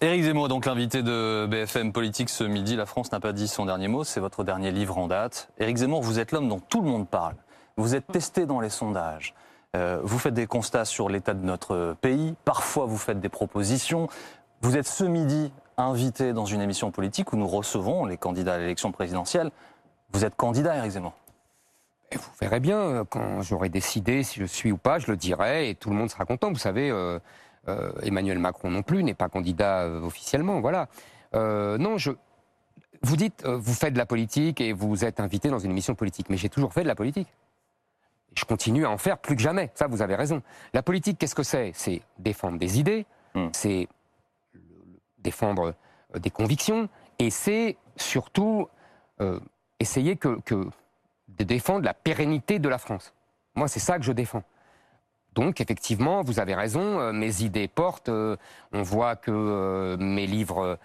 Éric 0.00 0.22
Zemmour, 0.22 0.46
donc 0.46 0.64
l'invité 0.64 1.02
de 1.02 1.48
BFM 1.50 1.92
Politique 1.92 2.30
ce 2.30 2.44
midi. 2.44 2.76
La 2.76 2.86
France 2.86 3.10
n'a 3.10 3.18
pas 3.18 3.32
dit 3.32 3.48
son 3.48 3.66
dernier 3.66 3.88
mot, 3.88 4.04
c'est 4.04 4.20
votre 4.20 4.44
dernier 4.44 4.70
livre 4.70 4.96
en 4.96 5.08
date. 5.08 5.50
Éric 5.58 5.78
Zemmour, 5.78 6.02
vous 6.02 6.20
êtes 6.20 6.30
l'homme 6.30 6.48
dont 6.48 6.60
tout 6.60 6.82
le 6.82 6.88
monde 6.88 7.08
parle. 7.08 7.34
Vous 7.76 7.96
êtes 7.96 8.06
testé 8.06 8.46
dans 8.46 8.60
les 8.60 8.68
sondages. 8.70 9.34
Euh, 9.74 9.98
vous 10.04 10.20
faites 10.20 10.34
des 10.34 10.46
constats 10.46 10.84
sur 10.84 11.08
l'état 11.08 11.34
de 11.34 11.44
notre 11.44 11.96
pays. 12.00 12.36
Parfois, 12.44 12.86
vous 12.86 12.96
faites 12.96 13.18
des 13.18 13.28
propositions. 13.28 14.08
Vous 14.60 14.76
êtes 14.76 14.86
ce 14.86 15.02
midi 15.02 15.52
invité 15.76 16.32
dans 16.32 16.46
une 16.46 16.60
émission 16.60 16.92
politique 16.92 17.32
où 17.32 17.36
nous 17.36 17.48
recevons 17.48 18.04
les 18.04 18.16
candidats 18.16 18.54
à 18.54 18.58
l'élection 18.58 18.92
présidentielle. 18.92 19.50
Vous 20.12 20.24
êtes 20.24 20.36
candidat, 20.36 20.76
Éric 20.76 20.92
Zemmour 20.92 21.14
et 22.10 22.16
vous 22.16 22.30
verrez 22.40 22.60
bien, 22.60 22.78
euh, 22.78 23.04
quand 23.04 23.42
j'aurai 23.42 23.68
décidé 23.68 24.22
si 24.22 24.40
je 24.40 24.46
suis 24.46 24.72
ou 24.72 24.78
pas, 24.78 24.98
je 24.98 25.10
le 25.10 25.16
dirai 25.18 25.68
et 25.68 25.74
tout 25.74 25.90
le 25.90 25.96
monde 25.96 26.08
sera 26.08 26.24
content. 26.24 26.50
Vous 26.50 26.58
savez, 26.58 26.88
euh, 26.88 27.18
euh, 27.68 27.92
Emmanuel 28.02 28.38
Macron 28.38 28.70
non 28.70 28.82
plus 28.82 29.02
n'est 29.04 29.14
pas 29.14 29.28
candidat 29.28 29.86
officiellement. 30.02 30.60
Voilà. 30.60 30.88
non, 31.34 31.98
je. 31.98 32.12
Vous 33.02 33.16
dites, 33.16 33.46
vous 33.46 33.74
faites 33.74 33.92
de 33.92 33.98
la 33.98 34.06
politique 34.06 34.60
et 34.60 34.72
vous 34.72 35.04
êtes 35.04 35.20
invité 35.20 35.50
dans 35.50 35.60
une 35.60 35.70
émission 35.70 35.94
politique, 35.94 36.30
mais 36.30 36.36
j'ai 36.36 36.48
toujours 36.48 36.72
fait 36.72 36.82
de 36.82 36.88
la 36.88 36.96
politique. 36.96 37.28
Je 38.34 38.44
continue 38.44 38.84
à 38.84 38.90
en 38.90 38.98
faire 38.98 39.18
plus 39.18 39.36
que 39.36 39.42
jamais. 39.42 39.70
Ça, 39.74 39.86
vous 39.86 40.02
avez 40.02 40.16
raison. 40.16 40.42
La 40.74 40.82
politique, 40.82 41.16
qu'est-ce 41.16 41.36
que 41.36 41.44
c'est? 41.44 41.70
C'est 41.74 42.02
défendre 42.18 42.58
des 42.58 42.80
idées, 42.80 43.06
hmm. 43.34 43.48
c'est 43.52 43.86
défendre 45.18 45.74
des 46.18 46.30
convictions, 46.30 46.88
et 47.20 47.30
c'est 47.30 47.76
surtout 47.96 48.68
essayer 49.78 50.16
que, 50.16 50.40
que 50.40 50.66
de 51.28 51.44
défendre 51.44 51.84
la 51.84 51.94
pérennité 51.94 52.58
de 52.58 52.68
la 52.68 52.78
France. 52.78 53.14
Moi, 53.54 53.68
c'est 53.68 53.80
ça 53.80 53.98
que 53.98 54.04
je 54.04 54.12
défends. 54.12 54.42
Donc, 55.38 55.60
effectivement, 55.60 56.22
vous 56.22 56.40
avez 56.40 56.56
raison, 56.56 56.98
euh, 56.98 57.12
mes 57.12 57.42
idées 57.42 57.68
portent. 57.68 58.08
Euh, 58.08 58.36
on 58.72 58.82
voit 58.82 59.14
que 59.14 59.30
euh, 59.30 59.96
mes 59.96 60.26
livres 60.26 60.76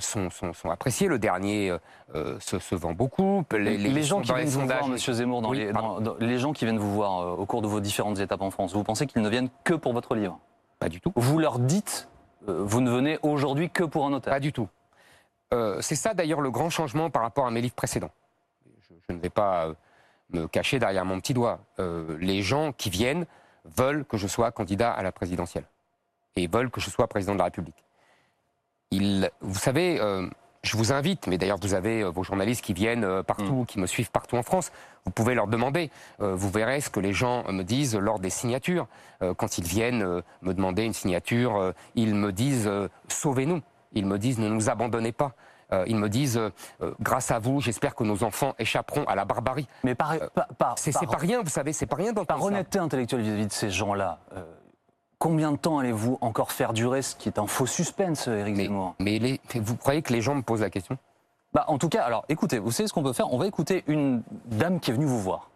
sont, 0.00 0.30
sont, 0.30 0.70
appréciés. 0.70 1.08
Le 1.08 1.18
dernier 1.18 1.76
se, 2.14 2.74
vend 2.74 2.94
beaucoup. 2.94 3.44
Les, 3.52 4.02
gens 4.02 4.22
qui 4.22 4.32
viennent 4.32 4.48
vous 4.48 4.66
voir, 4.66 4.88
Monsieur 4.88 5.12
Zemmour, 5.12 5.42
dans 5.42 5.52
les, 5.52 5.72
les, 6.20 6.38
gens 6.38 6.54
qui 6.54 6.64
viennent 6.64 6.78
vous 6.78 6.94
voir 6.94 7.38
au 7.38 7.44
cours 7.44 7.60
de 7.60 7.68
vos 7.68 7.80
différentes 7.80 8.18
étapes 8.18 8.40
en 8.40 8.50
France, 8.50 8.72
vous 8.72 8.82
pensez 8.82 9.06
qu'ils 9.06 9.20
ne 9.20 9.28
viennent 9.28 9.50
que 9.62 9.74
pour 9.74 9.92
votre 9.92 10.14
livre? 10.14 10.38
Pas 10.78 10.88
du 10.88 11.00
tout. 11.00 11.12
Vous 11.14 11.38
leur 11.38 11.58
dites, 11.58 12.08
vous 12.46 12.80
ne 12.80 12.90
venez 12.90 13.18
aujourd'hui 13.22 13.68
que 13.68 13.84
pour 13.84 14.06
un 14.06 14.10
notaire 14.10 14.32
Pas 14.32 14.40
du 14.40 14.52
tout. 14.54 14.68
c'est 15.80 15.96
ça 15.96 16.14
d'ailleurs 16.14 16.40
le 16.40 16.50
grand 16.50 16.70
changement 16.70 17.10
par 17.10 17.22
rapport 17.22 17.46
à 17.46 17.50
mes 17.50 17.60
livres 17.60 17.74
précédents 17.74 18.10
je 19.08 19.14
ne 19.14 19.20
vais 19.20 19.30
pas 19.30 19.74
me 20.30 20.46
cacher 20.46 20.78
derrière 20.78 21.04
mon 21.04 21.20
petit 21.20 21.34
doigt. 21.34 21.60
Euh, 21.78 22.16
les 22.20 22.42
gens 22.42 22.72
qui 22.72 22.90
viennent 22.90 23.26
veulent 23.64 24.04
que 24.04 24.16
je 24.16 24.26
sois 24.26 24.50
candidat 24.52 24.92
à 24.92 25.02
la 25.02 25.12
présidentielle 25.12 25.64
et 26.36 26.46
veulent 26.46 26.70
que 26.70 26.80
je 26.80 26.90
sois 26.90 27.06
président 27.08 27.34
de 27.34 27.38
la 27.38 27.44
République. 27.44 27.84
vous 29.40 29.58
savez, 29.58 30.00
euh, 30.00 30.26
je 30.62 30.76
vous 30.76 30.92
invite, 30.92 31.26
mais 31.26 31.38
d'ailleurs 31.38 31.58
vous 31.60 31.74
avez 31.74 32.04
vos 32.04 32.22
journalistes 32.22 32.64
qui 32.64 32.72
viennent 32.72 33.22
partout, 33.24 33.62
mm. 33.62 33.66
qui 33.66 33.80
me 33.80 33.86
suivent 33.86 34.10
partout 34.10 34.36
en 34.36 34.42
France, 34.42 34.72
vous 35.04 35.10
pouvez 35.10 35.34
leur 35.34 35.48
demander. 35.48 35.90
vous 36.20 36.50
verrez 36.50 36.80
ce 36.80 36.88
que 36.88 37.00
les 37.00 37.12
gens 37.12 37.50
me 37.50 37.64
disent 37.64 37.96
lors 37.96 38.20
des 38.20 38.30
signatures. 38.30 38.86
quand 39.36 39.58
ils 39.58 39.64
viennent 39.64 40.22
me 40.42 40.54
demander 40.54 40.84
une 40.84 40.92
signature, 40.92 41.74
ils 41.96 42.14
me 42.14 42.30
disent 42.30 42.70
sauvez-nous. 43.08 43.62
Ils 43.94 44.06
me 44.06 44.18
disent 44.18 44.38
ne 44.38 44.48
nous 44.48 44.70
abandonnez 44.70 45.12
pas. 45.12 45.34
Euh, 45.72 45.84
ils 45.86 45.96
me 45.96 46.08
disent, 46.08 46.36
euh, 46.36 46.50
euh, 46.82 46.92
grâce 47.00 47.30
à 47.30 47.38
vous, 47.38 47.60
j'espère 47.60 47.94
que 47.94 48.04
nos 48.04 48.24
enfants 48.24 48.54
échapperont 48.58 49.04
à 49.04 49.14
la 49.14 49.24
barbarie. 49.24 49.66
Mais 49.84 49.94
par, 49.94 50.14
c'est 50.76 50.92
pas 50.92 51.16
rien, 51.16 51.42
vous 51.42 51.50
savez, 51.50 51.72
c'est 51.72 51.86
pas 51.86 51.96
rien 51.96 52.12
Par 52.12 52.42
honnêteté 52.42 52.78
intellectuelle 52.78 53.22
vis-à-vis 53.22 53.46
de 53.46 53.52
ces 53.52 53.70
gens-là, 53.70 54.18
combien 55.18 55.52
de 55.52 55.56
temps 55.56 55.78
allez-vous 55.78 56.18
encore 56.20 56.52
faire 56.52 56.72
durer 56.72 57.02
ce 57.02 57.16
qui 57.16 57.28
est 57.28 57.38
un 57.38 57.46
faux 57.46 57.66
suspense, 57.66 58.28
Éric 58.28 58.56
Zemmour? 58.56 58.94
Mais 58.98 59.38
vous 59.54 59.76
croyez 59.76 60.02
que 60.02 60.12
les 60.12 60.20
gens 60.20 60.34
me 60.34 60.42
posent 60.42 60.60
la 60.60 60.70
question? 60.70 60.98
Bah, 61.52 61.64
En 61.68 61.78
tout 61.78 61.88
cas, 61.88 62.02
alors 62.02 62.24
écoutez, 62.28 62.58
vous 62.58 62.70
savez 62.70 62.88
ce 62.88 62.92
qu'on 62.92 63.02
peut 63.02 63.12
faire? 63.12 63.32
On 63.32 63.38
va 63.38 63.46
écouter 63.46 63.84
une 63.86 64.22
dame 64.46 64.80
qui 64.80 64.90
est 64.90 64.94
venue 64.94 65.06
vous 65.06 65.20
voir. 65.20 65.50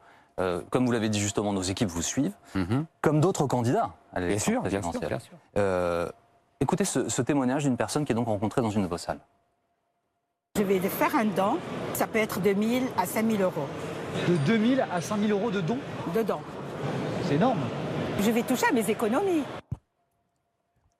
comme 0.71 0.87
vous 0.87 0.93
l'avez 0.93 1.09
dit 1.10 1.21
justement, 1.21 1.53
nos 1.53 1.62
équipes 1.62 1.88
vous 1.88 2.03
suivent, 2.03 2.34
mm-hmm. 2.55 2.84
comme 3.03 3.21
d'autres 3.21 3.47
candidats 3.47 3.91
à 4.15 4.21
bien 4.21 4.38
sûr, 4.38 4.62
bien 4.62 4.82
sûr, 4.82 4.93
bien 5.00 5.19
sûr. 5.19 6.12
écoutez 6.60 6.87
ce, 6.87 7.10
ce 7.10 7.22
témoignage 7.22 7.65
d'une 7.65 7.76
personne 7.76 8.06
qui 8.06 8.12
est 8.12 8.15
donc 8.15 8.28
rencontrée 8.28 8.62
dans 8.62 8.71
une 8.71 8.82
de 8.82 8.88
vos 8.88 8.99
salles. 8.99 9.21
Je 10.56 10.62
vais 10.62 10.78
faire 10.81 11.15
un 11.15 11.27
don. 11.27 11.59
Ça 11.93 12.06
peut 12.06 12.19
être 12.19 12.41
de 12.41 12.50
1000 12.50 12.84
à 12.97 13.05
5000 13.05 13.43
euros. 13.43 13.67
De 14.27 14.37
2000 14.47 14.87
à 14.91 15.03
5000 15.03 15.31
euros 15.31 15.50
de 15.50 15.61
dons 15.61 15.78
De 16.15 16.22
dons. 16.22 16.41
C'est 17.25 17.34
énorme. 17.34 17.61
Je 18.21 18.31
vais 18.31 18.43
toucher 18.43 18.67
à 18.71 18.72
mes 18.72 18.89
économies. 18.89 19.44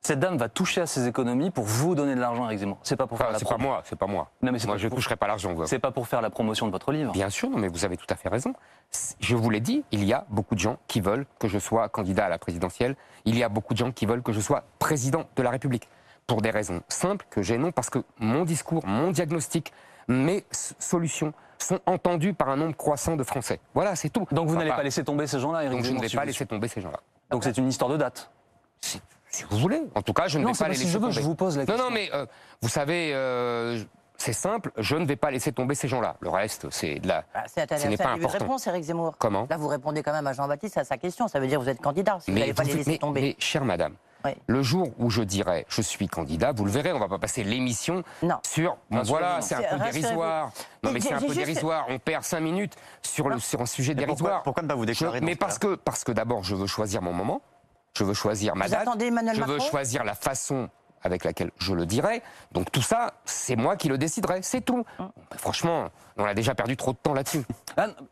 Cette 0.03 0.21
dame 0.21 0.37
va 0.37 0.51
toucher 0.51 0.83
à 0.83 0.87
ses 0.87 1.09
économies 1.09 1.51
pour 1.51 1.65
vous 1.65 1.95
donner 1.95 2.15
de 2.15 2.21
l'argent, 2.21 2.45
Eric 2.45 2.59
Zemmour. 2.59 2.79
C'est 2.83 2.97
pas 2.97 3.07
pour 3.07 3.17
faire 3.17 3.33
la 3.33 3.39
C'est 3.39 3.49
pas 3.49 3.57
moi, 3.57 3.83
c'est 3.87 3.99
pas 3.99 4.07
moi. 4.07 4.31
Non, 4.43 4.53
mais 4.53 4.59
moi, 4.67 4.77
je 4.77 4.89
ne 4.89 4.95
toucherai 4.95 5.17
pas 5.17 5.27
l'argent. 5.27 5.53
C'est 5.65 5.79
pas 5.79 5.91
pour 5.91 6.07
faire 6.07 6.21
la 6.21 6.31
promotion 6.31 6.67
de 6.67 6.73
votre 6.73 6.93
livre. 6.93 7.13
Bien 7.13 7.31
sûr, 7.31 7.49
non, 7.49 7.59
mais 7.59 7.69
vous 7.69 7.85
avez 7.85 7.97
tout 7.97 8.07
à 8.11 8.15
fait 8.15 8.29
raison. 8.29 8.53
Je 9.19 9.35
vous 9.35 9.49
l'ai 9.49 9.61
dit, 9.61 9.85
il 9.91 10.05
y 10.05 10.13
a 10.13 10.27
beaucoup 10.29 10.55
de 10.55 10.61
gens 10.61 10.77
qui 10.87 11.01
veulent 11.01 11.27
que 11.39 11.49
je 11.49 11.59
sois 11.59 11.89
candidat 11.89 12.27
à 12.27 12.29
la 12.29 12.39
présidentielle. 12.39 12.95
Il 13.25 13.37
y 13.37 13.43
a 13.43 13.49
beaucoup 13.49 13.73
de 13.73 13.79
gens 13.79 13.91
qui 13.91 14.07
veulent 14.07 14.23
que 14.23 14.33
je 14.33 14.41
sois 14.41 14.65
président 14.79 15.25
de 15.35 15.43
la 15.43 15.51
République 15.51 15.89
pour 16.27 16.43
des 16.43 16.51
raisons 16.51 16.83
simples 16.89 17.27
que 17.31 17.43
j'ai 17.43 17.59
non, 17.59 17.73
parce 17.73 17.91
que 17.91 18.01
mon 18.19 18.45
discours, 18.45 18.87
mon 18.87 19.11
diagnostic, 19.11 19.73
mes 20.09 20.45
solutions 20.51 21.33
sont 21.59 21.81
entendues 21.87 22.35
par 22.35 22.49
un 22.49 22.57
nombre 22.57 22.77
croissant 22.77 23.17
de 23.17 23.25
Français. 23.25 23.61
Voilà, 23.75 23.97
c'est 23.97 24.11
tout. 24.11 24.27
Donc 24.31 24.49
vous 24.49 24.57
n'allez 24.57 24.71
pas 24.71 24.83
laisser 24.83 25.05
tomber 25.05 25.27
ces 25.27 25.41
gens-là, 25.41 25.65
Eric 25.65 25.77
Donc 25.77 25.85
je 25.85 25.93
ne 25.93 26.01
vais 26.01 26.09
pas 26.09 26.25
laisser 26.25 26.47
tomber 26.47 26.69
ces 26.69 26.81
gens-là. 26.81 27.01
Donc 27.31 27.45
c'est 27.45 27.57
une 27.59 27.69
histoire 27.69 27.91
de 27.91 27.97
date 27.97 28.31
si, 28.81 29.01
vous 29.51 29.59
voulez. 29.59 29.83
En 29.95 30.03
tout 30.03 30.13
cas, 30.13 30.29
je 30.29 30.39
ne 30.39 30.47
vais 30.47 30.53
pas, 30.53 30.69
les 30.69 30.75
laisser 30.75 30.89
je 30.89 30.99
tomber. 30.99 31.13
Je 31.13 31.21
vous 31.21 31.35
pose 31.35 31.59
la 31.59 31.67
question. 31.67 31.83
Non, 31.83 31.91
non, 31.91 31.95
mais 31.95 32.09
euh, 32.15 32.25
vous 32.63 32.69
savez, 32.69 33.13
euh, 33.13 33.83
c'est 34.17 34.33
simple, 34.33 34.71
je 34.79 34.97
ne 34.97 35.05
vais 35.05 35.17
pas 35.17 35.31
laisser 35.31 35.53
tomber 35.53 35.75
ces 35.75 35.89
gens-là. 35.89 36.17
Le 36.21 36.31
reste, 36.31 36.71
c'est 36.71 37.01
de 37.01 37.09
la. 37.09 37.25
Bah, 37.35 37.43
c'est 37.47 37.79
ce 37.79 37.89
n'est 37.89 37.97
pas 37.97 38.11
important. 38.11 38.39
réponse, 38.39 38.67
Eric 38.67 38.85
Zemmour. 38.85 39.17
Comment? 39.19 39.47
Là, 39.51 39.57
vous 39.57 39.69
répondez 39.69 40.03
quand 40.03 40.13
même 40.13 40.27
à 40.27 40.33
Jean-Baptiste 40.33 40.79
à 40.79 40.85
sa 40.85 40.97
question. 40.97 41.29
Ça 41.29 41.41
veut 41.41 41.47
dire 41.47 41.59
que 41.59 41.65
vous 41.65 41.71
êtes 41.71 41.81
candidat. 41.81 42.19
Si 42.21 42.31
mais 42.31 42.35
vous 42.35 42.41
n'allez 42.41 42.55
pas 42.55 42.63
les 42.65 42.75
laisser 42.75 42.99
tomber. 42.99 43.21
Mais, 43.21 43.37
chère 43.39 43.65
madame, 43.65 43.95
le 44.47 44.63
jour 44.63 44.91
où 44.99 45.11
je 45.11 45.23
dirai 45.23 45.67
je 45.69 45.83
suis 45.83 46.09
candidat, 46.09 46.53
vous 46.53 46.65
le 46.65 46.71
verrez, 46.71 46.93
on 46.93 46.99
va 46.99 47.09
pas 47.09 47.19
passer 47.19 47.45
l'émission 47.45 48.03
sur 48.47 48.77
voilà, 48.91 49.41
c'est 49.41 49.55
un 49.55 49.63
peu 49.63 49.85
dérisoire. 49.85 50.51
Non 50.83 50.93
mais 50.93 51.01
c'est 51.01 51.15
un 51.15 51.21
peu 51.21 51.35
dérisoire, 51.35 51.87
on 51.89 51.99
perd 51.99 52.25
cinq 52.25 52.41
minutes 52.41 52.75
sur, 53.03 53.29
le, 53.29 53.39
sur 53.39 53.61
un 53.61 53.67
sujet 53.67 53.95
dérisoire. 53.95 54.43
Pourquoi, 54.43 54.63
ne 54.63 54.69
pas 54.69 54.75
vous 54.75 54.87
déclarer 54.87 55.21
Mais 55.21 55.37
parce 55.37 55.59
que, 55.59 55.75
parce 55.75 56.05
que 56.05 56.13
d'abord 56.13 56.45
je 56.45 56.55
veux 56.55 56.67
choisir 56.67 57.03
mon 57.03 57.13
moment, 57.13 57.41
je 57.97 58.05
veux 58.05 58.15
choisir 58.15 58.57
ma 58.57 58.69
date, 58.69 58.89
je 59.35 59.43
veux 59.43 59.59
choisir 59.59 60.05
la 60.05 60.15
façon 60.15 60.69
avec 61.07 61.25
laquelle 61.25 61.51
je 61.59 61.73
le 61.73 61.87
dirai. 61.87 62.23
Donc 62.53 62.71
tout 62.71 62.83
ça, 62.83 63.15
c'est 63.25 63.57
moi 63.57 63.77
qui 63.77 63.89
le 63.89 63.97
déciderai, 63.97 64.41
c'est 64.43 64.61
tout. 64.61 64.85
Hein. 64.99 65.11
franchement, 65.37 65.89
on 66.19 66.25
a 66.25 66.35
déjà 66.35 66.55
perdu 66.55 66.77
trop 66.77 66.93
de 66.93 66.99
temps 66.99 67.15
là-dessus. 67.15 67.45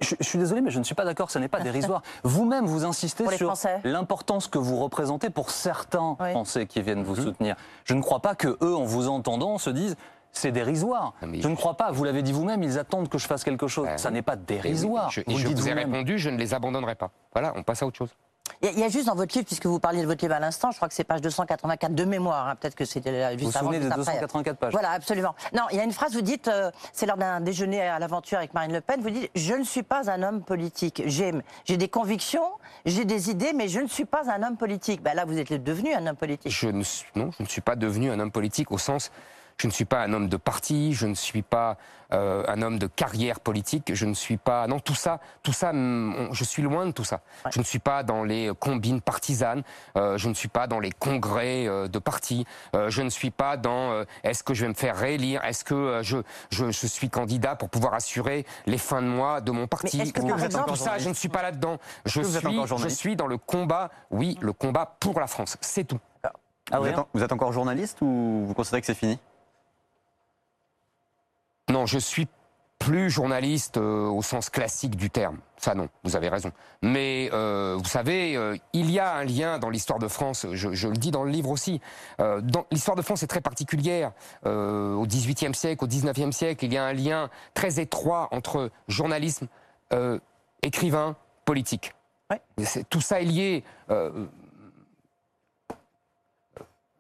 je, 0.01 0.15
suis 0.21 0.39
désolé, 0.39 0.61
mais 0.61 0.71
je 0.71 0.79
ne 0.79 0.85
suis 0.85 0.95
pas 0.95 1.05
d'accord, 1.05 1.31
ce 1.31 1.39
n'est 1.39 1.49
pas 1.49 1.61
dérisoire. 1.61 2.03
Vous-même, 2.25 2.65
vous 2.65 2.85
insistez 2.85 3.29
sur 3.37 3.53
l'importance 3.85 4.49
que 4.49 4.59
vous 4.59 4.77
représentez 4.77 5.31
pour 5.31 5.51
certains 5.51 6.17
Français 6.19 6.67
qui 6.67 6.81
viennent 6.83 7.03
vous 7.03 7.17
mhm. 7.17 7.25
soutenir. 7.25 7.57
Je 7.85 7.95
ne 7.95 8.01
crois 8.01 8.21
pas 8.21 8.35
que 8.35 8.57
eux, 8.63 8.75
en 8.75 8.85
vous 8.85 9.09
entendant, 9.09 9.59
se 9.59 9.71
disent 9.71 9.97
c'est 10.33 10.51
dérisoire. 10.51 11.15
je 11.23 11.49
ne 11.49 11.55
crois 11.55 11.75
pas, 11.77 11.93
vous 11.93 12.03
l'avez 12.05 12.23
dit 12.23 12.33
vous-même, 12.33 12.63
ils 12.63 12.79
attendent 12.79 13.09
que 13.09 13.19
je 13.19 13.27
fasse 13.27 13.45
quelque 13.45 13.69
chose. 13.69 13.89
Ça 13.97 14.11
n'est 14.11 14.23
pas 14.23 14.37
dérisoire. 14.37 15.11
Je, 15.11 15.21
vous, 15.27 15.39
je 15.39 15.49
vous 15.49 15.69
ai 15.69 15.73
répondu, 15.73 16.19
je 16.19 16.29
ne 16.29 16.37
les 16.37 16.55
abandonnerai 16.55 16.97
pas. 16.97 17.11
Voilà, 17.33 17.53
on 17.57 17.63
passe 17.63 17.83
à 17.83 17.87
autre 17.87 17.97
chose. 17.97 18.15
Il 18.63 18.79
y, 18.79 18.83
a 18.83 18.89
juste 18.89 19.07
dans 19.07 19.15
votre 19.15 19.35
livre, 19.35 19.47
puisque 19.47 19.67
vous 19.67 19.79
parliez 19.79 20.01
de 20.01 20.07
votre 20.07 20.25
livre 20.25 20.35
à 20.35 20.41
l'instant, 20.41 20.71
je 20.71 20.77
crois 20.77 20.89
que 20.89 20.95
c'est 20.95 21.05
page 21.05 21.21
284 21.21 21.95
de 21.95 22.05
mémoire, 22.05 22.49
hein, 22.49 22.57
peut-être 22.57 22.75
que 22.75 22.87
c'était 22.87 23.11
juste 23.33 23.43
vous 23.45 23.59
avant. 23.59 23.69
Vous 23.69 23.75
souvenez 23.75 23.91
des 23.91 23.95
284 23.95 24.57
pages 24.57 24.73
Voilà, 24.73 24.91
absolument. 24.91 25.35
Non, 25.53 25.65
il 25.71 25.77
y 25.77 25.81
a 25.81 25.85
une 25.85 25.93
phrase, 25.93 26.15
vous 26.15 26.23
dites, 26.23 26.49
euh, 26.49 26.71
c'est 26.93 27.05
lors 27.05 27.19
d'un 27.19 27.41
déjeuner 27.41 27.83
à 27.83 27.99
l'aventure 27.99 28.39
avec 28.39 28.55
Marine 28.55 28.73
Le 28.73 28.81
Pen, 28.81 29.03
vous 29.03 29.11
dites 29.11 29.31
Je 29.35 29.53
ne 29.53 29.65
suis 29.65 29.83
pas 29.83 30.11
un 30.11 30.23
homme 30.23 30.43
politique. 30.43 31.03
J'ai 31.07 31.77
des 31.77 31.89
convictions, 31.89 32.47
j'ai 32.87 33.05
des 33.05 33.29
idées, 33.31 33.53
mais 33.55 33.69
je 33.69 33.81
ne 33.81 33.87
suis 33.87 34.07
pas 34.07 34.31
un 34.31 34.43
homme 34.43 34.57
politique. 34.57 35.03
Ben 35.03 35.15
là, 35.15 35.27
vous 35.27 35.39
êtes 35.39 35.63
devenu 35.63 35.93
un 35.93 36.07
homme 36.07 36.17
politique. 36.17 36.51
Je 36.51 36.69
ne, 36.69 36.85
non, 37.17 37.31
je 37.39 37.43
ne 37.43 37.49
suis 37.49 37.61
pas 37.61 37.77
devenu 37.77 38.11
un 38.11 38.19
homme 38.19 38.33
politique 38.33 38.73
au 38.73 38.79
sens 38.79 39.11
je 39.59 39.67
ne 39.67 39.73
suis 39.73 39.85
pas 39.85 40.03
un 40.03 40.13
homme 40.13 40.29
de 40.29 40.37
parti, 40.37 40.93
je 40.93 41.07
ne 41.07 41.15
suis 41.15 41.43
pas 41.43 41.77
euh, 42.13 42.45
un 42.49 42.63
homme 42.63 42.79
de 42.79 42.87
carrière 42.87 43.41
politique, 43.41 43.95
je 43.95 44.07
ne 44.07 44.15
suis 44.15 44.37
pas... 44.37 44.67
Non, 44.67 44.79
tout 44.79 44.95
ça, 44.95 45.21
tout 45.43 45.53
ça, 45.53 45.73
mm, 45.73 46.29
je 46.33 46.45
suis 46.45 46.63
loin 46.63 46.87
de 46.87 46.93
tout 46.93 47.05
ça. 47.05 47.21
Je 47.51 47.59
ne 47.59 47.65
suis 47.65 47.79
pas 47.79 48.03
dans 48.03 48.25
les 48.25 48.53
combines 48.59 49.01
partisanes, 49.01 49.63
euh, 49.97 50.19
je 50.19 50.29
ne 50.29 50.35
suis 50.35 50.49
pas 50.49 50.67
dans 50.67 50.81
les 50.81 50.91
congrès 50.91 51.67
euh, 51.67 51.89
de 51.89 51.99
partis, 51.99 52.47
je 52.75 53.03
ne 53.03 53.11
suis 53.11 53.31
pas 53.31 53.57
dans 53.57 54.05
est-ce 54.23 54.43
que 54.43 54.55
je 54.55 54.63
vais 54.63 54.69
me 54.69 54.75
faire 54.75 54.97
réélire, 54.97 55.45
est-ce 55.45 55.65
que 55.65 56.01
je, 56.03 56.19
je, 56.51 56.71
suis 56.71 57.09
candidat 57.09 57.57
pour 57.57 57.71
pouvoir 57.71 57.95
assurer 57.95 58.45
les 58.67 58.79
fins 58.79 59.03
de 59.03 59.07
mois 59.07 59.41
de 59.41 59.51
mon 59.51 59.67
parti. 59.67 59.99
Mais 59.99 60.11
que, 60.11 60.21
tout 60.21 60.77
ça, 60.77 60.99
je 60.99 61.09
ne 61.09 61.15
suis 61.15 61.29
pas 61.29 61.43
là-dedans. 61.43 61.79
Je 62.05 62.23
suis, 62.23 62.41
je 62.77 62.89
suis 62.89 63.17
dans 63.17 63.27
le 63.27 63.39
combat, 63.39 63.91
oui, 64.11 64.37
le 64.41 64.53
combat 64.53 64.97
pour 65.01 65.19
la 65.21 65.27
France, 65.27 65.57
c'est 65.61 65.85
tout. 65.85 66.01
Ah 66.71 66.81
vous 67.13 67.23
êtes 67.23 67.33
encore 67.33 67.53
journaliste 67.53 67.99
ou 68.01 68.45
vous 68.47 68.55
considérez 68.55 68.81
que 68.81 68.87
c'est 68.87 68.95
fini? 68.95 69.19
Non, 71.75 71.87
je 71.87 71.99
suis 71.99 72.29
plus 72.79 73.11
journaliste 73.11 73.79
euh, 73.79 74.07
au 74.07 74.23
sens 74.23 74.49
classique 74.49 74.95
du 74.95 75.11
terme. 75.11 75.39
Ça 75.57 75.75
non, 75.75 75.89
vous 76.05 76.15
avez 76.15 76.29
raison. 76.29 76.53
Mais 76.83 77.31
euh, 77.33 77.75
vous 77.77 77.89
savez, 77.89 78.37
euh, 78.37 78.57
il 78.73 78.93
y 78.93 79.01
a 79.01 79.13
un 79.17 79.25
lien 79.25 79.59
dans 79.59 79.71
l'histoire 79.71 79.99
de 79.99 80.07
France. 80.07 80.47
Je, 80.53 80.73
je 80.73 80.87
le 80.87 80.95
dis 80.95 81.11
dans 81.11 81.25
le 81.25 81.33
livre 81.33 81.51
aussi. 81.51 81.81
L'histoire 82.71 82.97
de 82.97 83.03
France 83.03 83.25
est 83.25 83.27
très 83.27 83.41
particulière. 83.41 84.13
Au 84.45 85.05
XVIIIe 85.05 85.55
siècle, 85.55 85.83
au 85.83 85.89
XIXe 85.89 86.31
siècle, 86.31 86.65
il 86.65 86.73
y 86.73 86.77
a 86.77 86.85
un 86.85 86.93
lien 86.93 87.29
très 87.55 87.81
étroit 87.81 88.29
entre 88.31 88.71
journalisme, 88.87 89.49
écrivain, 90.63 91.17
politique. 91.45 91.93
Ouais. 92.31 92.41
Tout 92.89 93.01
ça 93.01 93.21
est 93.21 93.25
lié. 93.25 93.65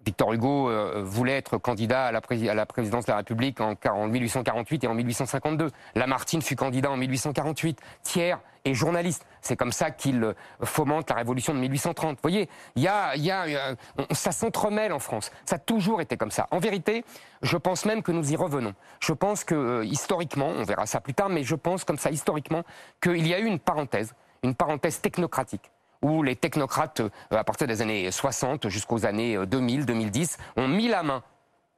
Victor 0.04 0.32
Hugo 0.32 0.68
euh, 0.68 1.02
voulait 1.04 1.36
être 1.36 1.58
candidat 1.58 2.06
à 2.06 2.12
la, 2.12 2.20
présidence 2.20 3.06
de 3.06 3.10
la 3.10 3.16
République 3.18 3.60
en, 3.60 3.74
quar- 3.74 3.94
en 3.94 4.06
1848 4.08 4.84
et 4.84 4.86
en 4.86 4.94
1852. 4.94 5.70
Lamartine 5.94 6.42
fut 6.42 6.56
candidat 6.56 6.90
en 6.90 6.96
1848. 6.96 7.80
Thiers 8.02 8.36
est 8.64 8.74
journaliste. 8.74 9.26
C'est 9.40 9.56
comme 9.56 9.72
ça 9.72 9.90
qu'il 9.90 10.22
euh, 10.22 10.34
fomente 10.62 11.10
la 11.10 11.16
révolution 11.16 11.54
de 11.54 11.58
1830. 11.58 12.16
Vous 12.16 12.22
voyez, 12.22 12.48
il 12.76 12.82
y 12.82 12.88
a, 12.88 13.16
y 13.16 13.30
a, 13.30 13.44
euh, 13.44 13.74
ça 14.10 14.32
s'entremêle 14.32 14.92
en 14.92 14.98
France. 14.98 15.30
Ça 15.46 15.56
a 15.56 15.58
toujours 15.58 16.00
été 16.00 16.16
comme 16.16 16.30
ça. 16.30 16.46
En 16.50 16.58
vérité, 16.58 17.04
je 17.42 17.56
pense 17.56 17.84
même 17.84 18.02
que 18.02 18.12
nous 18.12 18.32
y 18.32 18.36
revenons. 18.36 18.74
Je 19.00 19.12
pense 19.12 19.44
que 19.44 19.84
historiquement, 19.84 20.48
on 20.48 20.64
verra 20.64 20.86
ça 20.86 21.00
plus 21.00 21.14
tard, 21.14 21.28
mais 21.28 21.44
je 21.44 21.54
pense 21.54 21.84
comme 21.84 21.98
ça 21.98 22.10
historiquement 22.10 22.62
qu'il 23.02 23.26
y 23.26 23.34
a 23.34 23.38
eu 23.38 23.44
une 23.46 23.58
parenthèse, 23.58 24.14
une 24.42 24.54
parenthèse 24.54 25.00
technocratique 25.00 25.70
où 26.04 26.22
les 26.22 26.36
technocrates, 26.36 27.00
euh, 27.00 27.08
à 27.30 27.42
partir 27.44 27.66
des 27.66 27.80
années 27.82 28.10
60 28.10 28.68
jusqu'aux 28.68 29.06
années 29.06 29.36
euh, 29.36 29.46
2000, 29.46 29.86
2010, 29.86 30.36
ont 30.56 30.68
mis 30.68 30.86
la 30.86 31.02
main 31.02 31.22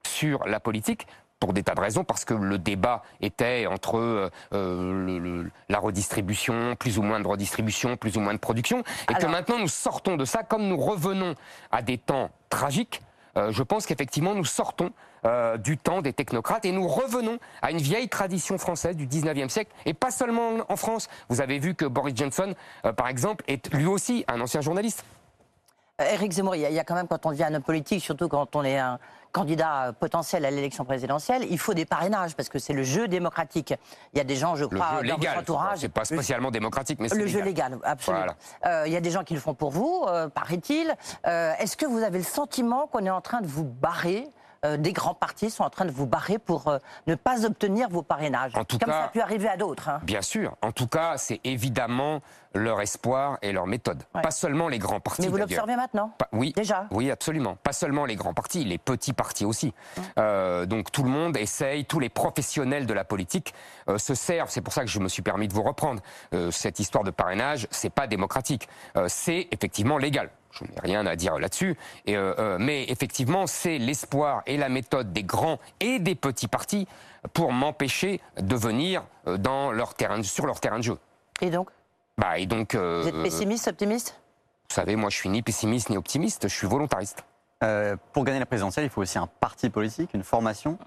sur 0.06 0.46
la 0.46 0.58
politique 0.60 1.06
pour 1.38 1.52
des 1.52 1.62
tas 1.62 1.74
de 1.74 1.80
raisons, 1.80 2.02
parce 2.02 2.24
que 2.24 2.34
le 2.34 2.58
débat 2.58 3.02
était 3.20 3.66
entre 3.66 3.98
euh, 3.98 4.30
euh, 4.52 5.06
le- 5.06 5.18
le- 5.18 5.50
la 5.68 5.78
redistribution, 5.78 6.74
plus 6.76 6.98
ou 6.98 7.02
moins 7.02 7.20
de 7.20 7.26
redistribution, 7.28 7.96
plus 7.96 8.16
ou 8.16 8.20
moins 8.20 8.32
de 8.34 8.38
production, 8.38 8.82
et 9.10 9.14
que 9.14 9.26
maintenant 9.26 9.58
nous 9.58 9.68
sortons 9.68 10.16
de 10.16 10.24
ça, 10.24 10.42
comme 10.42 10.66
nous 10.66 10.78
revenons 10.78 11.34
à 11.70 11.82
des 11.82 11.98
temps 11.98 12.30
tragiques, 12.48 13.02
euh, 13.36 13.52
je 13.52 13.62
pense 13.62 13.86
qu'effectivement 13.86 14.34
nous 14.34 14.46
sortons 14.46 14.90
euh, 15.26 15.56
du 15.56 15.76
temps 15.76 16.02
des 16.02 16.12
technocrates 16.12 16.64
et 16.64 16.72
nous 16.72 16.86
revenons 16.86 17.38
à 17.62 17.70
une 17.70 17.78
vieille 17.78 18.08
tradition 18.08 18.58
française 18.58 18.96
du 18.96 19.06
19e 19.06 19.48
siècle, 19.48 19.70
et 19.84 19.94
pas 19.94 20.10
seulement 20.10 20.50
en 20.68 20.76
France. 20.76 21.08
Vous 21.28 21.40
avez 21.40 21.58
vu 21.58 21.74
que 21.74 21.84
Boris 21.84 22.14
Johnson, 22.16 22.54
euh, 22.84 22.92
par 22.92 23.08
exemple, 23.08 23.44
est 23.48 23.72
lui 23.74 23.86
aussi 23.86 24.24
un 24.28 24.40
ancien 24.40 24.60
journaliste. 24.60 25.04
Euh, 26.00 26.04
Éric 26.12 26.32
Zemmour, 26.32 26.54
il 26.56 26.60
y, 26.62 26.66
a, 26.66 26.70
il 26.70 26.74
y 26.74 26.78
a 26.78 26.84
quand 26.84 26.94
même, 26.94 27.08
quand 27.08 27.24
on 27.26 27.30
devient 27.30 27.44
un 27.44 27.54
homme 27.54 27.62
politique, 27.62 28.02
surtout 28.02 28.28
quand 28.28 28.54
on 28.54 28.64
est 28.64 28.78
un 28.78 28.98
candidat 29.32 29.92
potentiel 29.98 30.44
à 30.46 30.50
l'élection 30.50 30.84
présidentielle, 30.84 31.46
il 31.50 31.58
faut 31.58 31.74
des 31.74 31.84
parrainages, 31.84 32.34
parce 32.36 32.48
que 32.48 32.58
c'est 32.58 32.72
le 32.72 32.82
jeu 32.82 33.08
démocratique. 33.08 33.74
Il 34.14 34.18
y 34.18 34.20
a 34.20 34.24
des 34.24 34.36
gens, 34.36 34.56
je 34.56 34.64
Le 34.64 34.68
crois, 34.68 35.02
jeu 35.02 35.08
dans 35.08 35.16
légal, 35.16 35.36
votre 35.36 35.40
entourage... 35.52 35.78
c'est 35.80 35.88
pas 35.90 36.04
spécialement 36.04 36.50
démocratique, 36.50 36.98
mais 37.00 37.08
c'est 37.08 37.16
Le 37.16 37.26
jeu 37.26 37.42
légal. 37.42 37.72
légal, 37.72 37.78
absolument. 37.84 38.24
Voilà. 38.62 38.80
Euh, 38.82 38.86
Il 38.86 38.92
y 38.92 38.96
a 38.96 39.00
des 39.00 39.10
gens 39.10 39.24
qui 39.24 39.34
le 39.34 39.40
font 39.40 39.54
pour 39.54 39.70
vous, 39.70 40.04
euh, 40.08 40.28
paraît-il. 40.28 40.94
Euh, 41.26 41.52
Est-ce 41.58 41.76
que 41.76 41.86
vous 41.86 42.02
avez 42.02 42.18
le 42.18 42.24
sentiment 42.24 42.86
qu'on 42.86 43.04
est 43.04 43.10
en 43.10 43.20
train 43.20 43.40
de 43.40 43.46
vous 43.46 43.64
barrer 43.64 44.26
euh, 44.64 44.76
des 44.76 44.92
grands 44.92 45.14
partis 45.14 45.50
sont 45.50 45.64
en 45.64 45.70
train 45.70 45.84
de 45.84 45.90
vous 45.90 46.06
barrer 46.06 46.38
pour 46.38 46.68
euh, 46.68 46.78
ne 47.06 47.14
pas 47.14 47.44
obtenir 47.44 47.88
vos 47.88 48.02
parrainages. 48.02 48.52
En 48.56 48.64
tout 48.64 48.78
Comme 48.78 48.88
cas- 48.88 49.00
ça 49.00 49.04
a 49.04 49.08
pu 49.08 49.20
arriver 49.20 49.48
à 49.48 49.56
d'autres. 49.56 49.88
hein. 49.88 50.00
Bien 50.04 50.22
sûr. 50.22 50.56
En 50.62 50.72
tout 50.72 50.86
cas, 50.86 51.18
c'est 51.18 51.40
évidemment 51.44 52.20
leur 52.54 52.80
espoir 52.80 53.36
et 53.42 53.52
leur 53.52 53.66
méthode. 53.66 54.02
Ouais. 54.14 54.22
Pas 54.22 54.30
seulement 54.30 54.68
les 54.68 54.78
grands 54.78 54.98
partis. 55.00 55.22
Mais 55.22 55.28
vous 55.28 55.36
l'observez 55.36 55.76
maintenant 55.76 56.12
Pas- 56.16 56.28
oui, 56.32 56.52
Déjà 56.56 56.86
oui, 56.90 57.10
absolument. 57.10 57.56
Pas 57.62 57.72
seulement 57.74 58.06
les 58.06 58.16
grands 58.16 58.32
partis, 58.32 58.64
les 58.64 58.78
petits 58.78 59.12
partis 59.12 59.44
aussi. 59.44 59.74
Euh, 60.18 60.64
donc 60.64 60.90
tout 60.90 61.02
le 61.02 61.10
monde 61.10 61.36
essaye, 61.36 61.84
tous 61.84 62.00
les 62.00 62.08
professionnels 62.08 62.86
de 62.86 62.94
la 62.94 63.04
politique 63.04 63.52
se 63.98 64.14
servent. 64.14 64.48
C'est 64.50 64.62
pour 64.62 64.72
ça 64.72 64.82
que 64.82 64.90
je 64.90 64.98
me 65.00 65.08
suis 65.08 65.22
permis 65.22 65.48
de 65.48 65.52
vous 65.52 65.62
reprendre. 65.62 66.00
Cette 66.50 66.80
histoire 66.80 67.04
de 67.04 67.10
parrainage, 67.10 67.68
c'est 67.70 67.90
pas 67.90 68.06
démocratique. 68.06 68.68
C'est 69.08 69.48
effectivement 69.50 69.98
légal. 69.98 70.30
Je 70.58 70.64
n'ai 70.64 70.80
rien 70.82 71.06
à 71.06 71.16
dire 71.16 71.38
là-dessus. 71.38 71.76
Et, 72.06 72.16
euh, 72.16 72.34
euh, 72.38 72.56
mais 72.58 72.84
effectivement, 72.88 73.46
c'est 73.46 73.78
l'espoir 73.78 74.42
et 74.46 74.56
la 74.56 74.68
méthode 74.68 75.12
des 75.12 75.22
grands 75.22 75.58
et 75.80 75.98
des 75.98 76.14
petits 76.14 76.48
partis 76.48 76.86
pour 77.32 77.52
m'empêcher 77.52 78.20
de 78.40 78.56
venir 78.56 79.02
euh, 79.26 79.36
dans 79.36 79.72
leur 79.72 79.94
terrain, 79.94 80.22
sur 80.22 80.46
leur 80.46 80.60
terrain 80.60 80.78
de 80.78 80.84
jeu. 80.84 80.98
Et 81.40 81.50
donc? 81.50 81.68
Bah, 82.18 82.38
et 82.38 82.46
donc, 82.46 82.74
euh, 82.74 83.00
Vous 83.02 83.08
êtes 83.08 83.22
pessimiste, 83.22 83.68
optimiste? 83.68 84.18
Vous 84.70 84.74
savez, 84.74 84.96
moi, 84.96 85.10
je 85.10 85.16
suis 85.16 85.28
ni 85.28 85.42
pessimiste 85.42 85.90
ni 85.90 85.96
optimiste. 85.96 86.48
Je 86.48 86.54
suis 86.54 86.66
volontariste. 86.66 87.24
Euh, 87.62 87.96
pour 88.12 88.24
gagner 88.24 88.38
la 88.38 88.46
présidentielle, 88.46 88.84
il 88.84 88.90
faut 88.90 89.02
aussi 89.02 89.18
un 89.18 89.28
parti 89.40 89.70
politique, 89.70 90.10
une 90.14 90.22
formation. 90.24 90.78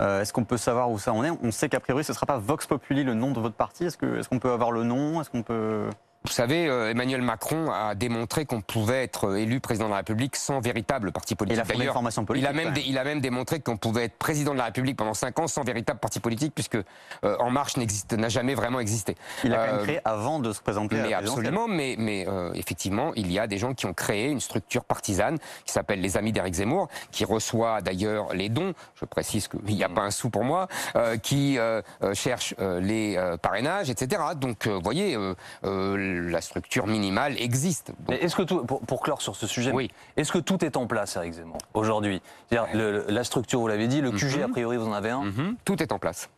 Euh, 0.00 0.22
Est-ce 0.22 0.32
qu'on 0.32 0.44
peut 0.44 0.56
savoir 0.56 0.90
où 0.90 0.98
ça 0.98 1.12
en 1.12 1.22
est? 1.24 1.30
On 1.42 1.50
sait 1.52 1.68
qu'a 1.68 1.78
priori, 1.80 2.02
ce 2.02 2.12
ne 2.12 2.14
sera 2.14 2.26
pas 2.26 2.38
Vox 2.38 2.66
Populi 2.66 3.04
le 3.04 3.14
nom 3.14 3.30
de 3.30 3.40
votre 3.40 3.54
parti. 3.54 3.84
Est-ce 3.84 3.96
que- 3.96 4.18
est-ce 4.18 4.28
qu'on 4.28 4.38
peut 4.38 4.50
avoir 4.50 4.72
le 4.72 4.82
nom? 4.84 5.20
Est-ce 5.20 5.30
qu'on 5.30 5.42
peut 5.42 5.88
Vous 6.24 6.30
savez, 6.30 6.68
euh, 6.68 6.90
Emmanuel 6.90 7.20
Macron 7.22 7.70
a 7.72 7.94
démontré 7.94 8.46
qu'on 8.46 8.60
pouvait 8.60 9.02
être 9.02 9.36
élu 9.36 9.58
président 9.60 9.86
de 9.86 9.90
la 9.90 9.96
République 9.98 10.36
sans 10.36 10.60
véritable 10.60 11.10
parti 11.10 11.34
Il 11.34 11.36
politique. 11.36 11.60
a 11.60 11.64
fondé 11.64 11.84
une 11.86 11.92
formation 11.92 12.24
politique. 12.24 12.48
il 12.48 12.60
a, 12.60 12.64
même 12.64 12.74
il 12.86 12.98
a 12.98 13.14
démontré 13.20 13.60
qu'on 13.60 13.76
pouvait 13.76 14.04
être 14.04 14.16
président 14.18 14.52
de 14.52 14.58
la 14.58 14.64
République 14.66 14.96
pendant 14.96 15.14
cinq 15.14 15.38
ans 15.40 15.48
sans 15.48 15.64
véritable 15.64 15.98
parti 15.98 16.20
politique, 16.20 16.54
puisque 16.54 16.76
euh, 16.76 17.36
En 17.40 17.50
Marche 17.50 17.76
n'existe- 17.76 18.12
n'a 18.12 18.28
jamais 18.28 18.54
vraiment 18.54 18.78
existé. 18.78 19.16
Il 19.44 19.52
a 19.52 19.56
quand 19.56 19.62
Euh, 19.72 19.76
même 19.76 19.82
créé 19.84 20.00
avant 20.04 20.38
de 20.38 20.52
se 20.52 20.60
présenter 20.60 20.94
à 20.98 21.02
Mais 21.02 21.10
la 21.10 21.16
présidentielle. 21.18 21.46
absolument, 21.48 21.68
mais, 21.68 21.96
mais 21.98 22.24
euh, 22.28 22.52
effectivement, 22.54 23.12
il 23.16 23.30
y 23.32 23.38
a 23.38 23.46
des 23.48 23.58
gens 23.58 23.74
qui 23.74 23.86
ont 23.86 23.92
créé 23.94 24.30
une 24.30 24.40
structure 24.40 24.84
partisane 24.84 25.38
qui 25.64 25.72
s'appelle 25.72 26.00
les 26.00 26.16
Amis 26.16 26.32
d'Éric 26.32 26.54
Zemmour, 26.54 26.88
qui 27.10 27.24
reçoit 27.24 27.80
d'ailleurs 27.80 28.32
les 28.32 28.48
dons. 28.48 28.74
Je 28.94 29.04
précise 29.06 29.48
qu'il 29.48 29.74
n'y 29.74 29.82
a 29.84 29.88
pas 29.88 30.02
un 30.02 30.10
sou 30.12 30.30
pour 30.30 30.44
moi, 30.44 30.68
euh, 30.96 31.16
qui 31.16 31.58
euh, 31.58 31.82
euh, 32.02 32.14
cherche 32.14 32.54
euh, 32.60 32.80
les 32.80 33.16
euh, 33.16 33.36
parrainages, 33.36 33.90
etc. 33.90 34.22
Donc, 34.36 34.66
euh, 34.68 34.74
vous 34.74 34.82
voyez, 34.82 35.16
euh, 35.16 35.34
euh, 35.64 36.11
la 36.20 36.40
structure 36.40 36.86
minimale 36.86 37.40
existe. 37.40 37.88
Donc, 37.98 38.08
Mais 38.08 38.16
est-ce 38.16 38.36
que 38.36 38.42
tout, 38.42 38.64
pour, 38.64 38.80
pour 38.80 39.00
clore 39.00 39.22
sur 39.22 39.36
ce 39.36 39.46
sujet, 39.46 39.72
Oui. 39.72 39.90
est-ce 40.16 40.32
que 40.32 40.38
tout 40.38 40.64
est 40.64 40.76
en 40.76 40.86
place, 40.86 41.16
Eric 41.16 41.32
Zemmour, 41.34 41.58
aujourd'hui? 41.74 42.20
C'est-à-dire, 42.50 42.76
le- 42.76 43.04
la 43.08 43.24
structure, 43.24 43.60
vous 43.60 43.68
l'avez 43.68 43.88
dit, 43.88 44.00
le 44.00 44.10
QG, 44.10 44.42
a 44.42 44.48
priori, 44.48 44.76
vous 44.76 44.86
en 44.88 44.92
avez 44.92 45.10
un. 45.10 45.24
mhm, 45.24 45.56
tout 45.64 45.82
est 45.82 45.92
en 45.92 45.98
place. 45.98 46.28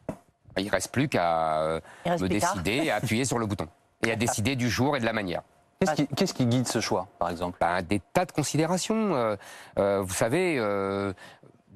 Il 0.57 0.69
reste 0.69 0.93
plus 0.93 1.09
qu'à 1.09 1.59
euh, 1.63 1.81
me 2.07 2.17
plus 2.17 2.29
qu'à. 2.29 2.35
décider 2.35 2.81
et 2.85 2.91
à 2.91 2.97
appuyer 2.97 3.25
sur 3.25 3.39
le 3.39 3.47
bouton. 3.47 3.67
Et 4.07 4.13
à 4.13 4.17
décider 4.17 4.55
du 4.57 4.69
jour 4.71 4.97
et 4.97 5.01
de 5.01 5.05
la 5.05 5.13
manière. 5.13 5.43
Qu'est-ce 5.81 5.95
qui, 5.95 6.07
qu'est-ce 6.09 6.35
qui 6.35 6.47
guide 6.47 6.69
ce 6.69 6.81
choix, 6.81 7.09
par 7.19 7.29
exemple? 7.31 7.59
Ben, 7.61 7.83
des 7.83 8.01
tas 8.13 8.25
de 8.25 8.33
considérations. 8.33 9.15
Euh, 9.17 9.37
euh, 9.79 10.01
vous 10.03 10.15
savez, 10.15 10.57
euh, 10.59 11.13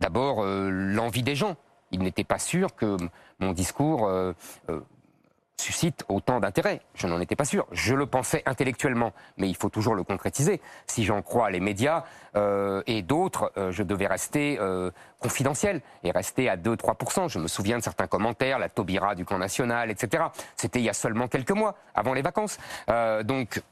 d'abord 0.00 0.44
euh, 0.44 0.70
l'envie 0.70 1.22
des 1.24 1.34
gens. 1.34 1.56
Il 1.90 2.00
n'était 2.02 2.22
pas 2.24 2.38
sûr 2.38 2.74
que 2.76 2.96
mon 3.40 3.52
discours 3.52 4.06
euh, 4.06 4.32
euh, 4.70 4.80
suscite 5.60 6.04
autant 6.08 6.40
d'intérêt. 6.40 6.80
Je 6.94 7.06
n'en 7.06 7.20
étais 7.20 7.36
pas 7.36 7.44
sûr. 7.44 7.66
Je 7.72 7.94
le 7.94 8.06
pensais 8.06 8.42
intellectuellement, 8.46 9.12
mais 9.36 9.48
il 9.48 9.56
faut 9.56 9.68
toujours 9.68 9.94
le 9.94 10.04
concrétiser. 10.04 10.60
Si 10.86 11.04
j'en 11.04 11.22
crois 11.22 11.50
les 11.50 11.60
médias 11.60 12.04
euh, 12.36 12.82
et 12.86 13.02
d'autres, 13.02 13.52
euh, 13.56 13.70
je 13.72 13.82
devais 13.82 14.06
rester 14.06 14.58
euh, 14.60 14.90
confidentiel 15.18 15.80
et 16.04 16.10
rester 16.10 16.48
à 16.48 16.56
2-3%. 16.56 17.28
Je 17.28 17.38
me 17.38 17.48
souviens 17.48 17.78
de 17.78 17.82
certains 17.82 18.06
commentaires, 18.06 18.58
la 18.58 18.68
Taubira 18.68 19.14
du 19.14 19.24
camp 19.24 19.38
national, 19.38 19.90
etc. 19.90 20.24
C'était 20.56 20.78
il 20.78 20.84
y 20.84 20.90
a 20.90 20.94
seulement 20.94 21.28
quelques 21.28 21.50
mois, 21.50 21.76
avant 21.94 22.14
les 22.14 22.22
vacances. 22.22 22.58
Euh, 22.88 23.22
donc 23.22 23.62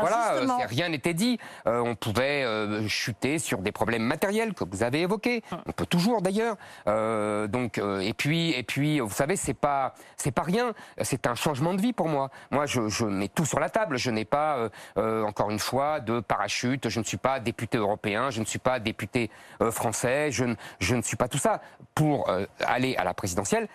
voilà, 0.00 0.32
euh, 0.32 0.38
justement- 0.40 0.58
c'est- 0.60 0.66
rien 0.66 0.88
n'était 0.88 1.14
dit. 1.14 1.38
Euh, 1.66 1.80
on 1.80 1.94
pouvait 1.94 2.42
euh, 2.44 2.86
chuter 2.88 3.38
sur 3.38 3.58
des 3.58 3.72
problèmes 3.72 4.02
matériels 4.02 4.54
que 4.54 4.64
vous 4.64 4.82
avez 4.82 5.00
évoqués. 5.02 5.42
On 5.66 5.72
peut 5.72 5.86
toujours 5.86 6.22
d'ailleurs. 6.22 6.56
Euh, 6.86 7.46
donc 7.46 7.78
euh, 7.78 8.00
et 8.00 8.12
puis 8.14 8.50
et 8.52 8.62
puis 8.62 9.00
vous 9.00 9.10
savez 9.10 9.36
c'est 9.36 9.54
pas 9.54 9.94
c'est 10.16 10.30
pas 10.32 10.42
rien. 10.42 10.72
C'est 11.02 11.26
un 11.26 11.34
changement 11.34 11.74
de 11.74 11.80
vie 11.80 11.92
pour 11.92 12.08
moi. 12.08 12.30
Moi 12.50 12.66
je, 12.66 12.88
je 12.88 13.04
mets 13.04 13.28
tout 13.28 13.44
sur 13.46 13.60
la 13.60 13.70
table. 13.70 13.96
Je 13.98 14.10
n'ai 14.10 14.24
pas 14.24 14.56
euh, 14.56 14.68
euh, 14.98 15.22
encore 15.24 15.50
une 15.50 15.58
fois 15.58 16.00
de 16.00 16.20
parachute. 16.20 16.88
Je 16.88 17.00
ne 17.00 17.04
suis 17.04 17.16
pas 17.16 17.40
député 17.40 17.78
européen. 17.78 18.30
Je 18.30 18.40
ne 18.40 18.44
suis 18.46 18.58
pas 18.58 18.78
député 18.78 19.30
euh, 19.62 19.70
français. 19.70 20.30
Je 20.30 20.44
ne 20.44 20.54
je 20.78 20.94
ne 20.94 21.02
suis 21.02 21.16
pas 21.16 21.28
tout 21.28 21.38
ça 21.38 21.60
pour 21.94 22.28
euh, 22.30 22.46
aller 22.64 22.96
à 22.96 23.04
la 23.04 23.14
présidentielle. 23.14 23.68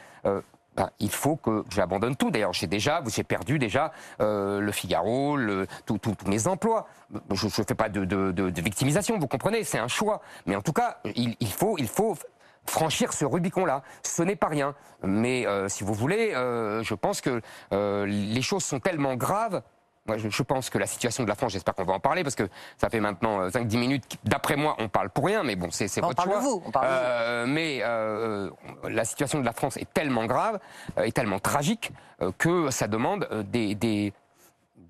Il 0.99 1.09
faut 1.11 1.35
que 1.35 1.63
j'abandonne 1.69 2.15
tout. 2.15 2.31
D'ailleurs, 2.31 2.53
j'ai 2.53 2.67
déjà, 2.67 3.01
j'ai 3.07 3.23
perdu 3.23 3.59
déjà 3.59 3.91
euh, 4.21 4.59
le 4.59 4.71
Figaro, 4.71 5.37
le, 5.37 5.67
tous 5.85 5.99
mes 6.27 6.47
emplois. 6.47 6.87
Je 7.31 7.45
ne 7.45 7.51
fais 7.51 7.75
pas 7.75 7.89
de, 7.89 8.05
de- 8.05 8.31
de- 8.31 8.49
de 8.49 8.61
victimisation, 8.61 9.17
vous 9.17 9.27
comprenez, 9.27 9.63
c'est 9.63 9.79
un 9.79 9.87
choix. 9.87 10.21
Mais 10.45 10.55
en 10.55 10.61
tout 10.61 10.73
cas, 10.73 10.97
il, 11.15 11.35
il 11.39 11.51
faut, 11.51 11.77
il 11.77 11.87
faut 11.87 12.17
franchir 12.65 13.13
ce 13.13 13.25
Rubicon-là. 13.25 13.83
Ce 14.03 14.23
n'est 14.23 14.35
pas 14.35 14.47
rien. 14.47 14.73
Mais 15.03 15.45
euh, 15.45 15.69
si 15.69 15.83
vous 15.83 15.93
voulez, 15.93 16.33
euh, 16.33 16.81
je 16.83 16.95
pense 16.95 17.21
que 17.21 17.41
euh, 17.73 18.05
les 18.05 18.41
choses 18.41 18.63
sont 18.63 18.79
tellement 18.79 19.15
graves. 19.15 19.61
Moi, 20.07 20.17
je, 20.17 20.29
je 20.29 20.43
pense 20.43 20.69
que 20.69 20.77
la 20.77 20.85
situation 20.85 21.23
de 21.23 21.29
la 21.29 21.35
France, 21.35 21.53
j'espère 21.53 21.73
qu'on 21.73 21.83
va 21.83 21.93
en 21.93 21.99
parler, 21.99 22.23
parce 22.23 22.35
que 22.35 22.47
ça 22.77 22.89
fait 22.89 22.99
maintenant 22.99 23.41
euh, 23.41 23.49
5-10 23.49 23.77
minutes, 23.77 24.17
d'après 24.23 24.55
moi, 24.55 24.75
on 24.77 24.87
parle 24.87 25.09
pour 25.09 25.25
rien, 25.25 25.41
mais 25.41 25.55
bon, 25.55 25.69
c'est 25.71 25.87
votre 25.99 26.15
parle 26.15 26.29
choix. 26.29 26.39
vous, 26.39 26.63
on 26.65 26.71
parle 26.71 26.87
vous. 26.87 26.93
Euh, 26.93 27.45
mais 27.47 27.79
euh, 27.81 28.49
euh, 28.85 28.89
la 28.89 29.03
situation 29.03 29.39
de 29.39 29.45
la 29.45 29.53
France 29.53 29.77
est 29.77 29.91
tellement 29.93 30.25
grave, 30.25 30.59
euh, 30.99 31.03
est 31.03 31.11
tellement 31.11 31.39
tragique, 31.39 31.91
euh, 32.21 32.31
que 32.37 32.69
ça 32.69 32.87
demande 32.87 33.27
euh, 33.31 33.41
des, 33.41 33.73
des, 33.73 34.13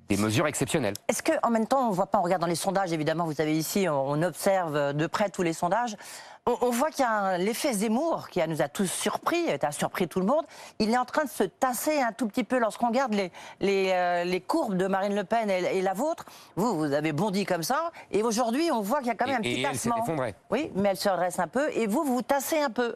des 0.10 0.18
mesures 0.18 0.48
exceptionnelles. 0.48 0.94
Est-ce 1.08 1.24
qu'en 1.24 1.50
même 1.50 1.66
temps, 1.68 1.88
on 1.88 1.90
ne 1.90 1.96
voit 1.96 2.08
pas, 2.08 2.20
on 2.20 2.22
regarde 2.22 2.42
dans 2.42 2.48
les 2.48 2.56
sondages, 2.56 2.94
évidemment, 2.94 3.26
vous 3.26 3.34
savez 3.34 3.58
ici, 3.58 3.88
on, 3.90 4.22
observe 4.22 4.94
de 4.94 5.08
près 5.08 5.30
tous 5.30 5.42
les 5.42 5.54
sondages, 5.54 5.96
on, 6.46 6.56
on 6.62 6.70
voit 6.70 6.92
qu'il 6.92 7.04
y 7.04 7.08
a 7.08 7.38
l'effet 7.40 7.74
Zemmour 7.74 8.30
qui 8.30 8.40
a- 8.40 8.46
nous 8.48 8.62
a 8.62 8.68
tous 8.68 8.86
surpris, 8.86 9.50
a 9.52 9.72
surpris 9.72 10.08
tout 10.08 10.20
le 10.20 10.28
monde. 10.28 10.46
Il 10.78 10.92
est 10.92 10.98
en 10.98 11.06
train 11.06 11.24
de 11.24 11.30
se 11.30 11.44
tasser 11.44 12.00
un 12.02 12.12
tout 12.12 12.28
petit 12.28 12.44
peu 12.44 12.60
lorsqu'on 12.60 12.88
regarde 12.90 13.14
les, 13.16 13.32
les, 13.62 13.90
euh, 13.94 14.24
les 14.26 14.42
courbes 14.42 14.78
de 14.78 14.86
Marine 14.88 15.16
Le 15.16 15.24
Pen 15.24 15.50
et, 15.50 15.78
et 15.78 15.82
la 15.82 15.94
vôtre. 15.94 16.26
Vous, 16.56 16.78
vous 16.78 16.94
avez 16.94 17.12
bondi 17.14 17.46
comme 17.46 17.64
ça, 17.64 17.92
et 18.12 18.22
aujourd'hui, 18.22 18.70
on 18.72 18.82
voit 18.82 19.00
qu'il 19.00 19.08
y 19.08 19.12
a 19.12 19.16
quand 19.16 19.26
même 19.26 19.36
Et- 19.36 19.38
un 19.38 19.42
petit 19.56 19.62
et 19.62 19.64
elle 19.64 19.72
tassement. 19.72 20.04
effondrée. 20.04 20.36
Oui, 20.52 20.72
mais 20.76 20.90
elle 20.90 20.98
se 20.98 21.10
redresse 21.10 21.40
un 21.40 21.48
peu, 21.48 21.70
et 21.76 21.88
vous, 21.88 22.04
vous 22.04 22.16
vous 22.16 22.22
tassez 22.22 22.60
un 22.60 22.70
peu. 22.70 22.96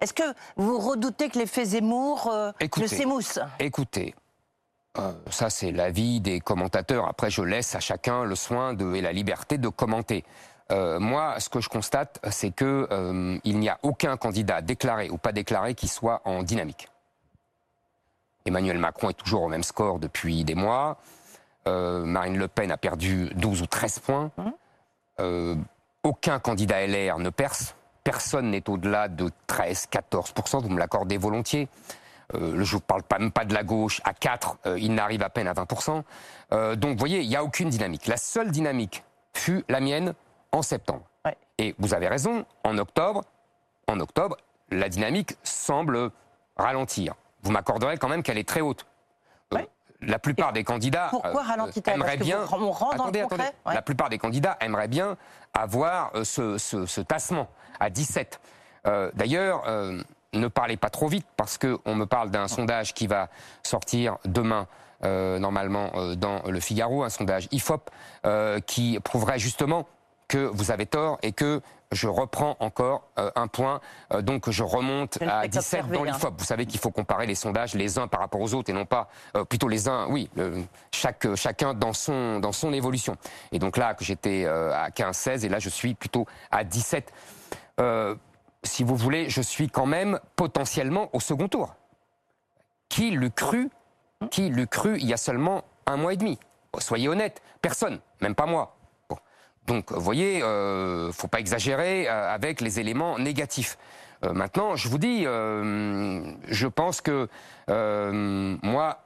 Est-ce 0.00 0.12
que 0.14 0.24
vous 0.56 0.78
redoutez 0.78 1.28
que 1.28 1.38
l'effet 1.38 1.64
Zemmour 1.66 2.28
euh, 2.30 2.48
ne 2.60 2.64
Écoutez. 2.66 2.88
s'émousse 2.88 3.38
Écoutez, 3.58 4.14
euh, 4.98 5.12
ça 5.30 5.50
c'est 5.50 5.72
l'avis 5.72 6.20
des 6.20 6.40
commentateurs. 6.40 7.06
Après, 7.08 7.30
je 7.30 7.42
laisse 7.42 7.74
à 7.74 7.80
chacun 7.80 8.24
le 8.24 8.34
soin 8.34 8.74
de, 8.74 8.94
et 8.94 9.00
la 9.00 9.12
liberté 9.12 9.58
de 9.58 9.68
commenter. 9.68 10.24
Euh, 10.72 10.98
moi, 10.98 11.38
ce 11.38 11.48
que 11.48 11.60
je 11.60 11.68
constate, 11.68 12.20
c'est 12.30 12.50
que 12.50 12.88
euh, 12.90 13.38
il 13.44 13.58
n'y 13.58 13.68
a 13.68 13.78
aucun 13.82 14.16
candidat 14.16 14.62
déclaré 14.62 15.10
ou 15.10 15.16
pas 15.16 15.32
déclaré 15.32 15.74
qui 15.74 15.86
soit 15.86 16.22
en 16.24 16.42
dynamique. 16.42 16.88
Emmanuel 18.46 18.78
Macron 18.78 19.10
est 19.10 19.14
toujours 19.14 19.42
au 19.42 19.48
même 19.48 19.62
score 19.62 19.98
depuis 19.98 20.44
des 20.44 20.54
mois. 20.54 20.98
Euh, 21.66 22.04
Marine 22.04 22.38
Le 22.38 22.48
Pen 22.48 22.70
a 22.70 22.76
perdu 22.76 23.30
12 23.34 23.62
ou 23.62 23.66
13 23.66 23.98
points. 23.98 24.30
Euh, 25.18 25.56
aucun 26.02 26.38
candidat 26.38 26.86
LR 26.86 27.18
ne 27.18 27.30
perce. 27.30 27.74
Personne 28.04 28.50
n'est 28.50 28.68
au-delà 28.70 29.08
de 29.08 29.30
13, 29.48 29.88
14% 29.90 30.62
Vous 30.62 30.68
me 30.68 30.78
l'accordez 30.78 31.16
volontiers. 31.16 31.68
Euh, 32.34 32.64
je 32.64 32.76
ne 32.76 32.80
parle 32.80 33.02
pas, 33.04 33.18
même 33.18 33.30
pas 33.30 33.44
de 33.44 33.54
la 33.54 33.62
gauche. 33.62 34.00
À 34.04 34.12
4, 34.12 34.58
euh, 34.66 34.78
il 34.78 34.94
n'arrive 34.94 35.22
à 35.22 35.30
peine 35.30 35.46
à 35.48 35.52
20% 35.54 36.02
Euh, 36.52 36.74
Donc, 36.76 36.92
vous 36.92 36.98
voyez, 36.98 37.20
il 37.20 37.28
n'y 37.28 37.36
a 37.36 37.44
aucune 37.44 37.68
dynamique. 37.68 38.06
La 38.06 38.16
seule 38.16 38.50
dynamique 38.50 39.04
fut 39.32 39.64
la 39.68 39.80
mienne 39.80 40.14
en 40.52 40.62
septembre. 40.62 41.02
Ouais. 41.24 41.36
Et 41.58 41.74
vous 41.78 41.94
avez 41.94 42.08
raison, 42.08 42.44
en 42.64 42.78
octobre, 42.78 43.22
en 43.88 44.00
octobre, 44.00 44.36
la 44.70 44.88
dynamique 44.88 45.36
semble 45.44 46.10
ralentir. 46.56 47.14
Vous 47.42 47.52
m'accorderez 47.52 47.96
quand 47.98 48.08
même 48.08 48.22
qu'elle 48.22 48.38
est 48.38 48.48
très 48.48 48.60
haute. 48.60 48.86
Ouais. 49.52 49.68
La 50.00 50.18
plupart 50.18 50.52
des 50.52 50.64
candidats 50.64 51.08
Pourquoi 51.10 51.42
aimeraient 51.86 52.16
bien. 52.16 52.40
on 52.52 52.70
rentre 52.72 52.96
dans 52.96 53.06
le 53.06 53.12
Ouais. 53.66 53.74
La 53.74 53.82
plupart 53.82 54.08
des 54.08 54.18
candidats 54.18 54.56
aimeraient 54.60 54.88
bien 54.88 55.16
avoir 55.54 56.10
ce, 56.24 56.58
ce- 56.58 56.86
ce 56.86 57.00
tassement 57.00 57.48
à 57.80 57.88
17. 57.90 58.40
Euh, 58.86 59.10
D'ailleurs, 59.14 59.62
ne 60.36 60.48
parlez 60.48 60.76
pas 60.76 60.90
trop 60.90 61.08
vite 61.08 61.26
parce 61.36 61.58
qu'on 61.58 61.94
me 61.94 62.04
parle 62.06 62.30
d'un 62.30 62.48
sondage 62.48 62.94
qui 62.94 63.06
va 63.06 63.28
sortir 63.62 64.18
demain. 64.24 64.66
euh, 65.04 65.38
normalement 65.38 65.90
euh, 65.94 66.14
dans 66.14 66.40
le 66.48 66.58
Figaro, 66.58 67.04
un 67.04 67.10
sondage 67.10 67.48
IFOP 67.52 67.90
euh, 68.24 68.60
qui 68.60 68.98
prouverait 69.00 69.38
justement 69.38 69.86
que 70.26 70.38
vous 70.38 70.70
avez 70.70 70.86
tort 70.86 71.18
et 71.22 71.32
que 71.32 71.60
je 71.92 72.08
reprends 72.08 72.56
encore 72.58 73.04
un 73.36 73.46
point, 73.46 73.80
donc 74.22 74.50
je 74.50 74.64
remonte 74.64 75.22
à 75.22 75.42
fais 75.42 75.48
17 75.48 75.88
dans 75.90 76.02
hein. 76.02 76.06
l'IFOP. 76.06 76.34
Vous 76.38 76.44
savez 76.44 76.66
qu'il 76.66 76.80
faut 76.80 76.90
comparer 76.90 77.26
les 77.26 77.36
sondages 77.36 77.74
les 77.74 77.96
uns 77.98 78.08
par 78.08 78.18
rapport 78.20 78.40
aux 78.40 78.54
autres 78.54 78.70
et 78.70 78.72
non 78.72 78.86
pas 78.86 79.08
plutôt 79.48 79.68
les 79.68 79.86
uns, 79.86 80.06
oui, 80.08 80.28
le- 80.34 80.64
chaque, 80.92 81.32
chacun 81.36 81.74
dans 81.74 81.92
son, 81.92 82.40
dans 82.40 82.50
son 82.50 82.72
évolution. 82.72 83.16
Et 83.52 83.60
donc 83.60 83.76
là, 83.76 83.94
que 83.94 84.04
j'étais 84.04 84.46
à 84.46 84.88
15-16 84.90 85.44
et 85.44 85.48
là 85.48 85.60
je 85.60 85.68
suis 85.68 85.94
plutôt 85.94 86.26
à 86.50 86.64
17. 86.64 87.12
Si 88.66 88.84
vous 88.84 88.96
voulez, 88.96 89.30
je 89.30 89.40
suis 89.40 89.68
quand 89.68 89.86
même 89.86 90.20
potentiellement 90.34 91.08
au 91.12 91.20
second 91.20 91.48
tour. 91.48 91.74
Qui 92.88 93.10
l'eût 93.10 93.30
cru 93.30 93.70
Qui 94.30 94.46
il 94.46 95.06
y 95.06 95.12
a 95.12 95.16
seulement 95.16 95.64
un 95.86 95.96
mois 95.96 96.12
et 96.12 96.16
demi? 96.16 96.38
Bon, 96.72 96.80
Soyez 96.80 97.08
honnête, 97.08 97.42
personne, 97.62 98.00
même 98.20 98.34
pas 98.34 98.46
moi. 98.46 98.76
Donc, 99.66 99.90
vous 99.90 100.00
voyez, 100.00 100.42
euh, 100.42 101.10
faut 101.12 101.26
pas 101.26 101.40
exagérer 101.40 102.08
euh, 102.08 102.32
avec 102.32 102.60
les 102.60 102.78
éléments 102.78 103.18
négatifs. 103.18 103.78
Euh, 104.24 104.32
maintenant, 104.32 104.76
je 104.76 104.88
vous 104.88 104.98
dis, 104.98 105.24
euh, 105.26 106.32
je 106.46 106.66
pense 106.68 107.00
que 107.00 107.28
moi, 108.62 108.98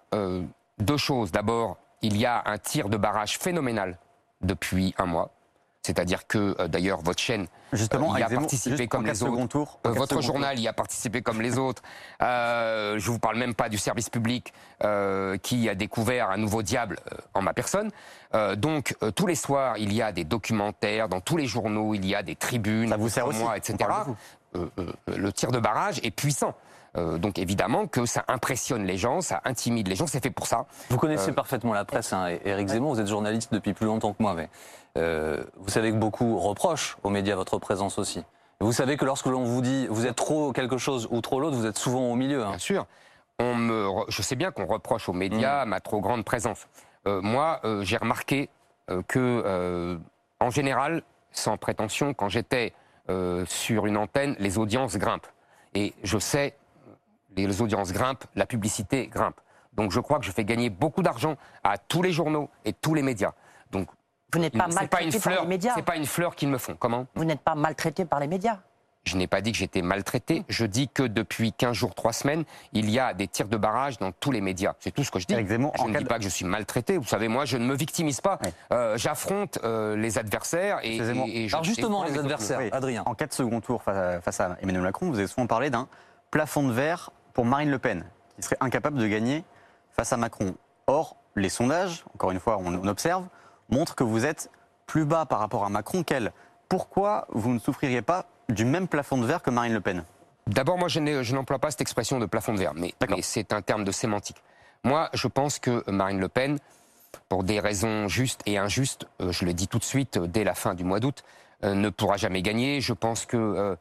deux 0.78 0.96
choses. 0.96 1.32
D'abord, 1.32 1.76
il 2.02 2.16
y 2.16 2.26
a 2.26 2.42
un 2.46 2.58
tir 2.58 2.88
de 2.88 2.96
barrage 2.96 3.38
phénoménal 3.38 3.98
depuis 4.42 4.94
un 4.98 5.06
mois. 5.06 5.30
C'est-à-dire 5.82 6.26
que, 6.26 6.54
euh, 6.60 6.68
d'ailleurs, 6.68 7.00
votre 7.00 7.20
chaîne 7.20 7.46
Justement, 7.72 8.14
euh, 8.14 8.18
y 8.18 8.22
a 8.22 8.28
Zemmour, 8.28 8.42
participé 8.42 8.86
comme 8.86 9.06
les 9.06 9.22
autres. 9.22 9.78
Euh, 9.86 9.90
votre 9.92 10.20
journal 10.20 10.58
y 10.58 10.68
a 10.68 10.72
participé 10.74 11.22
comme 11.22 11.40
les 11.40 11.56
autres. 11.56 11.82
Euh, 12.22 12.98
je 12.98 13.10
vous 13.10 13.18
parle 13.18 13.38
même 13.38 13.54
pas 13.54 13.68
du 13.70 13.78
service 13.78 14.10
public 14.10 14.52
euh, 14.84 15.38
qui 15.38 15.68
a 15.70 15.74
découvert 15.74 16.30
un 16.30 16.36
nouveau 16.36 16.62
diable 16.62 16.98
euh, 17.12 17.16
en 17.32 17.40
ma 17.40 17.54
personne. 17.54 17.90
Euh, 18.34 18.56
donc 18.56 18.94
euh, 19.02 19.10
tous 19.10 19.26
les 19.26 19.34
soirs, 19.34 19.78
il 19.78 19.92
y 19.94 20.02
a 20.02 20.12
des 20.12 20.24
documentaires 20.24 21.08
dans 21.08 21.20
tous 21.20 21.38
les 21.38 21.46
journaux, 21.46 21.94
il 21.94 22.04
y 22.04 22.14
a 22.14 22.22
des 22.22 22.36
tribunes, 22.36 22.90
Ça 22.90 22.96
vous 22.98 23.08
sert 23.08 23.26
aussi, 23.26 23.38
moi, 23.38 23.56
etc. 23.56 23.76
Euh, 24.56 24.66
euh, 24.78 24.92
le 25.16 25.32
tir 25.32 25.50
de 25.50 25.60
barrage 25.60 25.98
est 26.02 26.10
puissant. 26.10 26.54
Euh, 26.96 27.18
donc 27.18 27.38
évidemment 27.38 27.86
que 27.86 28.04
ça 28.04 28.24
impressionne 28.26 28.84
les 28.84 28.96
gens, 28.98 29.20
ça 29.20 29.40
intimide 29.44 29.86
les 29.86 29.94
gens, 29.94 30.08
c'est 30.08 30.20
fait 30.20 30.30
pour 30.30 30.48
ça. 30.48 30.66
Vous 30.88 30.96
connaissez 30.98 31.30
Euh, 31.30 31.34
parfaitement 31.34 31.72
la 31.72 31.84
presse, 31.84 32.12
hein, 32.12 32.26
et- 32.28 32.40
Éric 32.48 32.66
Zemmour, 32.66 32.94
vous 32.94 33.00
êtes 33.00 33.06
journaliste 33.06 33.52
depuis 33.54 33.74
plus 33.74 33.86
longtemps 33.86 34.12
que 34.12 34.20
moi, 34.20 34.34
mais 34.34 34.48
euh, 34.98 35.42
vous 35.56 35.68
savez 35.70 35.90
que 35.90 35.96
beaucoup 35.96 36.38
reprochent 36.38 36.96
aux 37.02 37.10
médias 37.10 37.36
votre 37.36 37.58
présence 37.58 37.98
aussi. 37.98 38.24
Vous 38.60 38.72
savez 38.72 38.96
que 38.96 39.04
lorsque 39.04 39.26
l'on 39.26 39.44
vous 39.44 39.62
dit 39.62 39.86
vous 39.88 40.06
êtes 40.06 40.16
trop 40.16 40.52
quelque 40.52 40.78
chose 40.78 41.08
ou 41.10 41.20
trop 41.20 41.40
l'autre, 41.40 41.56
vous 41.56 41.66
êtes 41.66 41.78
souvent 41.78 42.10
au 42.10 42.14
milieu. 42.16 42.42
hein. 42.44 42.50
Bien 42.50 42.58
sûr. 42.58 42.86
On 43.38 43.54
me, 43.54 43.86
re- 43.86 44.04
je 44.08 44.20
sais 44.20 44.36
bien 44.36 44.50
qu'on 44.50 44.66
reproche 44.66 45.08
aux 45.08 45.14
médias 45.14 45.64
ma 45.64 45.80
trop 45.80 46.00
grande 46.00 46.24
présence. 46.24 46.66
Euh, 47.06 47.22
moi, 47.22 47.60
euh, 47.64 47.82
j'ai 47.82 47.96
remarqué 47.96 48.50
que, 49.06 49.98
en 50.40 50.50
général, 50.50 51.02
sans 51.30 51.56
prétention, 51.56 52.12
quand 52.12 52.28
j'étais 52.28 52.72
sur 53.46 53.86
une 53.86 53.96
antenne, 53.96 54.34
les 54.40 54.58
audiences 54.58 54.96
grimpent. 54.96 55.26
Et 55.74 55.94
je 56.02 56.18
sais, 56.18 56.56
les 57.36 57.62
audiences 57.62 57.92
grimpent, 57.92 58.24
la 58.34 58.46
publicité 58.46 59.06
grimpe. 59.06 59.40
Donc 59.74 59.92
je 59.92 60.00
crois 60.00 60.18
que 60.18 60.24
je 60.24 60.32
fais 60.32 60.44
gagner 60.44 60.68
beaucoup 60.70 61.02
d'argent 61.02 61.36
à 61.62 61.78
tous 61.78 62.02
les 62.02 62.10
journaux 62.12 62.50
et 62.64 62.72
tous 62.72 62.94
les 62.94 63.02
médias. 63.02 63.32
Donc 63.70 63.86
Vous 64.32 64.38
n'êtes 64.40 64.56
pas 64.56 64.66
c'est 64.70 64.88
pas 64.88 65.00
une 65.02 65.10
maltraité 65.10 65.20
par 65.30 65.42
les 65.42 65.48
médias. 65.48 65.72
c'est 65.74 65.82
pas 65.82 65.96
une 65.96 66.06
fleur 66.06 66.34
qu'ils 66.36 66.48
me 66.48 66.58
font. 66.58 66.76
Comment? 66.78 67.06
Vous 67.14 67.24
n'êtes 67.24 67.40
pas 67.40 67.54
maltraité 67.54 68.04
par 68.04 68.20
les 68.20 68.26
médias. 68.26 68.58
je 69.04 69.16
n'ai 69.16 69.26
pas 69.26 69.40
dit 69.40 69.50
que 69.52 69.58
j'étais 69.58 69.80
maltraité. 69.82 70.44
Je 70.48 70.66
dis 70.66 70.88
que 70.88 71.02
depuis 71.02 71.52
15 71.54 71.74
jours, 71.74 71.94
3 71.94 72.12
semaines, 72.12 72.44
il 72.74 72.90
y 72.90 72.98
a 72.98 73.14
des 73.14 73.26
tirs 73.28 73.48
de 73.48 73.56
barrage 73.56 73.98
dans 73.98 74.12
tous 74.12 74.30
les 74.30 74.40
médias. 74.42 74.74
C'est 74.78 74.90
tout 74.92 75.02
ce 75.04 75.10
que 75.10 75.18
je 75.18 75.26
dis. 75.26 75.34
Zemmour, 75.46 75.72
je 75.78 75.84
ne 75.84 75.92
cas 75.92 75.98
dis 75.98 76.04
de- 76.04 76.08
pas 76.08 76.18
que 76.18 76.24
je 76.24 76.28
suis 76.28 76.44
maltraité. 76.44 76.98
Vous 76.98 77.04
savez, 77.06 77.26
moi, 77.28 77.44
je 77.46 77.56
ne 77.56 77.64
me 77.64 77.74
victimise 77.74 78.20
pas. 78.20 78.38
Oui. 78.44 78.50
Euh, 78.72 78.96
J'affronte 78.98 79.58
euh, 79.64 79.96
les 79.96 80.18
adversaires 80.18 80.78
et, 80.82 80.90
Monsieur 80.90 81.04
Zemmour. 81.06 81.26
et- 81.28 81.44
et 81.44 81.48
je 81.48 81.54
Alors 81.56 81.64
justement, 81.64 82.04
les 82.04 82.18
adversaires, 82.18 82.58
Oui. 82.58 82.68
Adrien. 82.72 83.02
En 83.06 83.14
4 83.14 83.32
secondes 83.32 83.62
tours 83.62 83.82
face 83.82 83.96
à, 83.96 84.20
face 84.20 84.38
à 84.40 84.56
Emmanuel 84.60 84.82
Macron, 84.82 85.08
vous 85.10 85.18
avez 85.18 85.26
souvent 85.28 85.46
parlé 85.46 85.70
d'un 85.70 85.88
plafond 86.30 86.68
de 86.68 86.72
verre 86.72 87.10
pour 87.32 87.46
Marine 87.46 87.70
Le 87.70 87.78
Pen, 87.78 88.04
qui 88.36 88.42
serait 88.42 88.58
incapable 88.60 88.98
de 88.98 89.06
gagner 89.08 89.44
face 89.92 90.12
à 90.12 90.16
Macron. 90.18 90.54
Or, 90.86 91.16
les 91.36 91.48
sondages, 91.48 92.04
encore 92.14 92.30
une 92.32 92.38
fois, 92.40 92.58
on, 92.58 92.74
on 92.74 92.86
observe, 92.86 93.24
montrent 93.70 93.94
que 93.94 94.04
vous 94.04 94.24
êtes 94.24 94.50
plus 94.86 95.04
bas 95.04 95.26
par 95.26 95.38
rapport 95.38 95.64
à 95.64 95.68
Macron 95.68 96.02
qu'elle. 96.02 96.32
Pourquoi 96.68 97.26
vous 97.30 97.52
ne 97.52 97.58
souffririez 97.58 98.02
pas 98.02 98.26
du 98.48 98.64
même 98.64 98.88
plafond 98.88 99.18
de 99.18 99.26
verre 99.26 99.42
que 99.42 99.50
Marine 99.50 99.74
Le 99.74 99.80
Pen? 99.80 100.04
D'abord, 100.46 100.78
moi, 100.78 100.88
je 100.88 101.34
n'emploie 101.34 101.58
pas 101.58 101.70
cette 101.70 101.80
expression 101.80 102.18
de 102.18 102.26
plafond 102.26 102.54
de 102.54 102.58
verre, 102.58 102.74
mais, 102.74 102.92
c'est 103.22 103.52
un 103.52 103.62
terme 103.62 103.84
de 103.84 103.92
sémantique. 103.92 104.42
Moi, 104.82 105.08
je 105.12 105.28
pense 105.28 105.58
que 105.58 105.88
Marine 105.90 106.18
Le 106.18 106.28
Pen, 106.28 106.58
pour 107.28 107.44
des 107.44 107.60
raisons 107.60 108.08
justes 108.08 108.40
et 108.46 108.58
injustes, 108.58 109.06
euh, 109.20 109.30
je 109.32 109.44
le 109.44 109.52
dis 109.52 109.68
tout 109.68 109.78
de 109.78 109.84
suite, 109.84 110.16
euh, 110.16 110.26
dès 110.26 110.44
la 110.44 110.54
fin 110.54 110.74
du 110.74 110.84
mois 110.84 111.00
d'août, 111.00 111.22
euh, 111.64 111.74
ne 111.74 111.90
pourra 111.90 112.16
jamais 112.16 112.42
gagner. 112.42 112.80
Je 112.80 112.92
pense 112.92 113.26
que 113.26 113.76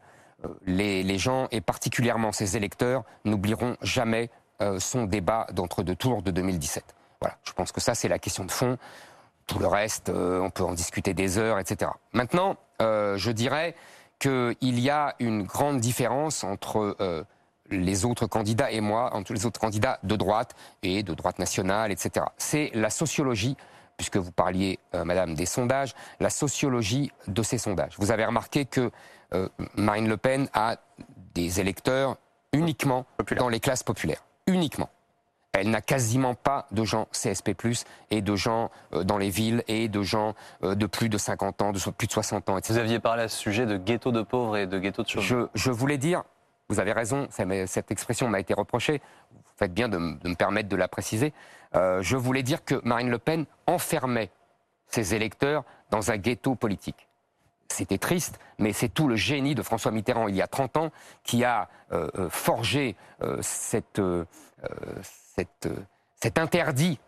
les, 0.66 1.04
les 1.04 1.18
gens, 1.18 1.48
et 1.52 1.60
particulièrement 1.60 2.32
ses 2.32 2.56
électeurs, 2.56 3.04
n'oublieront 3.26 3.76
jamais 3.82 4.30
son 4.78 5.06
débat 5.06 5.48
d'entre-deux 5.52 5.96
tours 5.96 6.22
de 6.22 6.32
2017. 6.32 6.84
Voilà, 7.22 7.38
je 7.44 7.52
pense 7.52 7.72
que 7.72 7.82
ça, 7.82 7.96
c'est 7.96 8.08
la 8.08 8.20
question 8.20 8.46
de 8.46 8.52
fond. 8.52 8.78
Tout 9.50 9.60
le 9.60 9.68
reste, 9.68 10.10
euh, 10.10 10.40
on 10.42 10.52
peut 10.52 10.64
en 10.64 10.74
discuter 10.74 11.14
des 11.14 11.40
heures, 11.40 11.58
etc. 11.58 11.92
Maintenant, 12.14 12.56
euh, 12.84 13.18
je 13.18 13.32
dirais 13.32 13.76
qu'il 14.20 14.80
y 14.80 14.90
a 14.92 15.16
une 15.20 15.44
grande 15.44 15.80
différence 15.80 16.44
entre 16.44 16.96
euh, 17.02 17.24
les 17.72 18.06
autres 18.06 18.28
candidats 18.28 18.72
et 18.72 18.80
moi, 18.80 19.14
entre 19.16 19.34
les 19.34 19.46
autres 19.46 19.60
candidats 19.60 20.00
de 20.04 20.16
droite 20.16 20.56
et 20.84 21.02
de 21.02 21.14
droite 21.16 21.40
nationale, 21.40 21.92
etc. 21.92 22.28
C'est 22.38 22.70
la 22.76 22.92
sociologie, 22.92 23.58
puisque 23.98 24.18
vous 24.18 24.32
parliez, 24.32 24.78
euh, 24.94 25.04
Madame, 25.04 25.34
des 25.34 25.48
sondages, 25.48 25.96
la 26.20 26.30
sociologie 26.30 27.12
de 27.28 27.42
ces 27.42 27.58
sondages. 27.58 27.96
Vous 27.98 28.12
avez 28.12 28.26
remarqué 28.26 28.66
que 28.66 28.92
euh, 29.34 29.50
Marine 29.76 30.08
Le 30.08 30.18
Pen 30.18 30.48
a 30.54 30.78
des 31.34 31.60
électeurs 31.60 32.18
uniquement 32.54 33.06
Populaire. 33.18 33.44
dans 33.44 33.50
les 33.50 33.60
classes 33.60 33.84
populaires. 33.84 34.24
Uniquement. 34.48 34.90
Elle 35.54 35.72
n'a 35.72 35.82
quasiment 35.82 36.36
pas 36.36 36.68
de 36.72 36.84
gens 36.84 37.08
CSP+, 37.12 37.56
et 38.12 38.22
de 38.22 38.36
gens 38.36 38.70
euh, 38.94 39.04
dans 39.04 39.18
les 39.18 39.30
villes, 39.30 39.64
et 39.68 39.88
de 39.88 40.04
gens 40.04 40.36
euh, 40.64 40.76
de 40.76 40.86
plus 40.86 41.10
de 41.10 41.18
50 41.18 41.62
ans, 41.62 41.72
de 41.72 41.80
plus 41.92 42.08
de 42.08 42.12
60 42.12 42.50
ans, 42.50 42.58
etc. 42.58 42.74
Vous 42.74 42.80
aviez 42.80 43.00
parlé 43.00 43.24
à 43.24 43.28
ce 43.28 43.38
sujet 43.38 43.66
de 43.66 43.78
ghetto 43.78 44.12
de 44.12 44.22
pauvres 44.22 44.58
et 44.58 44.68
de 44.68 44.78
ghetto 44.78 45.04
de 45.04 45.08
chômeurs. 45.08 45.28
Je, 45.28 45.48
je 45.56 45.72
voulais 45.72 45.98
dire, 45.98 46.24
vous 46.70 46.80
avez 46.80 46.94
raison, 46.94 47.28
cette 47.66 47.92
expression 47.92 48.28
m'a 48.30 48.40
été 48.40 48.54
reprochée, 48.54 49.02
vous 49.32 49.42
faites 49.58 49.74
bien 49.74 49.90
de, 49.90 49.98
me 49.98 50.36
permettre 50.36 50.70
de 50.70 50.76
la 50.76 50.88
préciser. 50.88 51.34
Euh, 51.76 52.02
je 52.04 52.16
voulais 52.16 52.44
dire 52.44 52.64
que 52.64 52.80
Marine 52.84 53.10
Le 53.10 53.18
Pen 53.18 53.46
enfermait 53.66 54.30
ses 54.86 55.16
électeurs 55.16 55.64
dans 55.90 56.12
un 56.12 56.18
ghetto 56.18 56.54
politique. 56.54 57.08
C'était 57.72 57.98
triste, 57.98 58.40
mais 58.60 58.72
c'est 58.72 58.90
tout 58.90 59.08
le 59.08 59.16
génie 59.16 59.56
de 59.56 59.62
François 59.62 59.92
Mitterrand 59.92 60.28
il 60.28 60.36
y 60.36 60.42
a 60.42 60.48
30 60.48 60.78
ans 60.78 60.92
qui 61.24 61.44
a 61.44 61.70
euh, 61.92 62.30
forgé 62.30 62.96
euh, 63.22 63.38
cette, 63.42 64.02
euh, 65.66 65.76
cet 66.22 66.38
interdit 66.38 67.00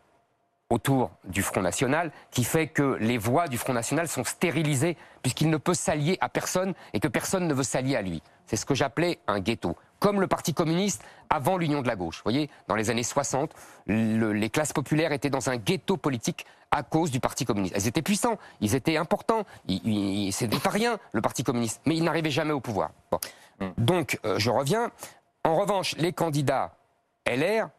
autour 0.70 1.12
du 1.26 1.42
Front 1.42 1.62
National 1.62 2.12
qui 2.32 2.44
fait 2.46 2.68
que 2.68 2.96
les 3.02 3.18
voix 3.18 3.48
du 3.50 3.58
Front 3.58 3.74
National 3.74 4.08
sont 4.08 4.24
stérilisées 4.24 4.96
puisqu'il 5.22 5.50
ne 5.50 5.58
peut 5.58 5.74
s'allier 5.74 6.18
à 6.22 6.30
personne 6.30 6.74
et 6.94 7.00
que 7.02 7.10
personne 7.10 7.46
ne 7.48 7.54
veut 7.54 7.64
s'allier 7.64 7.98
à 7.98 8.02
lui. 8.02 8.24
C'est 8.46 8.56
ce 8.56 8.66
que 8.66 8.74
j'appelais 8.74 9.20
un 9.28 9.40
ghetto. 9.42 9.76
Comme 10.00 10.20
le 10.22 10.28
Parti 10.28 10.54
communiste 10.54 11.04
avant 11.30 11.58
l'Union 11.58 11.82
de 11.82 11.88
la 11.88 11.96
gauche. 11.96 12.18
Vous 12.18 12.24
voyez, 12.32 12.50
dans 12.68 12.76
les 12.76 12.90
années 12.90 13.04
60, 13.04 13.54
le- 13.86 14.32
les 14.34 14.50
classes 14.50 14.74
populaires 14.74 15.12
étaient 15.12 15.30
dans 15.30 15.50
un 15.50 15.58
ghetto 15.58 15.96
politique 15.98 16.46
à 16.72 16.84
cause 16.84 17.12
du 17.12 17.20
Parti 17.20 17.44
communiste. 17.46 17.76
Ils 17.78 17.88
étaient 17.88 18.02
puissants, 18.02 18.38
ils 18.62 18.74
étaient 18.74 18.96
importants, 18.98 19.44
c'était 19.68 20.58
pas 20.58 20.70
rien 20.70 20.98
le 21.12 21.22
Parti 21.22 21.44
communiste, 21.44 21.82
mais 21.86 21.96
ils 21.98 22.04
n'arrivaient 22.04 22.32
jamais 22.32 22.54
au 22.54 22.62
pouvoir. 22.62 22.92
Donc, 23.78 24.20
euh, 24.26 24.40
je 24.40 24.50
reviens. 24.50 24.90
En 25.44 25.56
revanche, 25.56 25.96
les 25.98 26.14
candidats 26.14 26.74
LR, 27.26 27.70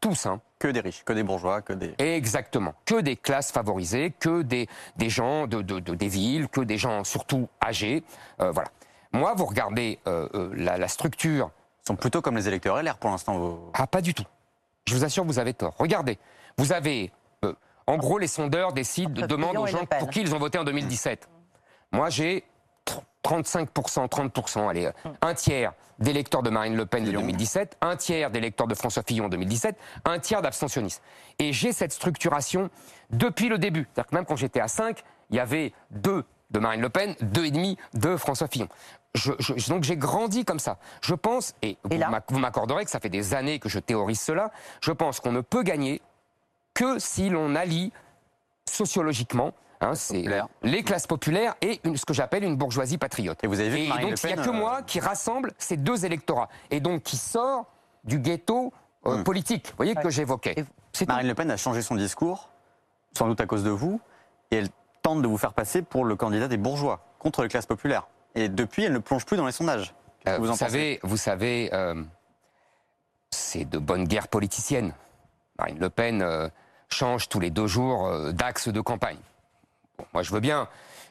tous, 0.00 0.26
hein, 0.26 0.40
Que 0.58 0.68
des 0.68 0.80
riches, 0.80 1.04
que 1.04 1.12
des 1.12 1.22
bourgeois, 1.22 1.62
que 1.62 1.72
des. 1.72 1.94
Exactement. 1.98 2.74
Que 2.84 3.00
des 3.00 3.16
classes 3.16 3.52
favorisées, 3.52 4.12
que 4.18 4.42
des, 4.42 4.68
des 4.96 5.10
gens 5.10 5.46
de, 5.46 5.62
de- 5.62 5.78
de- 5.80 5.94
des 5.94 6.08
villes, 6.08 6.48
que 6.48 6.60
des 6.60 6.78
gens 6.78 7.04
surtout 7.04 7.48
âgés. 7.64 8.02
Euh, 8.40 8.50
voilà. 8.50 8.68
Moi, 9.12 9.34
vous 9.34 9.44
regardez 9.46 9.98
euh, 10.06 10.28
euh, 10.34 10.50
la, 10.54 10.78
la 10.78 10.88
structure. 10.88 11.50
Ils 11.84 11.86
sont 11.88 11.96
plutôt 11.96 12.22
comme 12.22 12.36
les 12.36 12.46
électeurs 12.48 12.80
LR 12.82 12.96
pour 12.98 13.10
l'instant. 13.10 13.38
vos- 13.38 13.70
Ah, 13.74 13.86
pas 13.86 14.00
du 14.02 14.14
tout. 14.14 14.24
Je 14.86 14.94
vous 14.94 15.04
assure, 15.04 15.24
vous 15.24 15.38
avez 15.38 15.54
tort. 15.54 15.74
Regardez. 15.78 16.18
Vous 16.58 16.72
avez. 16.72 17.10
euh, 17.44 17.54
en 17.86 17.96
gros, 17.96 18.18
les 18.18 18.26
sondeurs 18.28 18.72
décident, 18.72 19.26
demandent 19.26 19.56
aux 19.56 19.66
gens 19.66 19.84
pour 19.86 20.10
qui 20.10 20.20
ils 20.20 20.34
ont 20.34 20.38
voté 20.38 20.58
en 20.58 20.64
2017. 20.64 21.28
Moi, 21.92 22.08
j'ai 22.10 22.44
35%, 23.24 24.08
30%, 24.08 24.68
allez, 24.68 24.86
euh, 24.86 24.92
un 25.22 25.34
tiers 25.34 25.72
d'électeurs 25.98 26.42
de 26.42 26.50
Marine 26.50 26.74
Le 26.76 26.86
Pen 26.86 27.02
de 27.04 27.08
Fillon. 27.10 27.20
2017, 27.20 27.76
un 27.82 27.96
tiers 27.96 28.30
d'électeurs 28.30 28.66
de 28.66 28.74
François 28.74 29.02
Fillon 29.06 29.26
en 29.26 29.28
2017, 29.28 29.76
un 30.06 30.18
tiers 30.18 30.40
d'abstentionnistes. 30.42 31.02
Et 31.38 31.52
j'ai 31.52 31.72
cette 31.72 31.92
structuration 31.92 32.70
depuis 33.10 33.48
le 33.48 33.58
début. 33.58 33.86
C'est-à-dire 33.92 34.10
que 34.10 34.14
même 34.14 34.24
quand 34.24 34.36
j'étais 34.36 34.60
à 34.60 34.68
5, 34.68 35.02
il 35.30 35.36
y 35.36 35.40
avait 35.40 35.72
deux 35.90 36.24
de 36.50 36.58
Marine 36.58 36.80
Le 36.80 36.88
Pen, 36.88 37.14
deux 37.20 37.44
et 37.44 37.50
demi 37.50 37.76
de 37.94 38.16
François 38.16 38.48
Fillon. 38.48 38.68
Je- 39.14 39.32
je- 39.38 39.68
donc 39.68 39.84
j'ai 39.84 39.96
grandi 39.96 40.44
comme 40.44 40.58
ça. 40.58 40.78
Je 41.02 41.14
pense, 41.14 41.54
et, 41.62 41.76
Et 41.90 41.98
vous 42.28 42.38
m'accorderez 42.38 42.84
que 42.84 42.90
ça 42.90 43.00
fait 43.00 43.08
des 43.08 43.34
années 43.34 43.58
que 43.58 43.68
je 43.68 43.78
théorise 43.78 44.20
cela, 44.20 44.50
je 44.80 44.92
pense 44.92 45.20
qu'on 45.20 45.32
ne 45.32 45.40
peut 45.42 45.62
gagner 45.62 46.00
que 46.74 46.98
si 46.98 47.28
l'on 47.28 47.54
allie 47.56 47.92
sociologiquement 48.68 49.52
hein, 49.80 49.94
c'est 49.94 50.24
les 50.62 50.82
classes 50.82 51.06
populaires 51.06 51.54
et 51.62 51.80
une- 51.84 51.96
ce 51.96 52.04
que 52.04 52.14
j'appelle 52.14 52.44
une 52.44 52.56
bourgeoisie 52.56 52.98
patriote. 52.98 53.42
Et 53.42 53.46
vous 53.46 53.60
avez 53.60 53.70
vu 53.70 53.78
Et 53.78 53.88
Marine 53.88 54.10
donc 54.10 54.12
Le 54.12 54.18
il 54.22 54.26
n'y 54.26 54.32
a 54.32 54.36
Pen, 54.36 54.44
que 54.44 54.50
euh, 54.50 54.58
moi 54.60 54.82
qui 54.82 55.00
rassemble 55.00 55.52
ces 55.58 55.76
deux 55.76 56.04
électorats 56.04 56.48
et 56.70 56.80
donc 56.80 57.02
qui 57.02 57.16
sort 57.16 57.66
du 58.04 58.18
ghetto 58.18 58.72
euh, 59.06 59.16
Hmm. 59.18 59.24
politique, 59.24 59.68
vous 59.70 59.76
voyez, 59.78 59.94
que 59.94 60.10
j'évoquais. 60.10 60.54
Et- 60.58 60.64
tout. 60.92 61.04
Marine 61.08 61.26
Le 61.28 61.34
Pen 61.34 61.50
a 61.50 61.56
changé 61.56 61.80
son 61.82 61.94
discours, 61.94 62.50
sans 63.16 63.26
doute 63.28 63.40
à 63.40 63.46
cause 63.46 63.64
de 63.64 63.70
vous, 63.70 64.00
et 64.50 64.56
elle 64.56 64.68
tente 65.02 65.22
de 65.22 65.26
vous 65.28 65.38
faire 65.38 65.54
passer 65.54 65.80
pour 65.82 66.04
le 66.04 66.16
candidat 66.16 66.48
des 66.48 66.58
bourgeois 66.58 67.00
contre 67.18 67.42
les 67.42 67.48
classes 67.48 67.64
populaires. 67.66 68.06
Et 68.34 68.48
depuis, 68.50 68.84
elle 68.84 68.92
ne 68.92 68.98
plonge 68.98 69.24
plus 69.24 69.36
dans 69.38 69.46
les 69.46 69.52
sondages. 69.52 69.94
Qu'est-ce 70.24 70.34
Euh, 70.34 70.38
vous 70.38 70.44
vous, 70.44 70.48
en 70.50 70.52
pensez 70.52 70.64
savez, 70.66 71.00
vous 71.02 71.16
savez, 71.16 71.70
euh, 71.72 72.02
c'est 73.30 73.64
de 73.64 73.78
bonne 73.78 74.04
guerre 74.04 74.28
politicienne. 74.28 74.92
Marine 75.58 75.78
Le 75.78 75.88
Pen 75.90 76.20
euh, 76.22 76.48
change 76.88 77.28
tous 77.28 77.40
les 77.40 77.50
deux 77.50 77.66
jours 77.66 78.06
euh, 78.06 78.32
d'axe 78.32 78.68
de 78.68 78.80
campagne. 78.80 79.18
Moi, 80.12 80.22
je 80.22 80.32
veux 80.32 80.40
bien. 80.40 80.68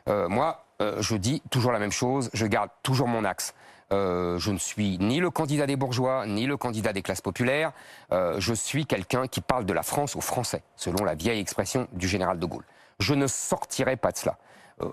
Euh, 0.08 0.27
moi, 0.29 0.65
euh, 0.81 1.01
je 1.01 1.15
dis 1.15 1.41
toujours 1.50 1.72
la 1.72 1.79
même 1.79 1.91
chose. 1.91 2.29
Je 2.34 2.46
garde 2.46 2.69
toujours 2.84 3.08
mon 3.08 3.25
axe. 3.25 3.53
Euh, 3.91 4.38
je 4.38 4.51
ne 4.51 4.58
suis 4.58 4.98
ni 5.00 5.19
le 5.19 5.31
candidat 5.31 5.65
des 5.65 5.75
bourgeois, 5.75 6.25
ni 6.27 6.46
le 6.46 6.58
candidat 6.58 6.93
des 6.93 7.01
classes 7.01 7.22
populaires. 7.22 7.72
Je 8.12 8.53
suis 8.53 8.86
quelqu'un 8.86 9.27
qui 9.27 9.41
parle 9.41 9.65
de 9.65 9.74
la 9.74 9.84
France 9.84 10.15
aux 10.15 10.22
Français, 10.22 10.63
selon 10.75 11.03
la 11.03 11.15
vieille 11.15 11.39
expression 11.39 11.88
du 11.93 12.08
général 12.08 12.39
de 12.39 12.46
Gaulle. 12.46 12.65
Je 13.00 13.13
ne 13.13 13.27
sortirai 13.27 13.96
pas 13.96 14.12
de 14.12 14.17
cela. 14.17 14.38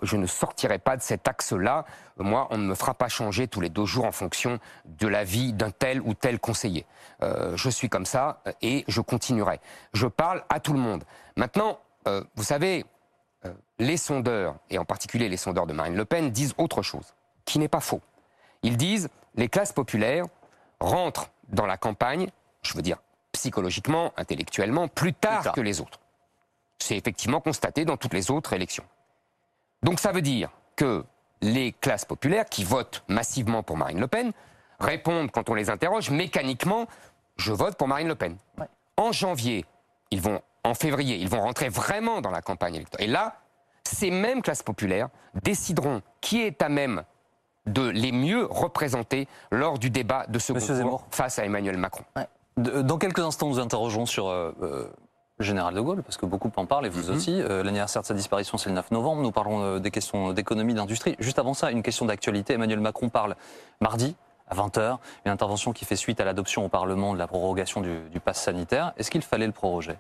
Je 0.03 0.17
ne 0.17 0.27
sortirai 0.27 0.79
pas 0.79 0.97
de 0.97 1.03
cet 1.03 1.29
axe-là. 1.29 1.85
Moi, 2.19 2.49
on 2.51 2.59
ne 2.59 2.67
me 2.67 2.75
fera 2.75 2.95
pas 2.95 3.09
changer 3.09 3.47
tous 3.47 3.61
les 3.61 3.69
deux 3.69 3.85
jours 3.85 4.05
en 4.05 4.13
fonction 4.13 4.59
de 4.85 5.07
la 5.07 5.23
vie 5.23 5.53
d'un 5.53 5.71
tel 5.71 6.01
ou 6.01 6.15
tel 6.15 6.41
conseiller. 6.41 6.87
Je 7.21 7.69
suis 7.69 7.89
comme 7.89 8.07
ça 8.07 8.43
et 8.63 8.85
je 8.89 9.01
continuerai. 9.01 9.61
Je 9.93 10.07
parle 10.07 10.43
à 10.49 10.59
tout 10.59 10.73
le 10.73 10.81
monde. 10.81 11.05
Maintenant, 11.37 11.79
vous 12.07 12.43
savez, 12.43 12.85
les 13.79 13.97
sondeurs, 13.97 14.57
et 14.71 14.79
en 14.79 14.85
particulier 14.85 15.29
les 15.29 15.37
sondeurs 15.37 15.67
de 15.67 15.73
Marine 15.73 15.95
Le 15.95 16.05
Pen, 16.05 16.31
disent 16.31 16.55
autre 16.59 16.83
chose, 16.83 17.15
qui 17.45 17.59
n'est 17.59 17.69
pas 17.69 17.81
faux. 17.81 18.01
Ils 18.63 18.77
disent 18.77 19.09
les 19.35 19.49
classes 19.49 19.73
populaires 19.73 20.27
rentrent 20.81 21.31
dans 21.49 21.67
la 21.67 21.77
campagne, 21.77 22.29
je 22.63 22.75
veux 22.75 22.83
dire 22.83 22.99
psychologiquement, 23.33 24.13
intellectuellement, 24.17 24.89
plus 24.89 25.13
tard, 25.13 25.43
tard. 25.43 25.53
que 25.53 25.61
les 25.61 25.81
autres. 25.81 26.01
C'est 26.79 26.97
effectivement 26.97 27.41
constaté 27.41 27.85
dans 27.85 27.99
toutes 27.99 28.15
les 28.15 28.31
autres 28.31 28.55
élections. 28.55 28.85
Donc 29.83 30.01
ça 30.01 30.11
veut 30.11 30.23
dire 30.23 30.51
que 30.75 31.05
les 31.43 31.73
classes 31.73 32.07
populaires 32.07 32.47
qui 32.47 32.65
votent 32.65 33.05
massivement 33.09 33.63
pour 33.63 33.77
Marine 33.77 34.01
Le 34.01 34.07
Pen 34.07 34.33
répondent 34.81 35.31
quand 35.31 35.51
on 35.51 35.55
les 35.55 35.69
interroge 35.69 36.11
mécaniquement 36.11 36.87
je 37.37 37.53
vote 37.53 37.77
pour 37.77 37.89
Marine 37.89 38.09
Le 38.09 38.15
Pen. 38.15 38.37
Ouais. 38.59 38.67
En 38.97 39.13
janvier, 39.13 39.65
ils 40.11 40.21
vont 40.21 40.41
en 40.67 40.75
février, 40.75 41.17
ils 41.17 41.29
vont 41.29 41.41
rentrer 41.41 41.69
vraiment 41.69 42.21
dans 42.21 42.31
la 42.31 42.43
campagne 42.43 42.75
électorale. 42.77 43.07
Et 43.09 43.11
là, 43.11 43.37
ces 43.85 44.11
mêmes 44.11 44.43
classes 44.43 44.63
populaires 44.63 45.09
décideront 45.43 46.03
qui 46.21 46.43
est 46.43 46.61
à 46.63 46.69
même 46.69 47.03
de 47.67 47.89
les 47.89 48.13
mieux 48.13 48.47
représenter 48.51 49.27
lors 49.51 49.79
du 49.79 49.91
débat 49.91 50.27
de 50.29 50.39
ce 50.39 50.57
Zemmour. 50.59 51.05
face 51.11 51.39
à 51.39 51.45
Emmanuel 51.45 51.77
Macron. 51.79 52.05
De- 52.57 52.83
Dans 52.83 52.99
quelques 52.99 53.19
instants, 53.21 53.49
nous 53.49 53.59
interrogerons 53.59 54.07
sur 54.07 54.29
euh, 54.29 54.53
euh, 54.63 54.89
le 55.39 55.45
général 55.45 55.75
de 55.75 55.81
Gaulle, 55.81 56.03
parce 56.03 56.17
que 56.17 56.27
beaucoup 56.27 56.51
en 56.57 56.65
parlent, 56.67 56.87
et 56.87 56.89
vous 56.89 57.11
Mhm. 57.11 57.17
aussi. 57.17 57.41
Euh, 57.43 57.63
L'anniversaire 57.63 58.03
de 58.03 58.07
sa 58.07 58.15
disparition, 58.15 58.57
c'est 58.57 58.69
le 58.71 58.75
9 58.77 58.91
novembre. 58.93 59.21
Nous 59.23 59.33
parlons 59.33 59.63
euh, 59.63 59.79
des 59.81 59.91
questions 59.91 60.33
d'économie, 60.33 60.75
d'industrie. 60.75 61.17
Juste 61.19 61.39
avant 61.39 61.55
ça, 61.55 61.71
une 61.71 61.83
question 61.83 62.07
d'actualité. 62.07 62.55
Emmanuel 62.55 62.81
Macron 62.81 63.09
parle 63.09 63.35
mardi 63.81 64.15
à 64.49 64.55
20h, 64.55 64.99
une 65.25 65.33
intervention 65.33 65.73
qui 65.73 65.85
fait 65.85 65.97
suite 65.97 66.21
à 66.21 66.25
l'adoption 66.25 66.65
au 66.65 66.69
Parlement 66.69 67.13
de 67.15 67.19
la 67.19 67.27
prorogation 67.27 67.81
du, 67.81 67.99
du 68.11 68.21
pass 68.21 68.41
sanitaire. 68.41 68.93
Est-ce 68.97 69.11
qu'il 69.11 69.23
fallait 69.23 69.47
le 69.47 69.53
proroger? 69.53 69.97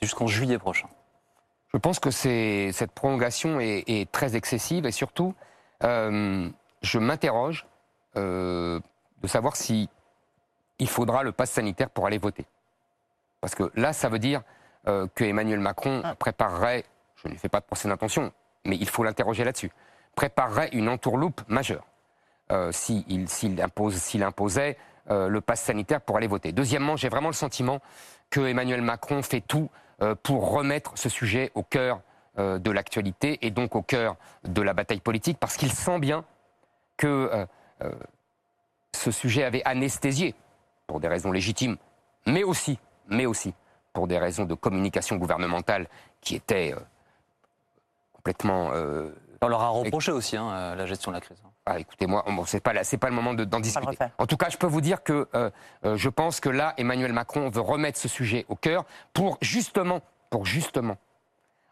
C'est 0.00 0.06
jusqu'en 0.06 0.26
juillet 0.26 0.58
prochain. 0.58 0.88
Je 1.74 1.78
pense 1.78 2.00
que 2.00 2.10
c'est- 2.10 2.72
cette 2.72 2.90
prolongation 2.92 3.60
est, 3.60 3.84
est 3.86 4.10
très 4.10 4.34
excessive 4.34 4.86
et 4.86 4.92
surtout, 4.92 5.34
euh, 5.84 6.48
je 6.82 6.98
m'interroge 6.98 7.66
euh, 8.16 8.80
de 9.22 9.28
savoir 9.28 9.54
si 9.56 9.88
il 10.80 10.88
faudra 10.88 11.22
le 11.22 11.30
pass 11.32 11.50
sanitaire 11.50 11.90
pour 11.90 12.06
aller 12.06 12.18
voter. 12.18 12.44
Parce 13.40 13.54
que 13.54 13.70
là, 13.74 13.92
ça 13.92 14.08
veut 14.08 14.18
dire 14.18 14.42
euh, 14.88 15.06
que 15.14 15.22
Emmanuel 15.24 15.60
Macron 15.60 16.02
préparerait, 16.18 16.84
je 17.22 17.28
ne 17.28 17.36
fais 17.36 17.48
pas 17.50 17.60
de 17.60 17.66
procès 17.66 17.86
d'intention, 17.86 18.32
mais 18.64 18.76
il 18.76 18.88
faut 18.88 19.04
l'interroger 19.04 19.44
là-dessus, 19.44 19.70
préparerait 20.16 20.70
une 20.72 20.88
entourloupe 20.88 21.42
majeure 21.48 21.84
euh, 22.50 22.72
s'il 22.72 23.60
impose, 23.62 23.96
s'il 23.96 24.22
imposait 24.24 24.76
euh, 25.10 25.28
le 25.28 25.40
pass 25.42 25.60
sanitaire 25.60 26.00
pour 26.00 26.16
aller 26.16 26.26
voter. 26.26 26.50
Deuxièmement, 26.52 26.96
j'ai 26.96 27.10
vraiment 27.10 27.28
le 27.28 27.34
sentiment 27.34 27.80
que 28.30 28.40
Emmanuel 28.40 28.80
Macron 28.82 29.22
fait 29.22 29.42
tout 29.42 29.70
pour 30.22 30.50
remettre 30.50 30.92
ce 30.96 31.08
sujet 31.08 31.50
au 31.54 31.62
cœur 31.62 32.00
euh, 32.38 32.58
de 32.58 32.70
l'actualité 32.70 33.44
et 33.44 33.50
donc 33.50 33.74
au 33.74 33.82
cœur 33.82 34.16
de 34.44 34.62
la 34.62 34.72
bataille 34.72 35.00
politique, 35.00 35.36
parce 35.38 35.56
qu'il 35.56 35.72
sent 35.72 35.98
bien 35.98 36.24
que 36.96 37.06
euh, 37.06 37.44
euh, 37.82 37.92
ce 38.94 39.10
sujet 39.10 39.42
avait 39.42 39.62
anesthésié, 39.64 40.36
pour 40.86 41.00
des 41.00 41.08
raisons 41.08 41.32
légitimes, 41.32 41.76
mais 42.26 42.44
aussi, 42.44 42.78
mais 43.08 43.26
aussi 43.26 43.52
pour 43.92 44.06
des 44.06 44.18
raisons 44.18 44.44
de 44.44 44.54
communication 44.54 45.16
gouvernementale 45.16 45.88
qui 46.20 46.36
étaient 46.36 46.72
euh, 46.72 46.80
complètement 48.12 48.70
euh, 48.74 49.10
On 49.42 49.48
leur 49.48 49.62
a 49.62 49.68
reproché 49.70 50.12
aussi 50.12 50.36
hein, 50.36 50.50
euh, 50.50 50.74
la 50.76 50.86
gestion 50.86 51.10
de 51.10 51.16
la 51.16 51.20
crise. 51.20 51.42
Ah, 51.66 51.78
écoutez-moi, 51.78 52.24
bon, 52.26 52.44
c'est 52.46 52.60
pas, 52.60 52.82
c'est 52.84 52.96
pas 52.98 53.08
le 53.08 53.14
moment 53.14 53.34
de- 53.34 53.44
d'en 53.44 53.60
discuter. 53.60 53.96
En 54.18 54.26
tout 54.26 54.36
cas, 54.36 54.48
je 54.48 54.56
peux 54.56 54.66
vous 54.66 54.80
dire 54.80 55.02
que 55.02 55.28
euh, 55.34 55.50
euh, 55.84 55.96
je 55.96 56.08
pense 56.08 56.40
que 56.40 56.48
là, 56.48 56.74
Emmanuel 56.78 57.12
Macron 57.12 57.48
veut 57.50 57.60
remettre 57.60 57.98
ce 57.98 58.08
sujet 58.08 58.46
au 58.48 58.56
cœur 58.56 58.84
pour 59.12 59.38
justement, 59.40 60.00
pour 60.30 60.46
justement 60.46 60.96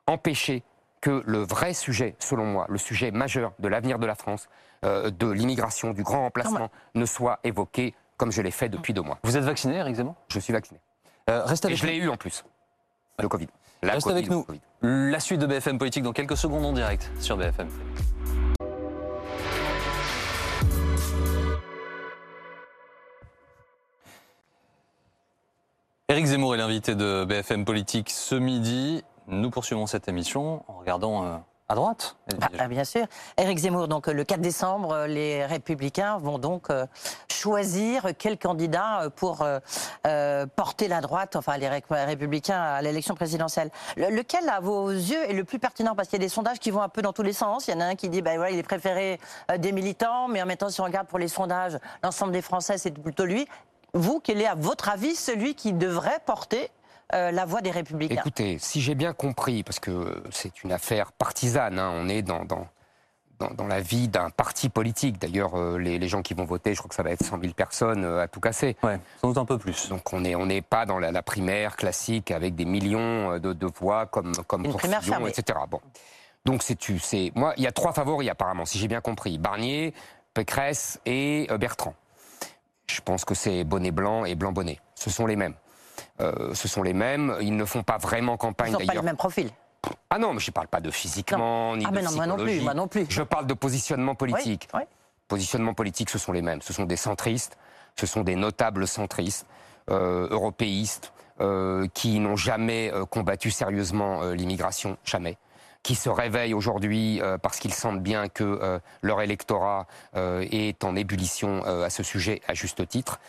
empêcher 0.06 0.62
que 1.00 1.22
le 1.26 1.38
vrai 1.38 1.74
sujet, 1.74 2.16
selon 2.18 2.44
moi, 2.44 2.66
le 2.68 2.78
sujet 2.78 3.10
majeur 3.10 3.52
de 3.58 3.68
l'avenir 3.68 3.98
de 3.98 4.06
la 4.06 4.14
France, 4.14 4.48
euh, 4.84 5.10
de 5.10 5.28
l'immigration, 5.30 5.92
du 5.92 6.02
grand 6.02 6.20
remplacement, 6.22 6.70
ne 6.94 7.04
soit 7.06 7.40
évoqué 7.44 7.94
comme 8.16 8.32
je 8.32 8.42
l'ai 8.42 8.50
fait 8.50 8.68
depuis 8.68 8.92
deux 8.92 9.02
mois. 9.02 9.18
Vous 9.22 9.36
êtes 9.36 9.44
vacciné, 9.44 9.76
Eric 9.76 9.94
Zemmour? 9.96 10.14
Je 10.28 10.40
suis 10.40 10.52
vacciné. 10.52 10.80
Euh, 11.30 11.44
Reste 11.44 11.64
Et 11.64 11.68
avec 11.68 11.78
je 11.78 11.86
l'ai 11.86 11.96
eu 11.96 12.08
en 12.08 12.16
plus, 12.16 12.44
le 13.20 13.28
Covid. 13.28 13.48
La 13.82 13.92
Reste 13.92 14.04
Covid, 14.04 14.16
avec 14.18 14.30
nous. 14.30 14.42
Covid. 14.42 14.60
La 14.82 15.20
suite 15.20 15.40
de 15.40 15.46
BFM 15.46 15.78
Politique 15.78 16.02
dans 16.02 16.12
quelques 16.12 16.36
secondes 16.36 16.64
en 16.64 16.72
direct 16.72 17.10
sur 17.20 17.36
BFM. 17.36 17.68
Éric 26.18 26.30
Zemmour 26.30 26.56
est 26.56 26.58
l'invité 26.58 26.96
de 26.96 27.24
BFM 27.24 27.64
Politique 27.64 28.10
ce 28.10 28.34
midi. 28.34 29.04
Nous 29.28 29.50
poursuivons 29.50 29.86
cette 29.86 30.08
émission 30.08 30.64
en 30.66 30.80
regardant 30.80 31.24
euh, 31.24 31.36
à 31.68 31.76
droite. 31.76 32.16
Ah, 32.40 32.48
ah, 32.58 32.66
bien 32.66 32.82
sûr. 32.82 33.06
Éric 33.36 33.58
Zemmour, 33.58 33.86
donc 33.86 34.08
le 34.08 34.24
4 34.24 34.40
décembre, 34.40 34.90
euh, 34.90 35.06
les 35.06 35.46
Républicains 35.46 36.18
vont 36.18 36.40
donc 36.40 36.70
euh, 36.70 36.86
choisir 37.30 38.08
quel 38.18 38.36
candidat 38.36 39.02
euh, 39.02 39.10
pour 39.10 39.46
porter 40.56 40.88
la 40.88 41.00
droite, 41.00 41.36
enfin 41.36 41.56
les 41.56 41.68
Républicains 41.68 42.60
à 42.60 42.82
l'élection 42.82 43.14
présidentielle. 43.14 43.70
lequel, 43.96 44.48
à 44.48 44.58
vos 44.58 44.90
yeux, 44.90 45.22
est 45.30 45.34
le 45.34 45.44
plus 45.44 45.60
pertinent? 45.60 45.94
Parce 45.94 46.08
qu'il 46.08 46.18
y 46.18 46.22
a 46.24 46.26
des 46.26 46.28
sondages 46.28 46.58
qui 46.58 46.72
vont 46.72 46.82
un 46.82 46.88
peu 46.88 47.00
dans 47.00 47.12
tous 47.12 47.22
les 47.22 47.32
sens. 47.32 47.68
Il 47.68 47.74
y 47.74 47.74
en 47.74 47.80
a 47.80 47.84
un 47.84 47.94
qui 47.94 48.08
dit, 48.08 48.22
ben 48.22 48.38
voilà, 48.38 48.50
il 48.50 48.58
est 48.58 48.64
préféré 48.64 49.20
des 49.56 49.70
militants, 49.70 50.26
mais 50.26 50.42
en 50.42 50.46
même 50.46 50.56
temps, 50.56 50.68
si 50.68 50.80
on 50.80 50.84
regarde 50.84 51.06
pour 51.06 51.20
les 51.20 51.28
sondages, 51.28 51.78
l'ensemble 52.02 52.32
des 52.32 52.42
Français, 52.42 52.76
c'est 52.76 52.90
plutôt 52.90 53.24
lui. 53.24 53.46
Vous, 53.94 54.20
quel 54.22 54.40
est, 54.40 54.46
à 54.46 54.54
votre 54.54 54.88
avis, 54.88 55.14
celui 55.14 55.54
qui 55.54 55.72
devrait 55.72 56.20
porter 56.24 56.70
euh, 57.14 57.30
la 57.30 57.46
voix 57.46 57.62
des 57.62 57.70
Républicains? 57.70 58.16
Écoutez, 58.16 58.58
si 58.58 58.80
j'ai 58.80 58.94
bien 58.94 59.12
compris, 59.12 59.62
parce 59.62 59.80
que 59.80 60.22
c'est 60.30 60.62
une 60.62 60.72
affaire 60.72 61.12
partisane, 61.12 61.78
hein, 61.78 61.90
on 61.94 62.08
est 62.08 62.22
dans, 62.22 62.44
dans, 62.44 62.68
dans, 63.38 63.66
la 63.66 63.80
vie 63.80 64.08
d'un 64.08 64.28
parti 64.28 64.68
politique. 64.68 65.18
D'ailleurs, 65.18 65.58
euh, 65.58 65.78
les, 65.78 66.06
gens 66.06 66.20
qui 66.20 66.34
vont 66.34 66.44
voter, 66.44 66.74
je 66.74 66.78
crois 66.78 66.90
que 66.90 66.94
ça 66.94 67.02
va 67.02 67.10
être 67.10 67.24
100 67.24 67.40
000 67.40 67.54
personnes 67.54 68.04
euh, 68.04 68.22
à 68.22 68.28
tout 68.28 68.40
casser. 68.40 68.76
Oui, 68.82 68.92
sans 69.20 69.28
doute 69.28 69.38
un 69.38 69.46
peu 69.46 69.56
plus. 69.56 69.88
Donc 69.88 70.12
on 70.12 70.20
n'est 70.20 70.34
on 70.34 70.48
est 70.50 70.60
pas 70.60 70.84
dans 70.84 70.98
la, 70.98 71.22
primaire 71.22 71.76
classique 71.76 72.30
avec 72.30 72.54
des 72.54 72.66
millions 72.66 73.38
de, 73.38 73.52
de 73.52 73.66
voix 73.66 74.06
comme, 74.06 74.32
comme 74.46 74.66
une 74.66 74.74
primaire 74.74 75.02
fermée. 75.02 75.30
etc. 75.30 75.58
Bon. 75.70 75.80
Donc 76.44 76.62
c'est 76.62 77.32
moi, 77.34 77.54
il 77.56 77.62
y 77.62 77.66
a 77.66 77.72
trois 77.72 77.92
favoris 77.92 78.28
apparemment, 78.28 78.66
si 78.66 78.78
j'ai 78.78 78.88
bien 78.88 79.00
compris. 79.00 79.38
Barnier, 79.38 79.94
Pécresse 80.34 81.00
et 81.06 81.46
Bertrand. 81.58 81.94
Je 82.90 83.00
pense 83.00 83.24
que 83.24 83.34
c'est 83.34 83.64
bonnet 83.64 83.90
blanc 83.90 84.24
et 84.24 84.34
blanc 84.34 84.52
bonnet. 84.52 84.80
Ce 84.94 85.10
sont 85.10 85.26
les 85.26 85.36
mêmes. 85.36 85.54
Euh, 86.20 86.54
ce 86.54 86.68
sont 86.68 86.82
les 86.82 86.94
mêmes. 86.94 87.36
Ils 87.40 87.56
ne 87.56 87.64
font 87.64 87.82
pas 87.82 87.98
vraiment 87.98 88.36
campagne 88.36 88.72
d'ailleurs. 88.72 88.80
Ils 88.80 88.86
n'ont 88.86 88.94
pas 88.94 89.00
le 89.00 89.06
même 89.06 89.16
profil. 89.16 89.50
Ah 90.10 90.18
non, 90.18 90.34
mais 90.34 90.40
je 90.40 90.50
ne 90.50 90.52
parle 90.52 90.68
pas 90.68 90.80
de 90.80 90.90
physiquement, 90.90 91.76
ni 91.76 91.84
ah 91.86 91.90
de 91.90 92.00
non, 92.00 92.12
moi 92.12 92.26
non 92.26 92.36
plus, 92.36 92.60
moi 92.60 92.74
non 92.74 92.88
plus. 92.88 93.06
Je 93.08 93.22
parle 93.22 93.46
de 93.46 93.54
positionnement 93.54 94.14
politique. 94.14 94.68
Positionnement 95.28 95.74
politique, 95.74 96.10
ce 96.10 96.18
sont 96.18 96.32
les 96.32 96.42
mêmes. 96.42 96.62
Ce 96.62 96.72
sont 96.72 96.84
des 96.84 96.96
centristes, 96.96 97.58
ce 97.96 98.06
sont 98.06 98.22
des 98.22 98.34
notables 98.34 98.88
centristes, 98.88 99.46
euh, 99.90 100.26
européistes, 100.30 101.12
euh, 101.40 101.86
qui 101.94 102.18
n'ont 102.18 102.36
jamais 102.36 102.92
combattu 103.10 103.50
sérieusement 103.50 104.22
l'immigration, 104.30 104.96
jamais 105.04 105.36
qui 105.82 105.94
se 105.94 106.08
réveillent 106.08 106.54
aujourd'hui 106.54 107.20
parce 107.42 107.58
qu'ils 107.58 107.72
sentent 107.72 108.02
bien 108.02 108.28
que 108.28 108.80
leur 109.02 109.22
électorat 109.22 109.86
est 110.14 110.84
en 110.84 110.96
ébullition 110.96 111.62
à 111.64 111.88
ce 111.88 112.02
sujet 112.02 112.42
à 112.46 112.54
juste 112.54 112.86
titre. 112.88 113.20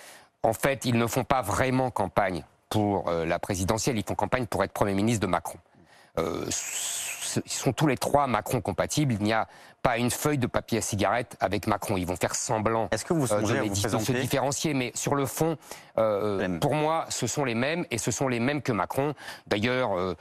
En 0.44 0.54
fait, 0.54 0.86
ils 0.86 0.98
ne 0.98 1.08
font 1.08 1.24
pas 1.24 1.42
vraiment 1.42 1.92
campagne 1.92 2.44
pour 2.70 3.10
euh, 3.10 3.26
la 3.26 3.40
présidentielle, 3.40 3.98
ils 3.98 4.04
font 4.04 4.16
campagne 4.16 4.46
pour 4.46 4.64
être 4.64 4.72
Premier 4.72 4.94
ministre 4.94 5.22
de 5.22 5.32
Macron. 5.32 5.60
Euh, 7.38 7.42
ils 7.46 7.52
sont 7.52 7.74
tous 7.74 7.88
les 7.88 7.98
trois 7.98 8.28
Macron 8.28 8.62
compatibles. 8.62 9.14
Il 9.14 9.24
n'y 9.24 9.34
a 9.34 9.48
pas 9.82 9.98
une 9.98 10.12
feuille 10.12 10.38
de 10.38 10.48
papier 10.48 10.80
à 10.80 10.82
cigarette 10.82 11.38
avec 11.40 11.68
Macron. 11.68 11.98
Ils 11.98 12.06
vont 12.06 12.16
faire 12.16 12.36
semblant 12.36 12.90
Est-ce 12.92 13.06
que 13.06 13.14
vous 13.14 13.32
euh, 13.32 13.70
de, 13.70 13.74
se 13.74 14.12
différencier, 14.12 14.74
mais 14.74 14.92
sur 14.96 15.16
le 15.16 15.26
fond, 15.26 15.58
euh, 15.98 16.60
pour 16.60 16.76
moi, 16.76 17.06
ce 17.10 17.28
sont 17.28 17.46
les 17.46 17.56
mêmes 17.56 17.86
et 17.92 17.98
ce 17.98 18.12
sont 18.12 18.28
les 18.28 18.40
mêmes 18.40 18.62
que 18.62 18.72
Macron. 18.72 19.14
D'ailleurs, 19.48 19.98
euh, 19.98 20.16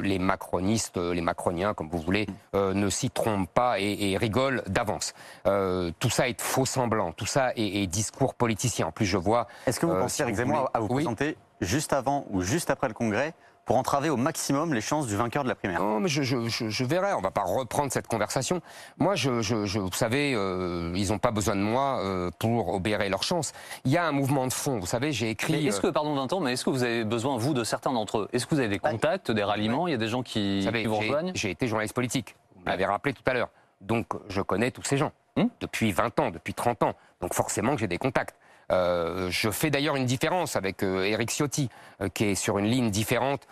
les 0.00 0.18
macronistes, 0.18 0.96
les 0.96 1.20
macroniens, 1.20 1.74
comme 1.74 1.88
vous 1.88 2.00
voulez, 2.00 2.26
ne 2.54 2.88
s'y 2.88 3.10
trompent 3.10 3.50
pas 3.52 3.78
et, 3.78 4.16
rigolent 4.16 4.62
d'avance. 4.66 5.14
tout 5.44 6.10
ça 6.10 6.28
est 6.28 6.40
faux 6.40 6.66
semblant, 6.66 7.12
tout 7.12 7.26
ça 7.26 7.52
est, 7.56 7.86
discours 7.86 8.34
politicien. 8.34 8.86
En 8.86 8.92
plus, 8.92 9.06
je 9.06 9.18
vois. 9.18 9.46
Est-ce 9.66 9.80
que 9.80 9.86
vous 9.86 9.94
pensez, 9.94 10.22
Eric 10.22 10.36
Zemmour, 10.36 10.70
à 10.74 10.80
vous 10.80 10.88
présenter 10.88 11.36
juste 11.60 11.92
avant 11.92 12.26
ou 12.30 12.42
juste 12.42 12.70
après 12.70 12.88
le 12.88 12.94
Congrès 12.94 13.34
pour 13.64 13.76
entraver 13.76 14.10
au 14.10 14.16
maximum 14.16 14.74
les 14.74 14.80
chances 14.80 15.06
du 15.06 15.16
vainqueur 15.16 15.44
de 15.44 15.48
la 15.48 15.54
primaire 15.54 15.80
Non, 15.80 16.00
mais 16.00 16.08
je, 16.08 16.22
je, 16.22 16.48
je, 16.48 16.84
verrai. 16.84 17.12
On 17.12 17.20
va 17.20 17.30
pas 17.30 17.44
reprendre 17.44 17.92
cette 17.92 18.08
conversation. 18.08 18.60
Moi, 18.98 19.14
je, 19.14 19.30
vous 19.78 19.92
savez, 19.92 20.34
euh, 20.34 20.92
ils 20.96 21.08
n'ont 21.10 21.18
pas 21.18 21.30
besoin 21.30 21.54
de 21.54 21.60
moi 21.60 22.00
euh, 22.00 22.30
pour 22.38 22.74
obérer 22.74 23.08
leurs 23.08 23.22
chances. 23.22 23.52
Il 23.84 23.92
y 23.92 23.96
a 23.96 24.04
un 24.04 24.12
mouvement 24.12 24.46
de 24.46 24.52
fond. 24.52 24.78
Vous 24.78 24.86
savez, 24.86 25.12
j'ai 25.12 25.30
écrit. 25.30 25.66
Est-ce 25.66 25.80
que, 25.80 25.88
euh, 25.88 25.92
pardon 25.92 26.16
d'un 26.16 26.26
temps, 26.26 26.40
mais 26.40 26.52
est-ce 26.52 26.64
que 26.64 26.70
vous 26.70 26.82
avez 26.82 27.04
besoin, 27.04 27.36
vous, 27.36 27.54
de 27.54 27.62
certains 27.62 27.92
d'entre 27.92 28.18
eux? 28.18 28.28
Est-ce 28.32 28.46
que 28.46 28.54
vous 28.54 28.60
avez 28.60 28.68
des 28.68 28.80
contacts, 28.80 29.30
des 29.30 29.44
ralliements? 29.44 29.86
Il 29.86 29.92
y 29.92 29.94
a 29.94 29.98
des 29.98 30.08
gens 30.08 30.22
qui, 30.22 30.66
vous, 30.66 30.90
vous 30.90 30.96
rejoignent? 30.96 31.32
J'ai 31.34 31.50
été 31.50 31.68
journaliste 31.68 31.94
politique. 31.94 32.34
Vous 32.56 32.62
m'avez 32.64 32.84
rappelé 32.84 33.14
tout 33.14 33.22
à 33.26 33.34
l'heure. 33.34 33.48
Donc, 33.80 34.06
je 34.28 34.40
connais 34.40 34.70
tous 34.70 34.84
ces 34.84 34.96
gens. 34.96 35.12
Hmm? 35.36 35.46
Depuis 35.60 35.92
20 35.92 36.20
ans, 36.20 36.30
depuis 36.30 36.54
30 36.54 36.82
ans. 36.82 36.94
Donc, 37.20 37.34
forcément 37.34 37.74
que 37.74 37.80
j'ai 37.80 37.88
des 37.88 37.98
contacts. 37.98 38.36
Euh, 38.72 39.28
je 39.30 39.50
fais 39.50 39.70
d'ailleurs 39.70 39.96
une 39.96 40.06
différence 40.06 40.56
avec 40.56 40.82
euh, 40.82 41.04
Eric 41.04 41.30
Ciotti, 41.30 41.68
euh, 42.00 42.08
qui 42.08 42.24
est 42.24 42.34
sur 42.34 42.58
une 42.58 42.66
ligne 42.66 42.90
différente 42.90 43.46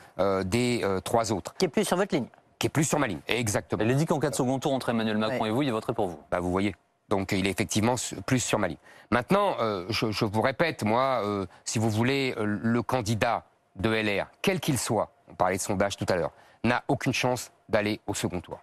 des 0.44 0.85
trois 1.04 1.33
autres. 1.33 1.54
Qui 1.59 1.64
est 1.64 1.68
plus 1.68 1.85
sur 1.85 1.96
votre 1.96 2.14
ligne 2.14 2.26
Qui 2.59 2.66
est 2.66 2.70
plus 2.70 2.85
sur 2.85 2.98
ma 2.98 3.06
ligne, 3.06 3.20
exactement. 3.26 3.83
Elle 3.83 3.90
a 3.90 3.94
dit 3.94 4.06
qu'en 4.06 4.18
cas 4.18 4.30
de 4.30 4.35
second 4.35 4.59
tour 4.59 4.72
entre 4.72 4.90
Emmanuel 4.90 5.16
Macron 5.16 5.46
et 5.46 5.50
vous, 5.50 5.62
il 5.62 5.72
voterait 5.72 5.94
pour 5.94 6.09
vous. 6.09 6.20
Bah, 6.30 6.40
vous 6.40 6.50
voyez. 6.50 6.74
Donc 7.09 7.33
il 7.33 7.46
est 7.46 7.50
effectivement 7.50 7.94
plus 8.26 8.40
sur 8.40 8.59
ma 8.59 8.68
ligne. 8.68 8.76
Maintenant, 9.11 9.56
je, 9.88 10.11
je, 10.11 10.24
vous 10.24 10.42
répète, 10.42 10.85
moi, 10.85 11.22
si 11.64 11.78
vous 11.78 11.90
voulez, 11.90 12.35
le 12.37 12.83
candidat 12.83 13.44
de 13.76 13.90
LR, 13.90 14.26
quel 14.42 14.61
qu'il 14.61 14.78
soit, 14.78 15.11
on 15.30 15.35
parlait 15.35 15.56
de 15.56 15.62
sondage 15.62 15.96
tout 15.96 16.06
à 16.09 16.16
l'heure, 16.16 16.33
n'a 16.64 16.85
aucune 16.88 17.14
chance 17.14 17.50
d'aller 17.68 18.00
au 18.06 18.14
second 18.14 18.40
tour. 18.40 18.61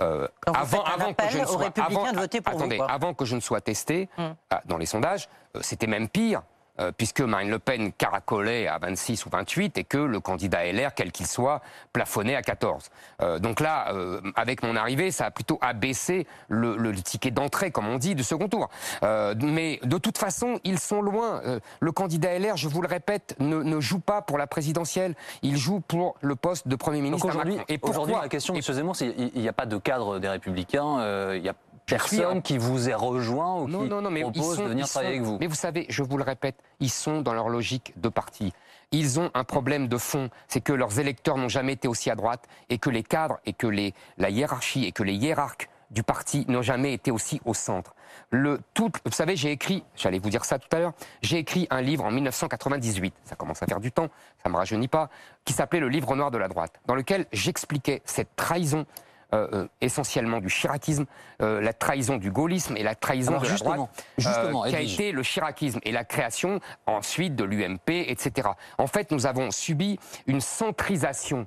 Euh, 0.00 0.26
avant, 0.46 0.82
avant 0.82 1.12
que 1.12 1.28
je 1.28 1.38
ne 1.38 1.44
sois, 1.44 1.70
avant, 1.80 2.12
de 2.12 2.16
voter 2.18 2.40
pour 2.40 2.54
attendez, 2.54 2.80
avant 2.88 3.12
que 3.12 3.24
je 3.24 3.34
ne 3.34 3.40
sois 3.40 3.60
testé 3.60 4.08
hum. 4.16 4.34
ah, 4.50 4.62
dans 4.64 4.78
les 4.78 4.86
sondages, 4.86 5.28
euh, 5.56 5.60
c'était 5.62 5.86
même 5.86 6.08
pire. 6.08 6.42
Euh, 6.80 6.92
puisque 6.96 7.20
Marine 7.20 7.50
Le 7.50 7.58
Pen 7.58 7.92
caracolait 7.92 8.66
à 8.66 8.78
26 8.78 9.26
ou 9.26 9.30
28 9.30 9.76
et 9.76 9.84
que 9.84 9.98
le 9.98 10.20
candidat 10.20 10.64
LR, 10.64 10.94
quel 10.94 11.12
qu'il 11.12 11.26
soit, 11.26 11.60
plafonnait 11.92 12.36
à 12.36 12.42
14. 12.42 12.90
Euh, 13.20 13.38
donc 13.38 13.60
là, 13.60 13.92
euh, 13.92 14.20
avec 14.34 14.62
mon 14.62 14.76
arrivée, 14.76 15.10
ça 15.10 15.26
a 15.26 15.30
plutôt 15.30 15.58
abaissé 15.60 16.26
le, 16.48 16.76
le, 16.76 16.94
ticket 16.94 17.30
d'entrée, 17.30 17.70
comme 17.70 17.88
on 17.88 17.98
dit, 17.98 18.14
du 18.14 18.22
second 18.22 18.48
tour. 18.48 18.68
mais 19.02 19.80
de 19.82 19.98
toute 19.98 20.18
façon, 20.18 20.60
ils 20.64 20.78
sont 20.78 21.02
loin. 21.02 21.40
le 21.80 21.92
candidat 21.92 22.38
LR, 22.38 22.56
je 22.56 22.68
vous 22.68 22.82
le 22.82 22.88
répète, 22.88 23.36
ne, 23.40 23.62
ne, 23.62 23.80
joue 23.80 24.00
pas 24.00 24.22
pour 24.22 24.38
la 24.38 24.46
présidentielle. 24.46 25.14
Il 25.42 25.56
joue 25.56 25.80
pour 25.80 26.16
le 26.20 26.36
poste 26.36 26.68
de 26.68 26.76
Premier 26.76 27.00
ministre. 27.00 27.26
Aujourd'hui, 27.26 28.14
la 28.20 28.28
question, 28.28 28.54
M. 28.54 28.60
Zemmour, 28.60 28.96
c'est 28.96 29.14
il 29.16 29.40
n'y 29.40 29.48
a 29.48 29.52
pas 29.52 29.66
de 29.66 29.78
cadre 29.78 30.18
des 30.18 30.28
Républicains. 30.28 31.34
Il 31.34 31.42
y 31.42 31.48
a 31.48 31.54
personne 31.86 32.42
qui 32.42 32.58
vous 32.58 32.88
ait 32.88 32.94
rejoint 32.94 33.60
ou 33.60 33.66
qui 33.66 33.88
propose 34.22 34.58
de 34.58 34.64
venir 34.64 34.88
travailler 34.88 35.16
avec 35.16 35.22
vous. 35.22 35.38
Mais 35.40 35.46
vous 35.46 35.54
savez, 35.54 35.86
je 35.88 36.02
vous 36.02 36.16
le 36.16 36.24
répète, 36.24 36.56
ils 36.80 36.90
sont 36.90 37.20
dans 37.20 37.34
leur 37.34 37.48
logique 37.48 37.92
de 37.96 38.08
parti. 38.08 38.52
Ils 38.92 39.20
ont 39.20 39.30
un 39.34 39.44
problème 39.44 39.86
de 39.86 39.96
fond, 39.96 40.30
c'est 40.48 40.60
que 40.60 40.72
leurs 40.72 40.98
électeurs 40.98 41.36
n'ont 41.36 41.48
jamais 41.48 41.74
été 41.74 41.86
aussi 41.86 42.10
à 42.10 42.16
droite 42.16 42.44
et 42.70 42.78
que 42.78 42.90
les 42.90 43.04
cadres 43.04 43.38
et 43.46 43.52
que 43.52 43.66
les, 43.66 43.94
la 44.18 44.30
hiérarchie 44.30 44.84
et 44.84 44.92
que 44.92 45.02
les 45.02 45.14
hiérarques 45.14 45.68
du 45.90 46.02
parti 46.02 46.44
n'ont 46.48 46.62
jamais 46.62 46.92
été 46.92 47.10
aussi 47.10 47.40
au 47.44 47.54
centre. 47.54 47.94
Le, 48.30 48.60
tout, 48.74 48.90
vous 49.04 49.12
savez, 49.12 49.36
j'ai 49.36 49.50
écrit, 49.50 49.84
j'allais 49.96 50.18
vous 50.18 50.30
dire 50.30 50.44
ça 50.44 50.58
tout 50.58 50.68
à 50.72 50.78
l'heure, 50.78 50.92
j'ai 51.22 51.38
écrit 51.38 51.66
un 51.70 51.80
livre 51.80 52.04
en 52.04 52.10
1998, 52.10 53.14
ça 53.24 53.36
commence 53.36 53.62
à 53.62 53.66
faire 53.66 53.80
du 53.80 53.90
temps, 53.90 54.08
ça 54.42 54.48
ne 54.48 54.52
me 54.52 54.58
rajeunit 54.58 54.88
pas, 54.88 55.08
qui 55.44 55.52
s'appelait 55.52 55.80
Le 55.80 55.88
livre 55.88 56.14
noir 56.14 56.30
de 56.30 56.38
la 56.38 56.48
droite, 56.48 56.74
dans 56.86 56.94
lequel 56.94 57.26
j'expliquais 57.32 58.02
cette 58.04 58.34
trahison 58.36 58.86
euh, 59.32 59.48
euh, 59.52 59.68
essentiellement 59.80 60.40
du 60.40 60.48
chiracisme, 60.48 61.06
euh, 61.40 61.60
la 61.60 61.72
trahison 61.72 62.16
du 62.16 62.30
gaullisme 62.30 62.76
et 62.76 62.82
la 62.82 62.94
trahison 62.94 63.38
de 63.38 63.46
la 63.46 63.56
droite, 63.56 64.04
justement, 64.18 64.62
qui 64.64 64.74
a 64.74 64.80
été 64.80 65.12
le 65.12 65.22
chiracisme 65.22 65.78
et 65.84 65.92
la 65.92 66.04
création 66.04 66.60
ensuite 66.86 67.36
de 67.36 67.44
l'UMP, 67.44 67.90
etc. 68.08 68.48
En 68.78 68.86
fait, 68.86 69.12
nous 69.12 69.26
avons 69.26 69.50
subi 69.50 69.98
une 70.26 70.40
centrisation 70.40 71.46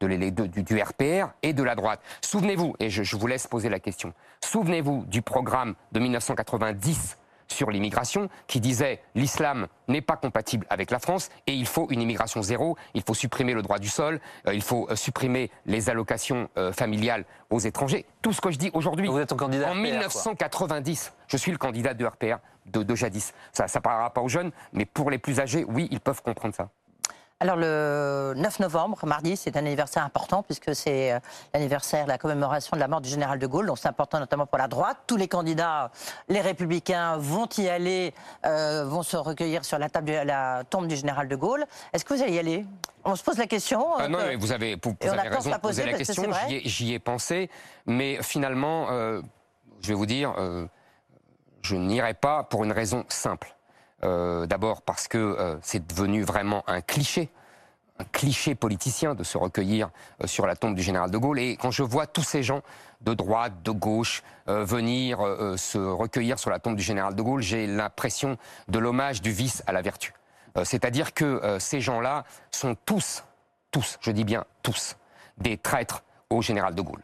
de 0.00 0.08
du, 0.08 0.62
du, 0.62 0.82
RPR 0.82 1.28
et 1.42 1.52
de 1.52 1.62
la 1.62 1.74
droite. 1.74 2.00
Souvenez-vous, 2.20 2.74
et 2.78 2.90
je, 2.90 3.02
je 3.02 3.16
vous 3.16 3.26
laisse 3.26 3.46
poser 3.46 3.68
la 3.68 3.78
question, 3.78 4.12
souvenez-vous 4.42 5.04
du 5.06 5.22
programme 5.22 5.74
de 5.92 6.00
1990 6.00 7.16
sur 7.54 7.70
l'immigration 7.70 8.28
qui 8.46 8.60
disait 8.60 9.00
l'islam 9.14 9.68
n'est 9.88 10.02
pas 10.02 10.16
compatible 10.16 10.66
avec 10.68 10.90
la 10.90 10.98
France 10.98 11.30
et 11.46 11.54
il 11.54 11.66
faut 11.66 11.86
une 11.90 12.02
immigration 12.02 12.42
zéro, 12.42 12.76
il 12.94 13.02
faut 13.02 13.14
supprimer 13.14 13.54
le 13.54 13.62
droit 13.62 13.78
du 13.78 13.88
sol, 13.88 14.20
euh, 14.46 14.54
il 14.54 14.62
faut 14.62 14.88
euh, 14.90 14.96
supprimer 14.96 15.50
les 15.66 15.88
allocations 15.88 16.48
euh, 16.58 16.72
familiales 16.72 17.24
aux 17.50 17.60
étrangers. 17.60 18.04
Tout 18.22 18.32
ce 18.32 18.40
que 18.40 18.50
je 18.50 18.58
dis 18.58 18.70
aujourd'hui. 18.74 19.08
Vous 19.08 19.18
êtes 19.18 19.32
un 19.32 19.36
candidat 19.36 19.70
En 19.70 19.74
1990, 19.74 21.12
je 21.28 21.36
suis 21.36 21.52
le 21.52 21.58
candidat 21.58 21.94
de 21.94 22.04
RPR 22.04 22.38
de, 22.66 22.82
de 22.82 22.94
jadis. 22.94 23.32
Ça 23.52 23.66
ne 23.72 23.80
parlera 23.80 24.10
pas 24.10 24.20
aux 24.20 24.28
jeunes, 24.28 24.50
mais 24.72 24.84
pour 24.84 25.10
les 25.10 25.18
plus 25.18 25.40
âgés, 25.40 25.64
oui, 25.68 25.88
ils 25.90 26.00
peuvent 26.00 26.22
comprendre 26.22 26.54
ça. 26.54 26.68
Alors 27.44 27.56
le 27.56 28.32
9 28.38 28.60
novembre, 28.60 29.04
mardi, 29.04 29.36
c'est 29.36 29.54
un 29.58 29.66
anniversaire 29.66 30.02
important 30.02 30.42
puisque 30.42 30.74
c'est 30.74 31.12
euh, 31.12 31.18
l'anniversaire, 31.52 32.06
la 32.06 32.16
commémoration 32.16 32.74
de 32.74 32.80
la 32.80 32.88
mort 32.88 33.02
du 33.02 33.10
général 33.10 33.38
de 33.38 33.46
Gaulle. 33.46 33.66
Donc 33.66 33.76
c'est 33.76 33.86
important 33.86 34.18
notamment 34.18 34.46
pour 34.46 34.56
la 34.56 34.66
droite. 34.66 34.96
Tous 35.06 35.18
les 35.18 35.28
candidats, 35.28 35.90
les 36.30 36.40
républicains, 36.40 37.18
vont 37.18 37.46
y 37.58 37.68
aller, 37.68 38.14
euh, 38.46 38.86
vont 38.86 39.02
se 39.02 39.18
recueillir 39.18 39.62
sur 39.66 39.78
la 39.78 39.90
table 39.90 40.06
de 40.06 40.12
la 40.14 40.64
tombe 40.70 40.86
du 40.86 40.96
général 40.96 41.28
de 41.28 41.36
Gaulle. 41.36 41.66
Est-ce 41.92 42.02
que 42.06 42.14
vous 42.14 42.22
allez 42.22 42.32
y 42.32 42.38
aller? 42.38 42.64
On 43.04 43.14
se 43.14 43.22
pose 43.22 43.36
la 43.36 43.46
question. 43.46 43.94
Ah 43.98 44.08
non, 44.08 44.20
mais 44.26 44.36
vous 44.36 44.50
avez, 44.50 44.78
vous, 44.82 44.96
avez 45.06 45.28
raison 45.28 45.50
de 45.50 45.56
poser 45.58 45.84
la 45.84 45.98
question. 45.98 46.30
J'y 46.48 46.94
ai, 46.94 46.98
pensé, 46.98 47.50
mais 47.84 48.22
finalement, 48.22 48.86
euh, 48.90 49.20
je 49.82 49.88
vais 49.88 49.94
vous 49.94 50.06
dire, 50.06 50.34
je 51.60 51.76
n'irai 51.76 52.14
pas 52.14 52.42
pour 52.44 52.64
une 52.64 52.72
raison 52.72 53.04
simple. 53.10 53.54
Euh, 54.04 54.46
D'abord 54.46 54.82
parce 54.82 55.08
que 55.08 55.18
euh, 55.18 55.56
c'est 55.62 55.86
devenu 55.86 56.22
vraiment 56.22 56.62
un 56.66 56.80
cliché, 56.80 57.30
un 57.98 58.04
cliché 58.04 58.54
politicien 58.54 59.14
de 59.14 59.24
se 59.24 59.38
recueillir 59.38 59.90
euh, 60.22 60.26
sur 60.26 60.46
la 60.46 60.56
tombe 60.56 60.74
du 60.74 60.82
général 60.82 61.10
de 61.10 61.18
Gaulle. 61.18 61.38
Et 61.38 61.56
quand 61.56 61.70
je 61.70 61.82
vois 61.82 62.06
tous 62.06 62.22
ces 62.22 62.42
gens 62.42 62.62
de 63.00 63.14
droite, 63.14 63.62
de 63.62 63.70
gauche, 63.70 64.22
venir 64.46 65.18
se 65.58 65.76
recueillir 65.76 66.38
sur 66.38 66.48
la 66.48 66.58
tombe 66.58 66.74
du 66.74 66.82
général 66.82 67.14
de 67.14 67.20
Gaulle, 67.20 67.42
j'ai 67.42 67.66
l'impression 67.66 68.38
de 68.68 68.78
l'hommage 68.78 69.20
du 69.20 69.30
vice 69.30 69.62
à 69.66 69.72
la 69.72 69.82
vertu. 69.82 70.14
C'est-à-dire 70.62 71.12
que 71.12 71.58
ces 71.58 71.82
gens-là 71.82 72.24
sont 72.50 72.74
tous, 72.86 73.22
tous, 73.72 73.98
je 74.00 74.10
dis 74.10 74.24
bien 74.24 74.46
tous, 74.62 74.96
des 75.36 75.58
traîtres 75.58 76.02
au 76.30 76.40
général 76.40 76.74
de 76.74 76.80
Gaulle. 76.80 77.02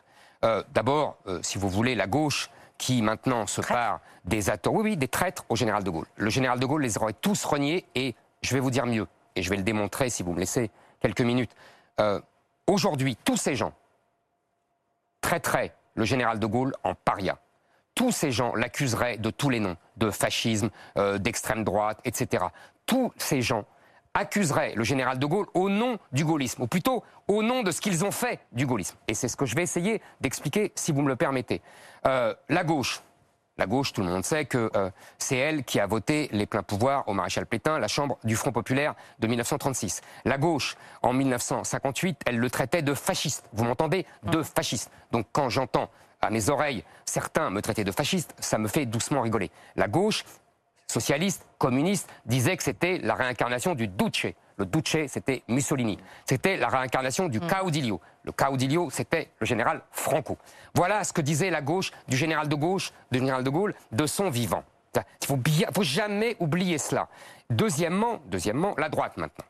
D'abord, 0.73 1.19
si 1.43 1.59
vous 1.59 1.69
voulez, 1.69 1.95
la 1.95 2.07
gauche 2.07 2.49
qui 2.81 3.03
maintenant 3.03 3.47
se 3.47 3.61
Traître. 3.61 3.79
part 3.79 4.01
des 4.25 4.51
acteurs, 4.51 4.73
oui, 4.73 4.83
oui, 4.83 4.97
des 4.97 5.07
traîtres 5.07 5.45
au 5.51 5.55
général 5.55 5.85
de 5.85 5.91
Gaulle. 5.91 6.07
Le 6.17 6.31
général 6.31 6.59
de 6.59 6.67
Gaulle 6.67 6.83
les 6.83 6.97
aurait 6.99 7.13
tous 7.13 7.45
reniés 7.45 7.85
et 7.95 8.15
je 8.43 8.55
vais 8.55 8.61
vous 8.61 8.71
dire 8.71 8.87
mieux, 8.87 9.07
et 9.37 9.43
je 9.43 9.51
vais 9.51 9.57
le 9.57 9.63
démontrer 9.63 10.09
si 10.09 10.23
vous 10.23 10.33
me 10.33 10.41
laissez 10.41 10.71
quelques 11.01 11.21
minutes. 11.21 11.55
Euh, 12.01 12.21
Aujourd'hui, 12.71 13.17
tous 13.17 13.37
ces 13.37 13.57
gens 13.57 13.73
traiteraient 15.21 15.75
le 15.97 16.05
général 16.05 16.39
de 16.39 16.47
Gaulle 16.47 16.73
en 16.85 16.95
paria. 16.95 17.37
Tous 17.97 18.13
ces 18.13 18.31
gens 18.31 18.55
l'accuseraient 18.55 19.19
de 19.19 19.31
tous 19.31 19.51
les 19.51 19.59
noms, 19.59 19.77
de 19.97 20.09
fascisme, 20.11 20.71
euh, 20.97 21.19
d'extrême 21.19 21.65
droite, 21.65 21.99
etc. 22.05 22.45
Tous 22.87 23.13
ces 23.17 23.43
gens 23.43 23.65
accuseraient 24.15 24.75
le 24.75 24.85
général 24.85 25.19
de 25.19 25.27
Gaulle 25.27 25.47
au 25.55 25.69
nom 25.69 25.99
du 26.13 26.25
gaullisme, 26.25 26.63
ou 26.63 26.67
plutôt 26.67 27.05
au 27.29 27.43
nom 27.43 27.63
de 27.63 27.71
ce 27.71 27.81
qu'ils 27.81 28.05
ont 28.05 28.11
fait 28.11 28.41
du 28.53 28.67
gaullisme. 28.67 28.97
Et 29.09 29.15
c'est 29.15 29.29
ce 29.29 29.37
que 29.37 29.47
je 29.47 29.55
vais 29.55 29.63
essayer 29.63 30.03
d'expliquer, 30.21 30.73
si 30.75 30.93
vous 30.93 31.03
me 31.03 31.09
le 31.09 31.17
permettez. 31.17 31.63
Euh, 32.07 32.35
la 32.49 32.65
gauche, 32.65 33.03
la 33.61 33.67
gauche, 33.67 33.93
tout 33.93 34.01
le 34.01 34.09
monde 34.09 34.25
sait 34.25 34.47
que 34.47 34.71
euh, 34.75 34.91
c'est 35.19 35.37
elle 35.37 35.65
qui 35.65 35.81
a 35.81 35.87
voté 35.87 36.31
les 36.33 36.47
pleins 36.47 36.63
pouvoirs 36.63 37.07
au 37.09 37.13
maréchal 37.13 37.45
Pétain, 37.45 37.79
la 37.79 37.89
Chambre 37.89 38.19
du 38.25 38.35
Front 38.35 38.53
populaire 38.53 38.95
de 39.19 39.27
1936. 39.27 40.01
La 40.25 40.39
gauche, 40.39 40.77
en 41.03 41.13
1958, 41.13 42.23
elle 42.25 42.39
le 42.39 42.49
traitait 42.51 42.81
de 42.81 42.95
fasciste. 42.95 43.45
Vous 43.53 43.65
m'entendez? 43.65 44.07
De 44.23 44.43
fasciste. 44.43 44.91
Donc 45.13 45.27
quand 45.33 45.51
j'entends 45.51 45.91
à 46.23 46.31
mes 46.31 46.49
oreilles 46.49 46.85
certains 47.05 47.51
me 47.51 47.61
traiter 47.61 47.85
de 47.85 47.93
fasciste, 47.93 48.35
ça 48.39 48.57
me 48.57 48.67
fait 48.67 48.87
doucement 48.87 49.21
rigoler. 49.21 49.51
La 49.77 49.89
gauche, 49.89 50.25
socialiste, 50.91 51.47
communiste, 51.59 52.09
disait 52.27 52.57
que 52.57 52.63
c'était 52.63 52.99
la 52.99 53.15
réincarnation 53.15 53.75
du 53.75 53.89
Duce. 53.89 54.27
Le 54.57 54.67
Duce, 54.67 55.09
c'était 55.09 55.43
Mussolini. 55.49 55.99
C'était 56.27 56.57
la 56.57 56.69
réincarnation 56.69 57.29
du 57.29 57.41
Caudillo. 57.41 58.01
Le 58.25 58.33
Caudillo, 58.33 58.91
c'était 58.91 59.31
le 59.39 59.47
général 59.47 59.81
Franco. 59.91 60.37
Voilà 60.75 61.05
ce 61.05 61.13
que 61.13 61.23
disait 61.23 61.51
la 61.51 61.63
gauche 61.63 61.93
du 62.09 62.17
général 62.17 62.49
de 62.49 62.55
gauche, 62.55 62.93
du 63.11 63.19
général 63.19 63.43
de 63.43 63.51
Gaulle, 63.51 63.75
de 63.93 64.07
son 64.07 64.29
vivant. 64.29 64.65
Il 64.95 65.27
faut, 65.27 65.37
bien, 65.37 65.69
faut 65.75 65.83
jamais 65.83 66.37
oublier 66.41 66.77
cela. 66.77 67.09
Deuxièmement, 67.49 68.21
deuxièmement, 68.27 68.75
la 68.77 68.89
droite 68.89 69.17
maintenant. 69.17 69.45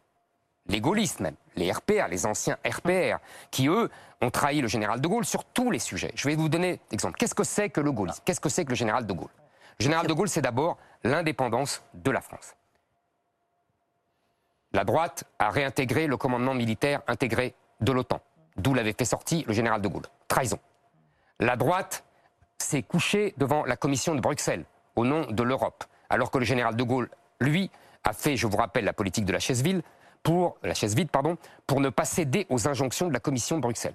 Les 0.67 0.81
gaullistes 0.81 1.21
même, 1.21 1.35
les 1.57 1.73
RPR, 1.73 2.07
les 2.09 2.27
anciens 2.27 2.57
RPR, 2.65 3.19
qui 3.51 3.67
eux 3.67 3.91
ont 4.21 4.31
trahi 4.31 4.61
le 4.61 4.69
général 4.69 5.01
de 5.01 5.09
Gaulle 5.09 5.25
sur 5.25 5.45
tous 5.45 5.71
les 5.71 5.79
sujets. 5.79 6.13
Je 6.15 6.29
vais 6.29 6.37
vous 6.37 6.49
donner 6.49 6.81
exemple. 6.93 7.17
Qu'est-ce 7.19 7.35
que 7.35 7.43
c'est 7.45 7.71
que 7.71 7.81
le 7.81 7.91
gaullisme? 7.91 8.21
Qu'est-ce 8.25 8.41
que 8.41 8.49
c'est 8.49 8.65
que 8.65 8.71
le 8.71 8.77
général 8.77 9.07
de 9.07 9.13
Gaulle? 9.13 9.31
Le 9.31 9.50
général 9.81 10.07
de 10.07 10.13
Gaulle, 10.13 10.29
c'est 10.29 10.43
d'abord 10.43 10.79
l'indépendance 11.05 11.83
de 11.95 12.11
la 12.11 12.21
France. 12.21 12.55
La 14.73 14.85
droite 14.85 15.25
a 15.39 15.51
réintégré 15.51 16.07
le 16.07 16.17
commandement 16.17 16.55
militaire 16.55 17.03
intégré 17.09 17.55
de 17.81 17.93
l'OTAN, 17.93 18.21
d'où 18.57 18.75
l'avait 18.75 18.95
fait 18.97 19.05
sortir 19.05 19.45
le 19.47 19.53
général 19.53 19.81
de 19.81 19.89
Gaulle. 19.89 20.07
Trahison. 20.29 20.59
La 21.41 21.57
droite 21.57 22.05
s'est 22.59 22.83
couchée 22.83 23.35
devant 23.37 23.65
la 23.65 23.77
commission 23.77 24.15
de 24.15 24.21
Bruxelles 24.21 24.65
au 24.95 25.05
nom 25.05 25.27
de 25.31 25.43
l'Europe, 25.43 25.85
alors 26.09 26.31
que 26.31 26.39
le 26.39 26.45
général 26.45 26.77
de 26.77 26.83
Gaulle, 26.83 27.11
lui, 27.41 27.71
a 28.05 28.13
fait, 28.13 28.37
je 28.37 28.47
vous 28.47 28.57
rappelle, 28.57 28.85
la 28.85 28.93
politique 28.93 29.25
de 29.25 29.33
la 29.33 29.39
chaise 29.39 29.63
vide 29.63 29.83
pour 30.23 30.59
la 30.63 30.75
chaise 30.75 30.95
vide, 30.95 31.11
pardon, 31.11 31.39
pour 31.67 31.81
ne 31.81 31.89
pas 31.89 32.05
céder 32.05 32.47
aux 32.51 32.69
injonctions 32.69 33.09
de 33.09 33.13
la 33.13 33.21
commission 33.21 33.57
de 33.57 33.63
Bruxelles. 33.63 33.95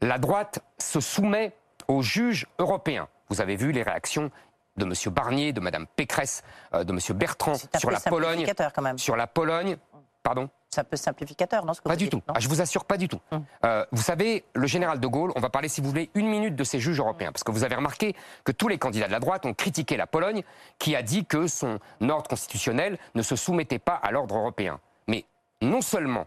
La 0.00 0.18
droite 0.18 0.60
se 0.78 1.00
soumet 1.00 1.52
aux 1.88 2.02
juges 2.02 2.46
européens. 2.58 3.08
Vous 3.28 3.40
avez 3.40 3.56
vu 3.56 3.72
les 3.72 3.82
réactions 3.82 4.30
de 4.76 4.84
M. 4.84 4.92
Barnier, 5.12 5.52
de 5.52 5.60
Mme 5.60 5.86
Pécresse, 5.96 6.42
euh, 6.74 6.84
de 6.84 6.92
M. 6.92 6.98
Bertrand 7.16 7.54
sur 7.78 7.90
la 7.90 8.00
Pologne. 8.00 8.30
simplificateur 8.30 8.72
quand 8.72 8.82
même. 8.82 8.98
Sur 8.98 9.16
la 9.16 9.26
Pologne, 9.26 9.76
pardon. 10.22 10.48
C'est 10.70 10.80
un 10.80 10.84
peu 10.84 10.96
simplificateur, 10.96 11.64
non 11.64 11.72
ce 11.72 11.80
que 11.80 11.84
Pas 11.84 11.94
vous 11.94 11.96
du 11.98 12.04
dites, 12.04 12.10
tout. 12.12 12.22
Ah, 12.28 12.38
je 12.38 12.48
vous 12.48 12.60
assure, 12.60 12.84
pas 12.84 12.96
du 12.98 13.08
tout. 13.08 13.20
Hum. 13.30 13.44
Euh, 13.64 13.86
vous 13.92 14.02
savez, 14.02 14.44
le 14.54 14.66
général 14.66 15.00
de 15.00 15.06
Gaulle, 15.06 15.32
on 15.34 15.40
va 15.40 15.48
parler, 15.48 15.68
si 15.68 15.80
vous 15.80 15.88
voulez, 15.88 16.10
une 16.14 16.28
minute 16.28 16.54
de 16.56 16.64
ces 16.64 16.80
juges 16.80 16.98
européens. 16.98 17.32
Parce 17.32 17.44
que 17.44 17.50
vous 17.52 17.64
avez 17.64 17.76
remarqué 17.76 18.14
que 18.44 18.52
tous 18.52 18.68
les 18.68 18.76
candidats 18.76 19.06
de 19.06 19.12
la 19.12 19.20
droite 19.20 19.46
ont 19.46 19.54
critiqué 19.54 19.96
la 19.96 20.06
Pologne, 20.06 20.42
qui 20.78 20.94
a 20.94 21.02
dit 21.02 21.24
que 21.24 21.46
son 21.46 21.78
ordre 22.02 22.28
constitutionnel 22.28 22.98
ne 23.14 23.22
se 23.22 23.36
soumettait 23.36 23.78
pas 23.78 23.94
à 23.94 24.10
l'ordre 24.10 24.36
européen. 24.36 24.80
Mais 25.08 25.24
non 25.62 25.80
seulement 25.80 26.26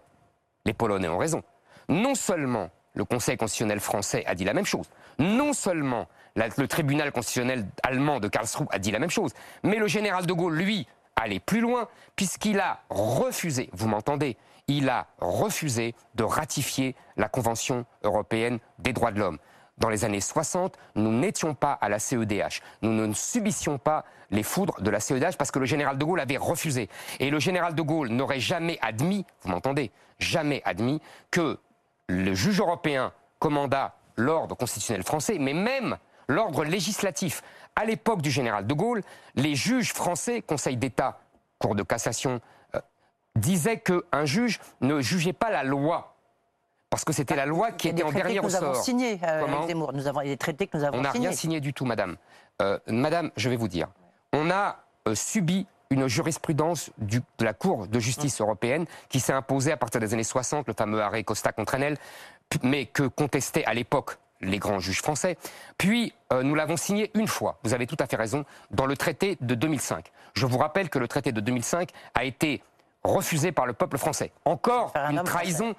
les 0.65 0.73
Polonais 0.73 1.09
ont 1.09 1.17
raison, 1.19 1.43
non 1.89 2.15
seulement 2.15 2.69
le 2.95 3.05
Conseil 3.05 3.37
constitutionnel 3.37 3.79
français 3.79 4.23
a 4.25 4.33
dit 4.35 4.45
la 4.45 4.53
même 4.53 4.65
chose, 4.65 4.87
non 5.19 5.53
seulement 5.53 6.07
le 6.57 6.67
tribunal 6.67 7.11
constitutionnel 7.11 7.65
allemand 7.83 8.19
de 8.19 8.27
Karlsruhe 8.27 8.67
a 8.71 8.79
dit 8.79 8.91
la 8.91 8.99
même 8.99 9.09
chose, 9.09 9.33
mais 9.63 9.77
le 9.77 9.87
général 9.87 10.25
de 10.25 10.33
Gaulle, 10.33 10.55
lui, 10.55 10.87
allait 11.15 11.39
plus 11.39 11.61
loin, 11.61 11.87
puisqu'il 12.15 12.59
a 12.59 12.79
refusé, 12.89 13.69
vous 13.73 13.87
m'entendez, 13.87 14.37
il 14.67 14.89
a 14.89 15.07
refusé 15.19 15.95
de 16.15 16.23
ratifier 16.23 16.95
la 17.17 17.27
Convention 17.27 17.85
européenne 18.03 18.59
des 18.77 18.93
droits 18.93 19.11
de 19.11 19.19
l'homme. 19.19 19.39
Dans 19.79 19.89
les 19.89 20.03
années 20.03 20.21
60, 20.21 20.77
nous 20.95 21.11
n'étions 21.11 21.55
pas 21.55 21.71
à 21.71 21.87
la 21.87 21.99
CEDH. 21.99 22.61
Nous 22.81 22.91
ne 22.91 23.13
subissions 23.13 23.77
pas 23.77 24.03
les 24.29 24.43
foudres 24.43 24.81
de 24.81 24.89
la 24.89 24.99
CEDH 24.99 25.37
parce 25.37 25.51
que 25.51 25.59
le 25.59 25.65
général 25.65 25.97
de 25.97 26.03
Gaulle 26.03 26.19
avait 26.19 26.37
refusé. 26.37 26.89
Et 27.19 27.29
le 27.29 27.39
général 27.39 27.75
de 27.75 27.81
Gaulle 27.81 28.09
n'aurait 28.09 28.41
jamais 28.41 28.77
admis, 28.81 29.25
vous 29.41 29.49
m'entendez, 29.49 29.91
jamais 30.19 30.61
admis 30.65 31.01
que 31.31 31.57
le 32.07 32.33
juge 32.33 32.59
européen 32.59 33.13
commandât 33.39 33.95
l'ordre 34.17 34.55
constitutionnel 34.55 35.03
français, 35.03 35.37
mais 35.39 35.53
même 35.53 35.97
l'ordre 36.29 36.63
législatif. 36.63 37.41
À 37.75 37.83
l'époque 37.83 38.21
du 38.21 38.31
général 38.31 38.65
de 38.65 38.73
Gaulle, 38.73 39.01
les 39.35 39.55
juges 39.55 39.91
français, 39.93 40.41
Conseil 40.41 40.77
d'État, 40.77 41.19
Cour 41.57 41.75
de 41.75 41.83
cassation, 41.83 42.39
euh, 42.75 42.79
disaient 43.35 43.79
qu'un 43.79 44.23
juge 44.25 44.59
ne 44.79 45.01
jugeait 45.01 45.33
pas 45.33 45.49
la 45.49 45.63
loi. 45.63 46.15
Parce 46.89 47.03
que 47.03 47.13
c'était 47.13 47.35
la 47.35 47.45
loi 47.45 47.71
qui 47.71 47.87
était 47.89 48.03
en 48.03 48.11
dernier 48.11 48.37
que 48.39 48.45
nous 48.45 48.55
avons 48.55 48.69
ressort. 48.69 48.83
euh, 49.23 49.67
Zemmour. 49.67 49.93
Nous 49.93 50.07
avons 50.07 50.21
y 50.21 50.27
a 50.27 50.31
des 50.31 50.37
traités 50.37 50.65
que 50.67 50.77
nous 50.77 50.83
avons 50.83 50.97
On 50.97 51.01
n'a 51.01 51.11
rien 51.11 51.31
signé 51.37 51.59
du 51.59 51.73
tout, 51.73 51.85
madame. 51.85 52.15
Euh, 52.61 52.79
madame, 52.87 53.29
je 53.35 53.49
vais 53.49 53.55
vous 53.57 53.67
dire. 53.67 53.87
On 54.33 54.49
a 54.49 54.77
euh, 55.07 55.13
subi 55.15 55.67
une 55.91 56.07
jurisprudence 56.07 56.91
du- 56.97 57.21
de 57.39 57.45
la 57.45 57.53
Cour 57.53 57.87
de 57.87 57.99
justice 57.99 58.41
européenne 58.41 58.85
qui 59.07 59.19
s'est 59.19 59.33
imposée 59.33 59.71
à 59.71 59.77
partir 59.77 59.99
des 60.01 60.13
années 60.13 60.23
60, 60.23 60.67
le 60.67 60.73
fameux 60.73 61.01
arrêt 61.01 61.23
Costa 61.23 61.51
contre 61.51 61.75
Enel, 61.75 61.97
mais 62.63 62.85
que 62.85 63.03
contestaient 63.03 63.65
à 63.65 63.73
l'époque 63.73 64.17
les 64.41 64.59
grands 64.59 64.79
juges 64.79 65.01
français. 65.01 65.37
Puis, 65.77 66.13
euh, 66.31 66.43
nous 66.43 66.55
l'avons 66.55 66.77
signé 66.77 67.11
une 67.13 67.27
fois, 67.27 67.59
vous 67.63 67.73
avez 67.73 67.87
tout 67.87 67.97
à 67.99 68.07
fait 68.07 68.15
raison, 68.15 68.45
dans 68.71 68.85
le 68.85 68.95
traité 68.95 69.37
de 69.41 69.55
2005. 69.55 70.11
Je 70.33 70.45
vous 70.45 70.57
rappelle 70.57 70.89
que 70.89 70.99
le 70.99 71.07
traité 71.07 71.31
de 71.31 71.41
2005 71.41 71.89
a 72.15 72.23
été 72.23 72.61
refusé 73.03 73.51
par 73.51 73.65
le 73.65 73.73
peuple 73.73 73.97
français. 73.97 74.31
Encore 74.45 74.93
une 74.95 75.23
trahison 75.23 75.75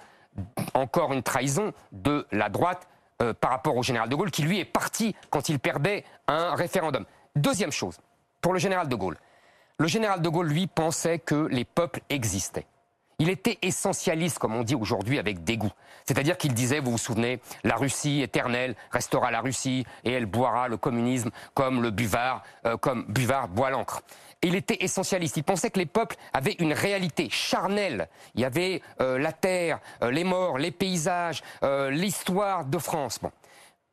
encore 0.75 1.12
une 1.12 1.23
trahison 1.23 1.73
de 1.92 2.27
la 2.33 2.49
droite 2.49 2.88
euh, 3.23 3.35
par 3.35 3.51
rapport 3.51 3.77
au 3.77 3.83
général 3.83 4.09
de 4.09 4.14
Gaulle, 4.14 4.31
qui 4.31 4.42
lui 4.42 4.59
est 4.59 4.64
parti 4.64 5.14
quand 5.31 5.49
il 5.49 5.59
perdait 5.59 6.05
un 6.29 6.55
référendum. 6.55 7.05
Deuxième 7.37 7.73
chose, 7.73 7.99
pour 8.40 8.53
le 8.53 8.59
général 8.59 8.88
de 8.88 8.94
Gaulle. 8.94 9.18
Le 9.79 9.87
général 9.87 10.20
de 10.20 10.29
Gaulle, 10.29 10.49
lui, 10.49 10.66
pensait 10.66 11.18
que 11.18 11.46
les 11.46 11.64
peuples 11.64 12.01
existaient. 12.09 12.66
Il 13.20 13.28
était 13.28 13.59
essentialiste, 13.61 14.38
comme 14.38 14.56
on 14.56 14.62
dit 14.62 14.74
aujourd'hui, 14.74 15.18
avec 15.18 15.44
dégoût. 15.44 15.70
C'est-à-dire 16.06 16.38
qu'il 16.38 16.54
disait, 16.54 16.80
vous 16.80 16.92
vous 16.92 16.98
souvenez, 16.98 17.38
la 17.64 17.76
Russie 17.76 18.22
éternelle 18.22 18.74
restera 18.90 19.30
la 19.30 19.42
Russie 19.42 19.85
et 20.04 20.12
elle 20.12 20.24
boira 20.24 20.68
le 20.68 20.78
communisme 20.78 21.30
comme 21.52 21.83
le 21.83 21.90
buvard, 21.90 22.42
euh, 22.64 22.78
comme 22.78 23.04
buvard 23.09 23.48
boit 23.48 23.68
l'encre. 23.68 24.02
Il 24.42 24.54
était 24.54 24.78
essentialiste. 24.80 25.37
Il 25.37 25.44
pensait 25.44 25.70
que 25.70 25.78
les 25.78 25.87
peuples 25.87 26.16
avaient 26.33 26.56
une 26.61 26.72
réalité 26.72 27.28
charnelle. 27.30 28.09
Il 28.35 28.40
y 28.40 28.44
avait 28.46 28.80
euh, 29.02 29.18
la 29.18 29.33
terre, 29.33 29.80
euh, 30.02 30.11
les 30.11 30.24
morts, 30.24 30.56
les 30.56 30.70
paysages, 30.70 31.42
euh, 31.62 31.90
l'histoire 31.90 32.64
de 32.64 32.78
France. 32.78 33.18
Bon. 33.20 33.30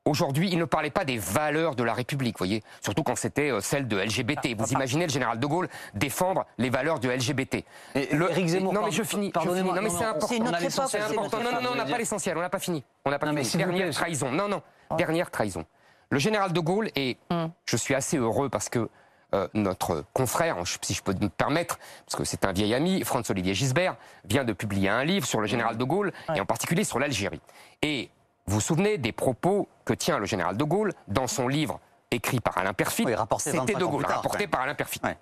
Aujourd'hui, 0.08 0.50
il 0.52 0.58
ne 0.58 0.66
parlait 0.66 0.90
pas 0.90 1.04
des 1.04 1.18
valeurs 1.18 1.76
de 1.76 1.84
la 1.84 1.94
République, 1.94 2.38
voyez, 2.38 2.64
surtout 2.82 3.04
quand 3.04 3.18
c'était 3.18 3.52
euh, 3.52 3.60
celle 3.60 3.88
de 3.88 3.98
LGBT. 3.98 4.56
Vous 4.58 4.72
imaginez 4.72 5.06
le 5.06 5.12
général 5.12 5.38
de 5.40 5.46
Gaulle 5.46 5.68
défendre 5.94 6.46
les 6.58 6.70
valeurs 6.70 7.00
de 7.00 7.10
LGBT. 7.10 7.56
Et 7.96 8.16
Le- 8.16 8.32
Éric 8.32 8.48
Zemmour, 8.48 8.74
non 8.74 8.86
mais 8.86 8.92
je 8.92 9.04
finis. 9.04 9.32
pardonnez-moi. 9.32 9.76
Non 9.76 9.82
mais 9.82 9.90
c'est 9.90 10.06
important. 10.06 10.88
C'est 10.88 11.00
important. 11.02 11.38
Non, 11.44 11.52
non, 11.52 11.62
non, 11.62 11.70
on 11.74 11.76
n'a 11.76 11.86
pas 11.86 11.98
l'essentiel, 11.98 12.38
on 12.38 12.42
n'a 12.42 12.50
pas 12.50 12.60
fini. 12.60 12.84
On 13.06 13.10
n'a 13.12 13.20
pas 13.20 13.28
fini. 13.28 13.64
Dernière 13.64 13.90
trahison. 13.94 14.32
Non, 14.32 14.48
non. 14.48 14.62
Dernière 14.98 15.30
trahison. 15.30 15.66
Le 16.10 16.20
général 16.20 16.54
de 16.54 16.60
Gaulle, 16.62 16.90
et 16.96 17.18
je 17.66 17.76
suis 17.76 17.94
assez 17.94 18.18
heureux 18.18 18.48
parce 18.50 18.70
que 18.70 18.90
euh, 19.34 19.46
notre 19.54 20.06
confrère, 20.14 20.56
si 20.82 20.94
je 20.94 21.04
peux 21.04 21.14
me 21.20 21.28
permettre, 21.28 21.80
parce 22.06 22.16
que 22.16 22.24
c'est 22.24 22.46
un 22.46 22.54
vieil 22.54 22.74
ami, 22.74 23.04
Franz-Olivier 23.04 23.54
Gisbert, 23.54 23.98
vient 24.24 24.46
de 24.46 24.54
publier 24.54 24.88
un 24.88 25.04
livre 25.04 25.26
sur 25.28 25.42
le 25.42 25.48
général 25.48 25.76
de 25.78 25.84
Gaulle, 25.84 26.14
et 26.34 26.40
en 26.40 26.46
particulier 26.46 26.86
sur 26.86 26.98
l'Algérie. 26.98 27.42
Et 27.82 28.10
vous 28.48 28.56
vous 28.56 28.62
souvenez 28.62 28.98
des 28.98 29.12
propos 29.12 29.68
que 29.86 29.94
tient 29.94 30.18
le 30.20 30.26
général 30.26 30.58
de 30.58 30.64
Gaulle 30.64 30.94
dans 31.08 31.28
son 31.28 31.48
livre 31.48 31.80
écrit 32.12 32.40
par 32.40 32.58
Alain 32.58 32.74
Perfit 32.74 33.06
Oui, 33.06 33.14
C'était 33.40 33.58
25 33.58 33.78
de 33.80 33.86
Gaulle, 33.86 34.04
tard, 34.06 34.16
rapporté 34.18 34.48
par 34.48 34.62
Alain 34.62 34.76
Perfit. 34.76 35.02
Ouais. 35.04 35.18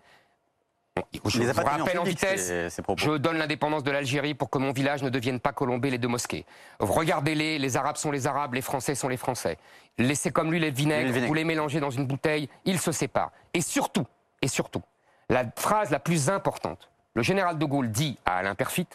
Je 1.26 1.42
vous 1.42 1.50
en 1.60 1.64
rappelle 1.64 2.00
en 2.00 2.04
vitesse, 2.04 2.48
ces- 2.48 2.70
ces 2.70 2.82
propos. 2.82 3.02
je 3.04 3.12
donne 3.18 3.38
l'indépendance 3.38 3.84
de 3.84 3.92
l'Algérie 3.92 4.34
pour 4.34 4.50
que 4.50 4.58
mon 4.60 4.72
village 4.72 5.04
ne 5.04 5.10
devienne 5.10 5.42
pas 5.42 5.52
Colombé 5.52 5.90
les 5.90 5.98
deux 5.98 6.08
mosquées. 6.08 6.46
Regardez-les, 6.80 7.60
les 7.60 7.76
Arabes 7.78 7.98
sont 7.98 8.12
les 8.12 8.28
Arabes, 8.28 8.54
les 8.54 8.62
Français 8.62 8.96
sont 8.96 9.10
les 9.10 9.18
Français. 9.18 9.58
Laissez 9.98 10.32
comme 10.32 10.52
lui 10.52 10.60
les 10.62 10.72
vinaigres, 10.72 11.08
vinaigre. 11.10 11.28
vous 11.28 11.34
les 11.34 11.44
mélangez 11.44 11.82
dans 11.82 11.90
une 11.90 12.06
bouteille, 12.08 12.48
ils 12.64 12.80
se 12.80 12.94
séparent. 12.94 13.32
Et 13.54 13.60
surtout, 13.60 14.06
et 14.42 14.48
surtout, 14.48 14.84
la 15.30 15.44
phrase 15.58 15.90
la 15.90 16.00
plus 16.00 16.30
importante, 16.30 16.90
le 17.14 17.24
général 17.24 17.58
de 17.58 17.66
Gaulle 17.66 17.90
dit 17.92 18.18
à 18.26 18.38
Alain 18.38 18.56
Perfit, 18.56 18.88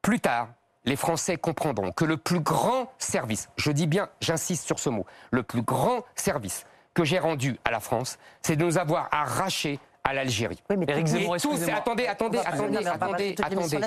plus 0.00 0.20
tard, 0.20 0.48
les 0.84 0.96
Français 0.96 1.36
comprendront 1.36 1.92
que 1.92 2.04
le 2.04 2.16
plus 2.16 2.40
grand 2.40 2.90
service, 2.98 3.48
je 3.56 3.70
dis 3.70 3.86
bien, 3.86 4.08
j'insiste 4.20 4.64
sur 4.66 4.78
ce 4.78 4.88
mot, 4.88 5.04
le 5.30 5.42
plus 5.42 5.62
grand 5.62 6.04
service 6.14 6.64
que 6.94 7.04
j'ai 7.04 7.18
rendu 7.18 7.58
à 7.64 7.70
la 7.70 7.80
France, 7.80 8.18
c'est 8.42 8.56
de 8.56 8.64
nous 8.64 8.78
avoir 8.78 9.08
arrachés 9.12 9.78
à 10.02 10.14
l'Algérie. 10.14 10.60
Oui, 10.70 10.76
mais 10.78 10.86
Éric 10.88 11.06
Zemmour, 11.06 11.36
tous, 11.36 11.62
attendez, 11.68 12.06
attendez, 12.06 12.38
attendez, 12.38 12.62
non, 12.62 12.70
mais 12.70 12.78
on 12.78 12.82
va 12.92 12.98
pas 12.98 13.06
attendez, 13.06 13.34
attendez. 13.42 13.78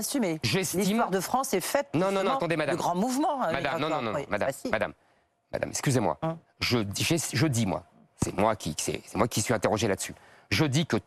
L'histoire 0.44 1.10
de 1.10 1.20
France 1.20 1.54
est 1.54 1.60
faite. 1.62 1.88
Non, 1.96 2.12
non, 2.12 2.24
non, 2.24 2.34
attendez, 2.36 2.56
madame. 2.56 2.76
De 2.76 2.80
grands 2.82 2.96
mouvements. 2.96 3.44
euh, 3.44 3.52
Madame, 3.52 3.82
non, 3.82 3.90
non, 3.90 4.02
non, 4.02 4.12
non, 4.12 4.20
oui, 4.20 4.26
madame, 4.30 4.48
bah, 4.50 4.54
si. 4.54 4.70
madame, 4.70 4.94
madame, 5.52 5.70
excusez-moi. 5.72 6.18
Hein 6.22 6.38
Je, 6.60 6.78
dis- 6.78 7.04
j'ai- 7.04 7.18
je 7.34 7.48
dis, 7.48 7.66
moi, 7.66 7.84
c'est 8.24 8.38
moi 8.38 8.56
qui, 8.56 8.76
c'est 8.78 9.02
moi 9.16 9.28
qui 9.28 9.42
suis 9.42 9.54
interrogé 9.54 9.88
là-dessus. 9.88 10.14
Je 10.52 10.66
dis 10.66 10.86
que 10.86 10.98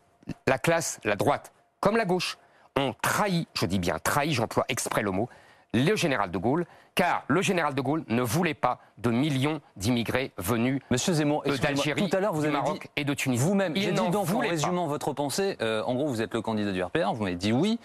la 0.45 0.57
classe, 0.59 0.99
la 1.05 1.15
droite, 1.15 1.53
comme 1.79 1.95
la 1.95 2.05
gauche, 2.05 2.37
ont 2.77 2.93
trahi, 3.01 3.47
je 3.53 3.65
dis 3.65 3.79
bien 3.79 3.97
trahi, 3.99 4.33
j'emploie 4.33 4.65
exprès 4.67 5.01
le 5.01 5.11
mot, 5.11 5.29
le 5.77 5.95
général 5.95 6.31
de 6.31 6.37
Gaulle, 6.37 6.65
car 6.95 7.23
le 7.27 7.41
général 7.41 7.73
de 7.75 7.81
Gaulle 7.81 8.03
ne 8.07 8.21
voulait 8.21 8.53
pas 8.53 8.79
de 8.97 9.09
millions 9.09 9.61
d'immigrés 9.75 10.31
venus 10.37 10.81
Monsieur 10.89 11.13
Zemmour, 11.13 11.43
euh, 11.45 11.51
excusez-moi, 11.51 11.75
d'Algérie, 11.75 12.09
tout 12.09 12.17
à 12.17 12.19
l'heure 12.19 12.33
vous 12.33 12.43
avez 12.43 12.53
Maroc 12.53 12.81
dit 12.83 12.89
et 12.95 13.05
de 13.05 13.13
Tunisie. 13.13 13.43
vous-même, 13.43 13.73
Il 13.75 13.81
j'ai 13.81 13.91
dit 13.91 13.95
donc 13.97 14.15
en 14.15 14.25
pas. 14.25 14.39
résumant 14.39 14.87
votre 14.87 15.13
pensée, 15.13 15.57
euh, 15.61 15.83
en 15.83 15.95
gros 15.95 16.07
vous 16.07 16.21
êtes 16.21 16.33
le 16.33 16.41
candidat 16.41 16.71
du 16.71 16.81
RPR, 16.83 17.13
vous 17.13 17.23
m'avez 17.23 17.35
dit 17.35 17.51
oui, 17.51 17.79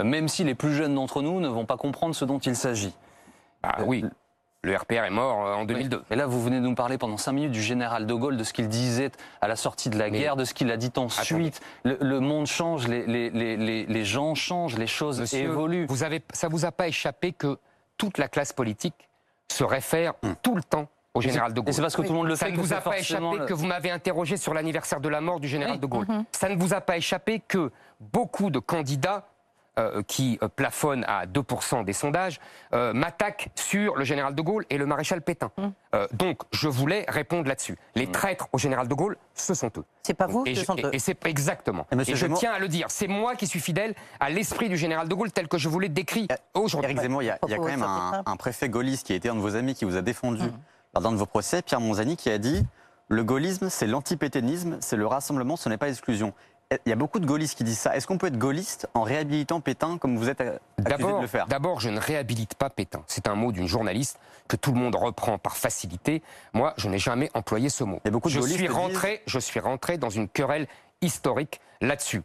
euh, 0.00 0.04
même 0.04 0.28
si 0.28 0.44
les 0.44 0.54
plus 0.54 0.74
jeunes 0.74 0.94
d'entre 0.94 1.22
nous 1.22 1.40
ne 1.40 1.48
vont 1.48 1.66
pas 1.66 1.76
comprendre 1.76 2.14
ce 2.14 2.24
dont 2.24 2.38
il 2.38 2.56
s'agit. 2.56 2.94
Ah 3.62 3.78
oui, 3.86 4.04
le 4.64 4.76
RPR 4.76 5.04
est 5.04 5.10
mort 5.10 5.46
euh, 5.46 5.54
en 5.54 5.64
2002. 5.64 6.02
Et 6.10 6.16
là, 6.16 6.26
vous 6.26 6.42
venez 6.42 6.56
de 6.60 6.64
nous 6.66 6.74
parler 6.74 6.98
pendant 6.98 7.16
cinq 7.16 7.32
minutes 7.32 7.52
du 7.52 7.62
général 7.62 8.06
de 8.06 8.14
Gaulle, 8.14 8.36
de 8.36 8.44
ce 8.44 8.52
qu'il 8.52 8.68
disait 8.68 9.10
à 9.40 9.48
la 9.48 9.56
sortie 9.56 9.90
de 9.90 9.98
la 9.98 10.10
Mais- 10.10 10.18
guerre, 10.18 10.36
de 10.36 10.44
ce 10.44 10.54
qu'il 10.54 10.70
a 10.70 10.76
dit 10.76 10.90
ensuite. 10.96 11.60
Le, 11.84 11.96
le 12.00 12.20
monde 12.20 12.46
change, 12.46 12.88
les, 12.88 13.06
les- 13.06 13.30
les- 13.30 13.56
les- 13.56 13.86
les 13.86 14.04
gens 14.04 14.34
changent, 14.34 14.76
les 14.78 14.86
choses 14.86 15.20
Monsieur, 15.20 15.40
évoluent. 15.40 15.86
Vous 15.88 16.02
avez, 16.02 16.22
ça 16.32 16.48
vous 16.48 16.64
a 16.64 16.72
pas 16.72 16.88
échappé 16.88 17.32
que 17.32 17.58
toute 17.98 18.18
la 18.18 18.28
classe 18.28 18.52
politique 18.52 19.08
se 19.52 19.62
réfère 19.64 20.14
tout 20.42 20.54
le 20.56 20.62
temps 20.62 20.88
au 21.12 21.20
général 21.20 21.52
de 21.54 21.60
Et 21.60 21.62
Gaulle. 21.62 21.74
c'est 21.74 21.82
parce 21.82 21.94
que 21.94 22.02
tout 22.02 22.08
le 22.08 22.14
monde 22.18 22.26
le 22.26 22.34
Ça 22.34 22.46
fait 22.46 22.52
ne 22.52 22.56
que 22.56 22.60
vous 22.62 22.72
a 22.72 22.80
pas 22.80 22.98
échappé 22.98 23.22
le- 23.38 23.44
que 23.46 23.52
vous 23.54 23.66
m'avez 23.66 23.90
interrogé 23.92 24.36
sur 24.36 24.52
l'anniversaire 24.52 25.00
de 25.00 25.08
la 25.08 25.20
mort 25.20 25.38
du 25.38 25.46
général 25.46 25.74
Oui. 25.74 25.78
de 25.80 25.86
Gaulle. 25.86 26.06
Ça 26.32 26.48
ne 26.48 26.56
vous 26.56 26.74
a 26.74 26.80
pas 26.80 26.96
échappé 26.96 27.40
que 27.46 27.70
beaucoup 28.00 28.50
de 28.50 28.58
candidats 28.58 29.26
euh, 29.78 30.02
qui 30.06 30.38
euh, 30.42 30.48
plafonnent 30.48 31.04
à 31.08 31.26
2% 31.26 31.84
des 31.84 31.92
sondages 31.92 32.38
euh, 32.72 32.92
m'attaquent 32.92 33.48
sur 33.56 33.96
le 33.96 34.04
général 34.04 34.34
de 34.34 34.42
Gaulle 34.42 34.64
et 34.70 34.78
le 34.78 34.86
maréchal 34.86 35.20
Pétain. 35.22 35.50
Euh, 35.94 36.06
donc, 36.12 36.42
je 36.52 36.68
voulais 36.68 37.04
répondre 37.08 37.48
là-dessus. 37.48 37.76
Les 37.94 38.06
traîtres 38.10 38.48
au 38.52 38.58
général 38.58 38.86
de 38.88 38.94
Gaulle, 38.94 39.16
ce 39.34 39.54
sont 39.54 39.70
eux. 39.76 39.84
C'est 40.02 40.14
pas 40.14 40.26
vous, 40.26 40.44
Et, 40.46 40.54
ce 40.54 40.64
sont 40.64 40.76
eux. 40.76 40.90
et 40.92 40.98
c'est 40.98 41.26
exactement. 41.26 41.86
Et 41.92 42.04
je 42.14 42.14
Zemmour- 42.26 42.38
tiens 42.38 42.52
à 42.52 42.58
le 42.58 42.68
dire. 42.68 42.86
C'est 42.90 43.08
moi 43.08 43.34
qui 43.34 43.46
suis 43.46 43.60
fidèle 43.60 43.94
à 44.20 44.30
l'esprit 44.30 44.68
du 44.68 44.76
général 44.76 45.08
de 45.08 45.14
Gaulle 45.14 45.32
tel 45.32 45.48
que 45.48 45.58
je 45.58 45.68
vous 45.68 45.80
l'ai 45.80 45.88
décrit 45.88 46.28
aujourd'hui. 46.54 46.90
Éric 46.92 47.02
Zemmour, 47.02 47.22
il 47.22 47.26
y 47.26 47.30
a, 47.30 47.38
il 47.46 47.50
y 47.50 47.54
a 47.54 47.56
quand 47.56 47.64
même 47.66 47.82
un, 47.82 48.22
un 48.24 48.36
préfet 48.36 48.68
gaulliste 48.68 49.06
qui 49.06 49.12
a 49.12 49.16
été 49.16 49.28
un 49.28 49.34
de 49.34 49.40
vos 49.40 49.56
amis 49.56 49.74
qui 49.74 49.84
vous 49.84 49.96
a 49.96 50.02
défendu 50.02 50.44
lors 50.94 51.02
d'un 51.02 51.10
de 51.12 51.16
vos 51.16 51.26
procès, 51.26 51.62
Pierre 51.62 51.80
Monzani, 51.80 52.16
qui 52.16 52.30
a 52.30 52.38
dit 52.38 52.64
le 53.08 53.22
gaullisme, 53.24 53.68
c'est 53.68 53.86
l'antipétainisme, 53.86 54.78
c'est 54.80 54.96
le 54.96 55.06
rassemblement, 55.06 55.56
ce 55.56 55.68
n'est 55.68 55.76
pas 55.76 55.86
l'exclusion. 55.86 56.32
Il 56.86 56.90
y 56.90 56.92
a 56.92 56.96
beaucoup 56.96 57.18
de 57.20 57.26
gaullistes 57.26 57.56
qui 57.56 57.64
disent 57.64 57.78
ça. 57.78 57.96
Est-ce 57.96 58.06
qu'on 58.06 58.18
peut 58.18 58.26
être 58.28 58.38
gaulliste 58.38 58.88
en 58.94 59.02
réhabilitant 59.02 59.60
Pétain 59.60 59.98
comme 59.98 60.16
vous 60.16 60.28
êtes 60.28 60.40
accusé 60.40 61.12
de 61.12 61.20
le 61.20 61.26
faire? 61.26 61.46
d'abord, 61.46 61.80
je 61.80 61.88
ne 61.90 61.98
réhabilite 61.98 62.54
pas 62.54 62.70
Pétain. 62.70 63.02
C'est 63.06 63.28
un 63.28 63.34
mot 63.34 63.52
d'une 63.52 63.66
journaliste 63.68 64.18
que 64.48 64.56
tout 64.56 64.72
le 64.72 64.78
monde 64.78 64.94
reprend 64.94 65.38
par 65.38 65.56
facilité. 65.56 66.22
Moi, 66.52 66.74
je 66.76 66.88
n'ai 66.88 66.98
jamais 66.98 67.30
employé 67.34 67.68
ce 67.68 67.84
mot. 67.84 68.00
Et 68.04 68.10
beaucoup 68.10 68.28
de 68.28 68.34
je 68.34 68.40
suis 68.40 68.56
disent- 68.66 68.70
rentré, 68.70 69.22
je 69.26 69.38
suis 69.38 69.60
rentré 69.60 69.98
dans 69.98 70.10
une 70.10 70.28
querelle 70.28 70.66
historique 71.00 71.60
là-dessus. 71.80 72.22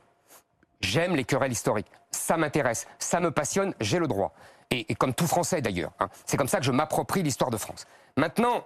J'aime 0.82 1.16
les 1.16 1.24
querelles 1.26 1.52
historiques. 1.52 1.88
Ça 2.12 2.38
m'intéresse, 2.38 2.88
ça 2.98 3.20
me 3.20 3.32
passionne, 3.32 3.74
j'ai 3.82 4.00
le 4.00 4.08
droit. 4.08 4.34
Et, 4.72 4.92
et 4.92 4.96
comme 4.96 5.14
tout 5.14 5.28
Français 5.28 5.62
d'ailleurs. 5.62 5.92
hein. 6.00 6.10
C'est 6.26 6.38
comme 6.38 6.48
ça 6.48 6.60
que 6.60 6.66
je 6.66 6.72
m'approprie 6.72 7.24
l'histoire 7.24 7.50
de 7.52 7.58
France. 7.58 7.86
Maintenant, 8.18 8.66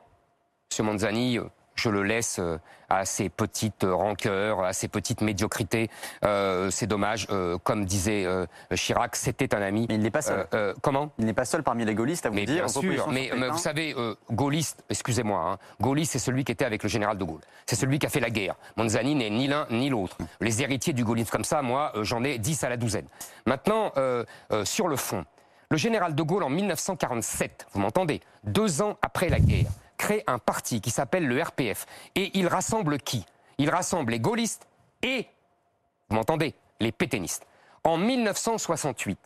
M. 0.79 0.85
Manzani, 0.85 1.37
euh, 1.37 1.43
je 1.83 1.89
le 1.89 2.03
laisse 2.03 2.37
euh, 2.39 2.57
à 2.89 3.03
ses 3.05 3.27
petites 3.29 3.83
euh, 3.83 3.93
rancœurs, 3.93 4.63
à 4.63 4.71
ses 4.71 4.87
petites 4.87 5.21
médiocrités. 5.21 5.89
Euh, 6.23 6.69
c'est 6.71 6.87
dommage. 6.87 7.27
euh, 7.29 7.57
comme 7.63 7.83
disait 7.85 8.25
euh, 8.25 8.45
Chirac, 8.73 9.15
c'était 9.15 9.53
un 9.53 9.61
ami. 9.61 9.85
Mais 9.89 9.95
il 9.95 10.01
n'est 10.01 10.11
pas 10.11 10.21
seul. 10.21 10.47
Comment? 10.81 11.11
Il 11.19 11.25
n'est 11.25 11.33
pas 11.33 11.45
seul 11.45 11.63
parmi 11.63 11.83
les 11.85 11.93
gaullistes 11.95 12.25
à 12.25 12.29
vous 12.29 12.35
mais 12.35 12.45
dire. 12.45 12.55
bien 12.55 12.65
en 12.65 12.81
sûr, 12.81 13.09
mais, 13.09 13.31
mais 13.35 13.49
vous 13.49 13.57
savez, 13.57 13.95
gaulliste, 14.31 14.83
excusez-moi, 14.89 15.39
hein, 15.39 15.57
gaulliste, 15.81 16.13
c'est 16.13 16.19
celui 16.19 16.43
qui 16.45 16.51
était 16.51 16.65
avec 16.65 16.83
le 16.83 16.89
général 16.89 17.17
de 17.17 17.23
Gaulle. 17.23 17.41
C'est 17.65 17.75
celui 17.75 17.99
qui 17.99 18.05
a 18.05 18.09
fait 18.09 18.19
la 18.19 18.29
guerre. 18.29 18.55
Manzani 18.77 19.15
n'est 19.15 19.29
ni 19.29 19.47
l'un 19.47 19.67
ni 19.69 19.89
l'autre. 19.89 20.17
Les 20.39 20.61
héritiers 20.61 20.93
du 20.93 21.03
gaullisme 21.03 21.29
comme 21.31 21.43
ça, 21.43 21.61
moi, 21.61 21.91
j'en 22.01 22.23
ai 22.23 22.37
10 22.37 22.63
à 22.63 22.69
la 22.69 22.77
douzaine. 22.77 23.07
Maintenant, 23.45 23.91
sur 24.63 24.87
le 24.87 24.95
fond, 24.95 25.25
le 25.69 25.77
général 25.77 26.13
de 26.13 26.21
Gaulle, 26.21 26.43
en 26.43 26.49
1947, 26.49 27.67
vous 27.73 27.79
m'entendez, 27.79 28.21
deux 28.43 28.81
ans 28.81 28.97
après 29.01 29.29
la 29.29 29.39
guerre, 29.39 29.65
crée 29.97 30.23
un 30.27 30.39
parti 30.39 30.81
qui 30.81 30.91
s'appelle 30.91 31.27
le 31.27 31.41
RPF. 31.41 31.85
Et 32.15 32.37
il 32.37 32.47
rassemble 32.47 32.99
qui? 32.99 33.25
Il 33.57 33.69
rassemble 33.69 34.11
les 34.11 34.19
gaullistes 34.19 34.67
et 35.01 35.27
vous 36.09 36.15
m'entendez 36.15 36.55
Les 36.79 36.91
pétainistes. 36.91 37.45
En 37.83 37.97
1968, 37.97 39.19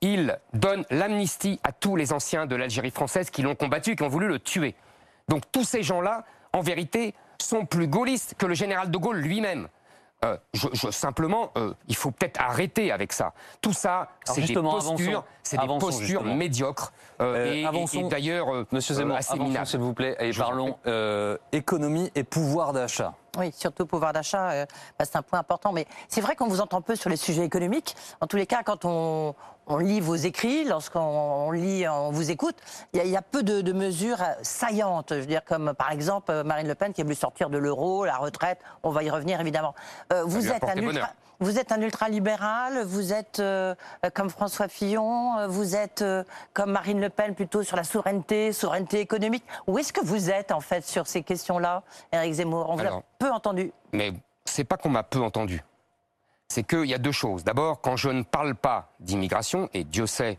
il 0.00 0.38
donne 0.52 0.84
l'amnistie 0.90 1.60
à 1.62 1.72
tous 1.72 1.96
les 1.96 2.12
anciens 2.12 2.46
de 2.46 2.56
l'Algérie 2.56 2.90
française 2.90 3.30
qui 3.30 3.42
l'ont 3.42 3.54
combattu, 3.54 3.96
qui 3.96 4.02
ont 4.02 4.08
voulu 4.08 4.28
le 4.28 4.38
tuer. 4.38 4.74
Donc 5.28 5.42
tous 5.52 5.64
ces 5.64 5.82
gens-là, 5.82 6.24
en 6.52 6.60
vérité, 6.60 7.14
sont 7.38 7.66
plus 7.66 7.86
gaullistes 7.86 8.34
que 8.36 8.46
le 8.46 8.54
général 8.54 8.90
de 8.90 8.98
Gaulle 8.98 9.18
lui-même. 9.18 9.68
Euh, 10.22 10.36
je, 10.52 10.68
je- 10.74 10.90
simplement, 10.90 11.50
euh, 11.56 11.72
il 11.88 11.96
faut 11.96 12.10
peut-être 12.10 12.38
arrêter 12.42 12.92
avec 12.92 13.10
ça. 13.10 13.32
Tout 13.62 13.72
ça, 13.72 14.08
c'est 14.24 14.34
des 14.42 14.46
justement, 14.48 14.72
postures, 14.72 15.08
avançons. 15.10 15.24
c'est 15.42 15.56
des 15.56 15.62
Avançons, 15.62 15.86
postures 15.86 16.06
justement. 16.06 16.34
médiocres. 16.34 16.92
euh, 17.22 17.34
Euh, 17.36 17.52
et- 17.54 17.60
et, 17.62 17.66
avançons. 17.66 18.00
et 18.00 18.08
d'ailleurs, 18.10 18.54
euh, 18.54 18.66
Monsieur 18.70 18.94
Zemmour, 18.94 19.16
s'il 19.64 19.80
vous 19.80 19.94
plaît 19.94 20.16
et 20.20 20.32
Je 20.32 20.38
parlons 20.40 20.76
euh, 20.86 21.38
économie 21.52 22.10
et 22.14 22.22
pouvoir 22.22 22.74
d'achat. 22.74 23.14
Oui, 23.38 23.50
surtout 23.56 23.86
pouvoir 23.86 24.12
d'achat, 24.12 24.50
euh, 24.50 24.66
bah, 24.98 25.04
c'est 25.06 25.16
un 25.16 25.22
point 25.22 25.38
important. 25.38 25.72
Mais 25.72 25.86
c'est 26.08 26.20
vrai 26.20 26.36
qu'on 26.36 26.48
vous 26.48 26.60
entend 26.60 26.82
peu 26.82 26.96
sur 26.96 27.08
les 27.08 27.16
sujets 27.16 27.44
économiques. 27.44 27.96
En 28.20 28.26
tous 28.26 28.36
les 28.36 28.46
cas, 28.46 28.62
quand 28.62 28.84
on, 28.84 29.34
on 29.70 29.78
lit 29.78 30.00
vos 30.00 30.16
écrits, 30.16 30.64
lorsqu'on 30.64 31.00
on 31.00 31.50
lit, 31.52 31.86
on 31.88 32.10
vous 32.10 32.30
écoute, 32.30 32.56
il 32.92 32.98
y, 32.98 33.00
a- 33.00 33.04
il 33.04 33.10
y 33.10 33.16
a 33.16 33.22
peu 33.22 33.42
de, 33.42 33.60
de 33.60 33.72
mesures 33.72 34.20
euh, 34.20 34.34
saillantes. 34.42 35.10
Je 35.14 35.20
veux 35.20 35.26
dire, 35.26 35.44
comme 35.44 35.72
par 35.74 35.90
exemple 35.92 36.30
euh, 36.32 36.44
Marine 36.44 36.68
Le 36.68 36.74
Pen 36.74 36.92
qui 36.92 37.00
a 37.00 37.04
voulu 37.04 37.14
sortir 37.16 37.48
de 37.50 37.56
l'euro, 37.58 38.04
la 38.04 38.16
retraite. 38.16 38.58
On 38.82 38.90
va 38.90 39.02
y 39.02 39.10
revenir 39.10 39.40
évidemment. 39.40 39.74
Euh, 40.12 40.24
vous 40.26 40.50
êtes 40.50 40.64
un 40.64 40.74
ultra. 40.76 41.10
Vous 41.42 41.58
êtes 41.58 41.72
un 41.72 41.80
ultralibéral, 41.80 42.82
vous 42.84 43.14
êtes 43.14 43.40
euh, 43.40 43.74
comme 44.12 44.28
François 44.28 44.68
Fillon, 44.68 45.46
vous 45.48 45.74
êtes 45.74 46.02
euh, 46.02 46.22
comme 46.52 46.70
Marine 46.72 47.00
Le 47.00 47.08
Pen 47.08 47.34
plutôt 47.34 47.62
sur 47.62 47.78
la 47.78 47.84
souveraineté, 47.84 48.52
souveraineté 48.52 49.00
économique. 49.00 49.44
Où 49.66 49.78
est-ce 49.78 49.90
que 49.90 50.04
vous 50.04 50.28
êtes 50.30 50.52
en 50.52 50.60
fait 50.60 50.84
sur 50.86 51.06
ces 51.06 51.22
questions-là, 51.22 51.82
Éric 52.12 52.34
Zemmour? 52.34 52.68
On 52.68 52.76
vous 52.76 52.82
a 52.98 53.02
peu 53.18 53.30
entendu. 53.30 53.72
Mais 53.94 54.12
c'est 54.44 54.64
pas 54.64 54.76
qu'on 54.76 54.90
m'a 54.90 55.02
peu 55.02 55.20
entendu. 55.20 55.64
C'est 56.50 56.64
qu'il 56.64 56.86
y 56.86 56.94
a 56.94 56.98
deux 56.98 57.12
choses. 57.12 57.44
D'abord, 57.44 57.80
quand 57.80 57.96
je 57.96 58.10
ne 58.10 58.22
parle 58.24 58.56
pas 58.56 58.90
d'immigration, 58.98 59.70
et 59.72 59.84
Dieu 59.84 60.06
sait, 60.06 60.36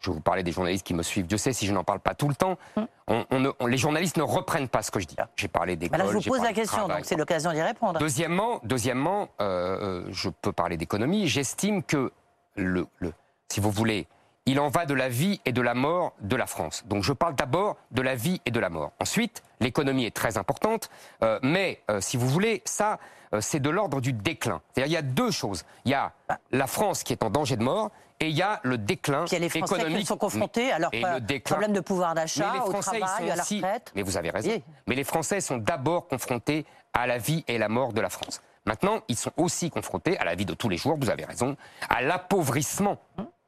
je 0.00 0.10
vous 0.10 0.20
parler 0.20 0.42
des 0.42 0.50
journalistes 0.50 0.84
qui 0.84 0.92
me 0.92 1.04
suivent, 1.04 1.26
Dieu 1.28 1.38
sait 1.38 1.52
si 1.52 1.66
je 1.66 1.72
n'en 1.72 1.84
parle 1.84 2.00
pas 2.00 2.14
tout 2.16 2.26
le 2.28 2.34
temps, 2.34 2.58
on- 3.06 3.24
on 3.30 3.38
ne- 3.38 3.50
on- 3.60 3.66
les 3.68 3.78
journalistes 3.78 4.16
ne 4.16 4.24
reprennent 4.24 4.68
pas 4.68 4.82
ce 4.82 4.90
que 4.90 4.98
je 4.98 5.06
dis. 5.06 5.14
J'ai 5.36 5.46
parlé 5.46 5.76
Bah 5.76 5.80
d'école, 5.82 5.98
là, 6.00 6.06
je 6.08 6.18
vous 6.18 6.22
pose 6.22 6.42
la 6.42 6.52
question, 6.52 6.78
travail, 6.78 6.96
donc 6.96 7.06
c'est 7.06 7.14
l'occasion 7.14 7.52
d'y 7.52 7.62
répondre. 7.62 8.00
Deuxièmement, 8.00 8.58
deuxièmement 8.64 9.28
euh, 9.40 10.02
euh, 10.04 10.08
je 10.10 10.30
peux 10.30 10.50
parler 10.50 10.76
d'économie. 10.76 11.28
J'estime 11.28 11.84
que, 11.84 12.10
le, 12.56 12.86
le- 12.98 13.12
si 13.48 13.60
vous 13.60 13.70
voulez, 13.70 14.08
il 14.46 14.58
en 14.60 14.68
va 14.68 14.86
de 14.86 14.94
la 14.94 15.08
vie 15.08 15.40
et 15.44 15.52
de 15.52 15.60
la 15.62 15.74
mort 15.74 16.14
de 16.20 16.36
la 16.36 16.46
France. 16.46 16.82
Donc 16.86 17.02
je 17.04 17.12
parle 17.12 17.34
d'abord 17.34 17.76
de 17.92 18.02
la 18.02 18.14
vie 18.14 18.40
et 18.46 18.50
de 18.50 18.60
la 18.60 18.70
mort. 18.70 18.92
Ensuite, 19.00 19.42
l'économie 19.60 20.04
est 20.04 20.14
très 20.14 20.36
importante, 20.38 20.90
euh, 21.22 21.38
mais 21.42 21.80
euh, 21.90 22.00
si 22.00 22.16
vous 22.16 22.28
voulez, 22.28 22.62
ça, 22.64 22.98
euh, 23.34 23.40
c'est 23.40 23.60
de 23.60 23.70
l'ordre 23.70 24.00
du 24.00 24.12
déclin. 24.12 24.60
C'est-à-dire, 24.74 24.90
il 24.90 24.94
y 24.94 24.98
a 24.98 25.02
deux 25.02 25.30
choses. 25.30 25.64
Il 25.84 25.92
y 25.92 25.94
a 25.94 26.12
la 26.50 26.66
France 26.66 27.02
qui 27.04 27.12
est 27.12 27.22
en 27.22 27.30
danger 27.30 27.56
de 27.56 27.62
mort. 27.62 27.90
Et 28.20 28.28
il 28.28 28.36
y 28.36 28.42
a 28.42 28.60
le 28.62 28.78
déclin 28.78 29.24
Puis 29.24 29.30
il 29.30 29.32
y 29.32 29.36
a 29.36 29.40
les 29.40 29.48
Français 29.48 29.74
économique. 29.74 29.98
qui 30.00 30.06
sont 30.06 30.16
confrontés 30.16 30.70
à 30.70 30.78
leur 30.78 30.94
Et 30.94 31.02
le 31.02 31.18
déclin- 31.20 31.54
problème 31.56 31.72
de 31.72 31.80
pouvoir 31.80 32.14
d'achat, 32.14 32.62
au 32.64 32.72
travail, 32.72 33.02
à 33.02 33.34
la 33.34 33.42
retraite. 33.42 33.90
Mais 33.96 34.02
vous 34.02 34.16
avez 34.16 34.30
raison. 34.30 34.48
Oui. 34.48 34.62
Mais 34.86 34.94
les 34.94 35.02
Français 35.02 35.40
sont 35.40 35.56
d'abord 35.56 36.06
confrontés 36.06 36.64
à 36.92 37.08
la 37.08 37.18
vie 37.18 37.42
et 37.48 37.58
la 37.58 37.68
mort 37.68 37.92
de 37.92 38.00
la 38.00 38.10
France. 38.10 38.40
Maintenant, 38.64 39.00
ils 39.08 39.16
sont 39.16 39.32
aussi 39.38 39.70
confrontés 39.70 40.16
à 40.18 40.24
la 40.24 40.36
vie 40.36 40.44
de 40.46 40.54
tous 40.54 40.68
les 40.68 40.76
jours, 40.76 40.96
vous 41.00 41.10
avez 41.10 41.24
raison, 41.24 41.56
à 41.88 42.00
l'appauvrissement 42.00 42.98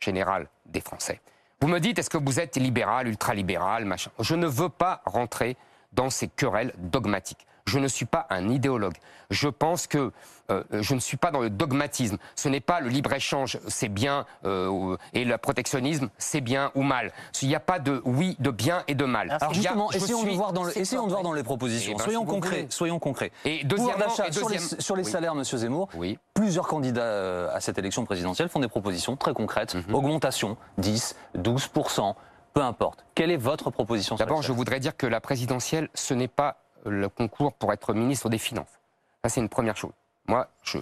général 0.05 0.49
des 0.67 0.81
Français. 0.81 1.21
Vous 1.61 1.69
me 1.69 1.81
dites, 1.81 1.99
est-ce 1.99 2.11
que 2.11 2.19
vous 2.19 2.41
êtes 2.41 2.57
libéral, 2.57 3.09
ultralibéral, 3.09 3.85
machin? 3.85 4.11
Je 4.21 4.35
ne 4.35 4.47
veux 4.47 4.69
pas 4.69 5.03
rentrer 5.07 5.57
dans 5.93 6.11
ces 6.11 6.29
querelles 6.29 6.73
dogmatiques. 6.79 7.47
Je 7.67 7.79
ne 7.79 7.89
suis 7.89 8.05
pas 8.05 8.27
un 8.31 8.49
idéologue. 8.51 8.95
Je 9.31 9.49
pense 9.49 9.87
que 9.87 10.13
euh, 10.51 10.63
je 10.71 10.95
ne 10.95 11.01
suis 11.01 11.17
pas 11.17 11.31
dans 11.31 11.41
le 11.41 11.49
dogmatisme. 11.49 12.19
Ce 12.37 12.51
n'est 12.51 12.61
pas 12.61 12.81
le 12.81 12.89
libre-échange, 12.91 13.59
c'est 13.69 13.89
bien, 13.89 14.27
euh, 14.45 14.97
et 15.15 15.25
le 15.25 15.39
protectionnisme, 15.39 16.11
c'est 16.19 16.43
bien 16.43 16.71
ou 16.75 16.83
mal. 16.83 17.11
Il 17.41 17.49
n'y 17.49 17.55
a 17.55 17.61
pas 17.61 17.79
de 17.79 18.03
oui, 18.05 18.37
de 18.39 18.51
bien 18.51 18.83
et 18.87 18.95
de 18.95 19.07
mal. 19.07 19.31
Alors, 19.31 19.51
a- 19.51 19.53
justement, 19.55 19.91
essayons, 19.93 20.23
de 20.25 20.31
voir 20.31 20.53
dans, 20.53 20.65
le- 20.65 20.73
c'est 20.73 20.81
essayons 20.81 21.03
quoi, 21.03 21.07
de 21.09 21.13
voir 21.13 21.23
ouais. 21.23 21.31
dans 21.31 21.33
les 21.35 21.43
propositions. 21.43 21.93
Eh 21.95 21.99
ben, 21.99 22.05
soyons 22.05 22.25
concrets. 22.27 22.57
voulez. 22.57 22.67
Soyons 22.69 22.99
concrets. 22.99 23.33
Et 23.47 23.65
deuxièmement, 23.65 24.11
sur 24.11 24.25
les, 24.25 24.31
deuxième- 24.31 24.81
sur 24.81 24.97
les 24.97 25.05
oui. 25.07 25.11
salaires, 25.11 25.35
Monsieur 25.35 25.57
Zemmour. 25.57 25.89
Oui. 25.95 26.19
Plusieurs 26.35 26.67
candidats 26.69 27.01
euh, 27.03 27.49
à 27.57 27.61
cette 27.61 27.79
élection 27.79 28.05
présidentielle 28.05 28.51
font 28.51 28.61
des 28.61 28.69
propositions 28.69 29.17
très 29.17 29.33
concrètes. 29.33 29.75
Mhm. 29.75 29.95
Augmentation, 29.95 30.59
10, 30.77 31.17
12% 31.39 32.15
peu 32.53 32.61
importe. 32.63 33.05
Quelle 33.17 33.31
est 33.33 33.37
votre 33.37 33.71
proposition 33.71 34.15
D'abord, 34.17 34.43
je 34.43 34.53
voudrais 34.53 34.79
dire 34.79 34.97
que 34.97 35.07
la 35.09 35.21
présidentielle, 35.21 35.89
ce 35.95 36.15
n'est 36.15 36.29
pas 36.29 36.59
le 36.85 37.09
concours 37.09 37.53
pour 37.55 37.73
être 37.73 37.95
ministre 37.95 38.29
des 38.29 38.39
Finances. 38.39 38.81
Ça, 39.23 39.29
c'est 39.29 39.41
une 39.41 39.49
première 39.49 39.77
chose. 39.77 39.93
Moi, 40.27 40.49
je, 40.63 40.79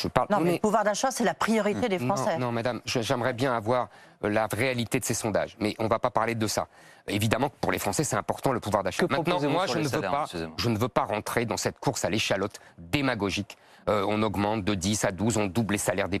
je 0.00 0.08
parle. 0.08 0.28
Non, 0.30 0.38
On 0.38 0.40
mais 0.40 0.52
le 0.52 0.58
pouvoir 0.58 0.84
d'achat, 0.84 1.10
c'est 1.10 1.24
la 1.24 1.34
priorité 1.34 1.88
des 1.88 1.98
Français. 1.98 2.38
Non, 2.38 2.52
madame, 2.52 2.80
j'aimerais 2.84 3.32
bien 3.32 3.54
avoir 3.54 3.88
euh, 4.24 4.28
la 4.28 4.46
réalité 4.46 5.00
de 5.00 5.04
ces 5.04 5.14
sondages, 5.14 5.56
mais 5.60 5.74
on 5.78 5.84
ne 5.84 5.88
va 5.88 5.98
pas 5.98 6.10
parler 6.10 6.34
de 6.34 6.46
ça. 6.46 6.68
Évidemment, 7.08 7.50
pour 7.60 7.72
les 7.72 7.78
Français, 7.78 8.04
c'est 8.04 8.16
important 8.16 8.52
le 8.52 8.60
pouvoir 8.60 8.82
d'achat. 8.82 9.06
Maintenant, 9.08 9.40
moi, 9.48 9.66
je 9.66 9.78
ne, 9.78 9.84
veux 9.84 9.88
salaires, 9.88 10.10
pas, 10.10 10.26
Zemmour 10.26 10.56
je 10.58 10.68
ne 10.68 10.78
veux 10.78 10.88
pas 10.88 11.04
rentrer 11.04 11.46
dans 11.46 11.56
cette 11.56 11.78
course 11.78 12.04
à 12.04 12.10
l'échalote 12.10 12.58
démagogique. 12.78 13.56
Euh, 13.88 14.04
on 14.08 14.20
augmente 14.22 14.64
de 14.64 14.74
10 14.74 15.04
à 15.04 15.12
12, 15.12 15.36
on 15.36 15.46
double 15.46 15.72
les 15.74 15.78
salaires 15.78 16.08
des, 16.08 16.20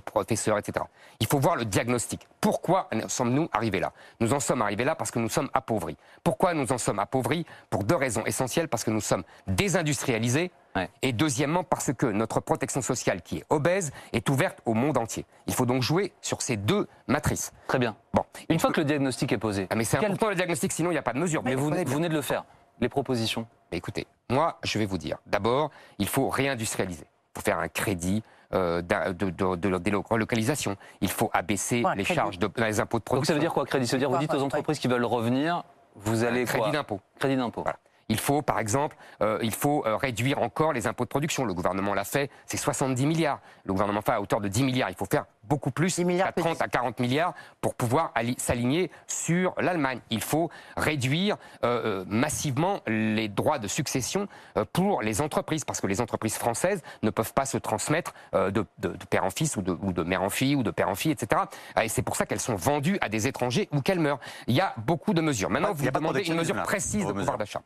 professeurs, 0.00 0.56
etc. 0.58 0.84
Il 1.20 1.26
faut 1.26 1.38
voir 1.38 1.56
le 1.56 1.64
diagnostic. 1.66 2.26
Pourquoi 2.40 2.88
sommes-nous 3.08 3.48
arrivés 3.52 3.80
là? 3.80 3.92
Nous 4.20 4.32
en 4.32 4.40
sommes 4.40 4.62
arrivés 4.62 4.84
là 4.84 4.94
parce 4.94 5.10
que 5.10 5.18
nous 5.18 5.28
sommes 5.28 5.50
appauvris. 5.52 5.96
Pourquoi 6.24 6.54
nous 6.54 6.72
en 6.72 6.78
sommes 6.78 6.98
appauvris? 6.98 7.44
Pour 7.68 7.84
deux 7.84 7.96
raisons 7.96 8.24
essentielles. 8.24 8.68
Parce 8.68 8.82
que 8.84 8.90
nous 8.90 9.00
sommes 9.00 9.24
désindustrialisés 9.46 10.50
Ouais. 10.74 10.88
et 11.02 11.12
deuxièmement 11.12 11.64
parce 11.64 11.92
que 11.92 12.06
notre 12.06 12.40
protection 12.40 12.80
sociale 12.80 13.20
qui 13.20 13.36
est 13.38 13.44
obèse 13.50 13.92
est 14.14 14.26
ouverte 14.30 14.58
au 14.64 14.72
monde 14.72 14.96
entier. 14.96 15.26
Il 15.46 15.52
faut 15.52 15.66
donc 15.66 15.82
jouer 15.82 16.14
sur 16.22 16.40
ces 16.40 16.56
deux 16.56 16.88
matrices. 17.08 17.52
Très 17.68 17.78
bien. 17.78 17.94
Bon, 18.14 18.24
Une 18.48 18.58
fois 18.58 18.72
que 18.72 18.80
le 18.80 18.86
diagnostic 18.86 19.32
est 19.32 19.38
posé, 19.38 19.66
ah, 19.68 19.74
mais 19.74 19.84
c'est 19.84 19.98
quel- 19.98 20.06
important 20.12 20.30
le 20.30 20.34
diagnostic, 20.34 20.72
sinon 20.72 20.88
il 20.90 20.94
n'y 20.94 20.98
a 20.98 21.02
pas 21.02 21.12
de 21.12 21.18
mesure. 21.18 21.42
mais 21.44 21.54
vous, 21.56 21.68
venez 21.68 22.08
de 22.08 22.14
le 22.14 22.22
faire. 22.22 22.44
Les 22.80 22.88
propositions. 22.88 23.46
Écoutez, 23.70 24.06
moi, 24.32 24.58
je 24.62 24.78
vais 24.78 24.86
vous 24.86 24.98
dire. 24.98 25.18
D'abord, 25.26 25.70
il 25.98 26.08
faut 26.08 26.28
réindustrialiser. 26.28 27.04
Il 27.04 27.38
faut 27.38 27.44
faire 27.44 27.58
un 27.58 27.68
crédit 27.68 28.22
euh, 28.54 28.82
de, 28.82 29.30
de- 29.30 29.56
de- 29.56 29.78
de 29.78 29.96
relocalisation. 29.96 30.76
Il 31.00 31.10
faut 31.10 31.30
abaisser 31.32 31.82
Ouais, 31.82 31.94
les 31.96 32.04
crédit. 32.04 32.16
charges 32.16 32.38
de, 32.38 32.50
les 32.56 32.80
impôts 32.80 32.98
de 32.98 33.00
Donc 33.00 33.04
production. 33.06 33.30
ça 33.30 33.34
veut 33.34 33.40
dire 33.40 33.52
quoi, 33.54 33.64
crédit? 33.64 33.86
Ça 33.86 33.96
veut 33.96 34.00
dire 34.00 34.10
vous 34.10 34.18
dites 34.18 34.34
aux 34.34 34.42
entreprises 34.42 34.78
qui 34.78 34.88
veulent 34.88 35.04
revenir, 35.04 35.62
vous 35.96 36.24
allez 36.24 36.42
Un 36.42 36.44
crédit 36.44 36.64
quoi? 36.64 36.72
d'impôt. 36.72 37.00
Crédit 37.18 37.36
d'impôt. 37.36 37.62
Voilà. 37.62 37.78
Il 38.12 38.18
faut, 38.20 38.42
par 38.42 38.58
exemple, 38.58 38.94
euh, 39.22 39.38
il 39.42 39.54
faut 39.54 39.84
euh, 39.86 39.96
réduire 39.96 40.38
encore 40.42 40.74
les 40.74 40.86
impôts 40.86 41.04
de 41.04 41.08
production. 41.08 41.46
Le 41.46 41.54
gouvernement 41.54 41.94
l'a 41.94 42.04
fait, 42.04 42.30
c'est 42.44 42.58
70 42.58 43.06
milliards. 43.06 43.40
Le 43.64 43.72
gouvernement 43.72 44.02
fait 44.02 44.12
à 44.12 44.20
hauteur 44.20 44.42
de 44.42 44.48
10 44.48 44.64
milliards. 44.64 44.90
Il 44.90 44.96
faut 44.96 45.06
faire 45.10 45.24
beaucoup 45.44 45.70
plus, 45.70 45.94
10 45.96 46.04
milliards 46.04 46.28
à 46.28 46.32
30 46.32 46.60
à 46.60 46.68
40 46.68 47.00
milliards, 47.00 47.32
pour 47.62 47.74
pouvoir 47.74 48.12
ali- 48.14 48.34
s'aligner 48.38 48.90
sur 49.06 49.54
l'Allemagne. 49.58 50.00
Il 50.10 50.20
faut 50.20 50.50
réduire 50.76 51.36
euh, 51.64 52.04
massivement 52.06 52.80
les 52.86 53.28
droits 53.28 53.58
de 53.58 53.66
succession 53.66 54.28
euh, 54.58 54.66
pour 54.70 55.00
les 55.00 55.22
entreprises, 55.22 55.64
parce 55.64 55.80
que 55.80 55.86
les 55.86 56.02
entreprises 56.02 56.36
françaises 56.36 56.82
ne 57.02 57.08
peuvent 57.08 57.32
pas 57.32 57.46
se 57.46 57.56
transmettre 57.56 58.12
euh, 58.34 58.50
de, 58.50 58.66
de- 58.78 58.88
de 58.88 59.04
père 59.06 59.24
en 59.24 59.30
fils 59.30 59.56
ou 59.56 59.62
de, 59.62 59.72
ou 59.80 59.92
de 59.94 60.02
mère 60.02 60.22
en 60.22 60.30
fille 60.30 60.54
ou 60.54 60.62
de 60.62 60.70
père 60.70 60.90
en 60.90 60.94
fille, 60.94 61.12
etc. 61.12 61.40
Et 61.82 61.88
c'est 61.88 62.02
pour 62.02 62.16
ça 62.16 62.26
qu'elles 62.26 62.40
sont 62.40 62.56
vendues 62.56 62.98
à 63.00 63.08
des 63.08 63.26
étrangers 63.26 63.70
ou 63.72 63.80
qu'elles 63.80 64.00
meurent. 64.00 64.20
Il 64.48 64.54
y 64.54 64.60
a 64.60 64.74
beaucoup 64.76 65.14
de 65.14 65.22
mesures. 65.22 65.48
Maintenant, 65.48 65.68
vous 65.72 65.84
demandez 66.00 66.20
une 66.32 66.38
mesure 66.40 66.54
précise 66.64 67.06
de 67.06 67.12
pouvoir 67.20 67.38
d'achat. 67.38 67.62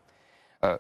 Euh, 0.67 0.79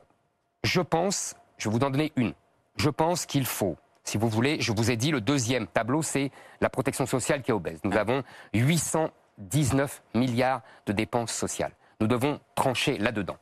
je 0.64 0.80
pense, 0.80 1.34
je 1.58 1.68
vais 1.68 1.78
vous 1.78 1.84
en 1.84 1.90
donner 1.90 2.12
une. 2.16 2.34
Je 2.76 2.90
pense 2.90 3.24
qu'il 3.24 3.46
faut, 3.46 3.76
si 4.04 4.18
vous 4.18 4.28
voulez, 4.28 4.60
je 4.60 4.72
vous 4.72 4.90
ai 4.90 4.96
dit, 4.96 5.10
le 5.10 5.20
deuxième 5.20 5.66
tableau, 5.66 6.02
c'est 6.02 6.30
la 6.60 6.68
protection 6.68 7.06
sociale 7.06 7.42
qui 7.42 7.50
est 7.50 7.54
obèse. 7.54 7.80
Nous 7.84 7.96
avons 7.96 8.22
819 8.52 10.02
milliards 10.14 10.62
de 10.86 10.92
dépenses 10.92 11.32
sociales. 11.32 11.72
Nous 12.00 12.06
devons 12.06 12.40
trancher 12.54 12.98
là-dedans. 12.98 13.36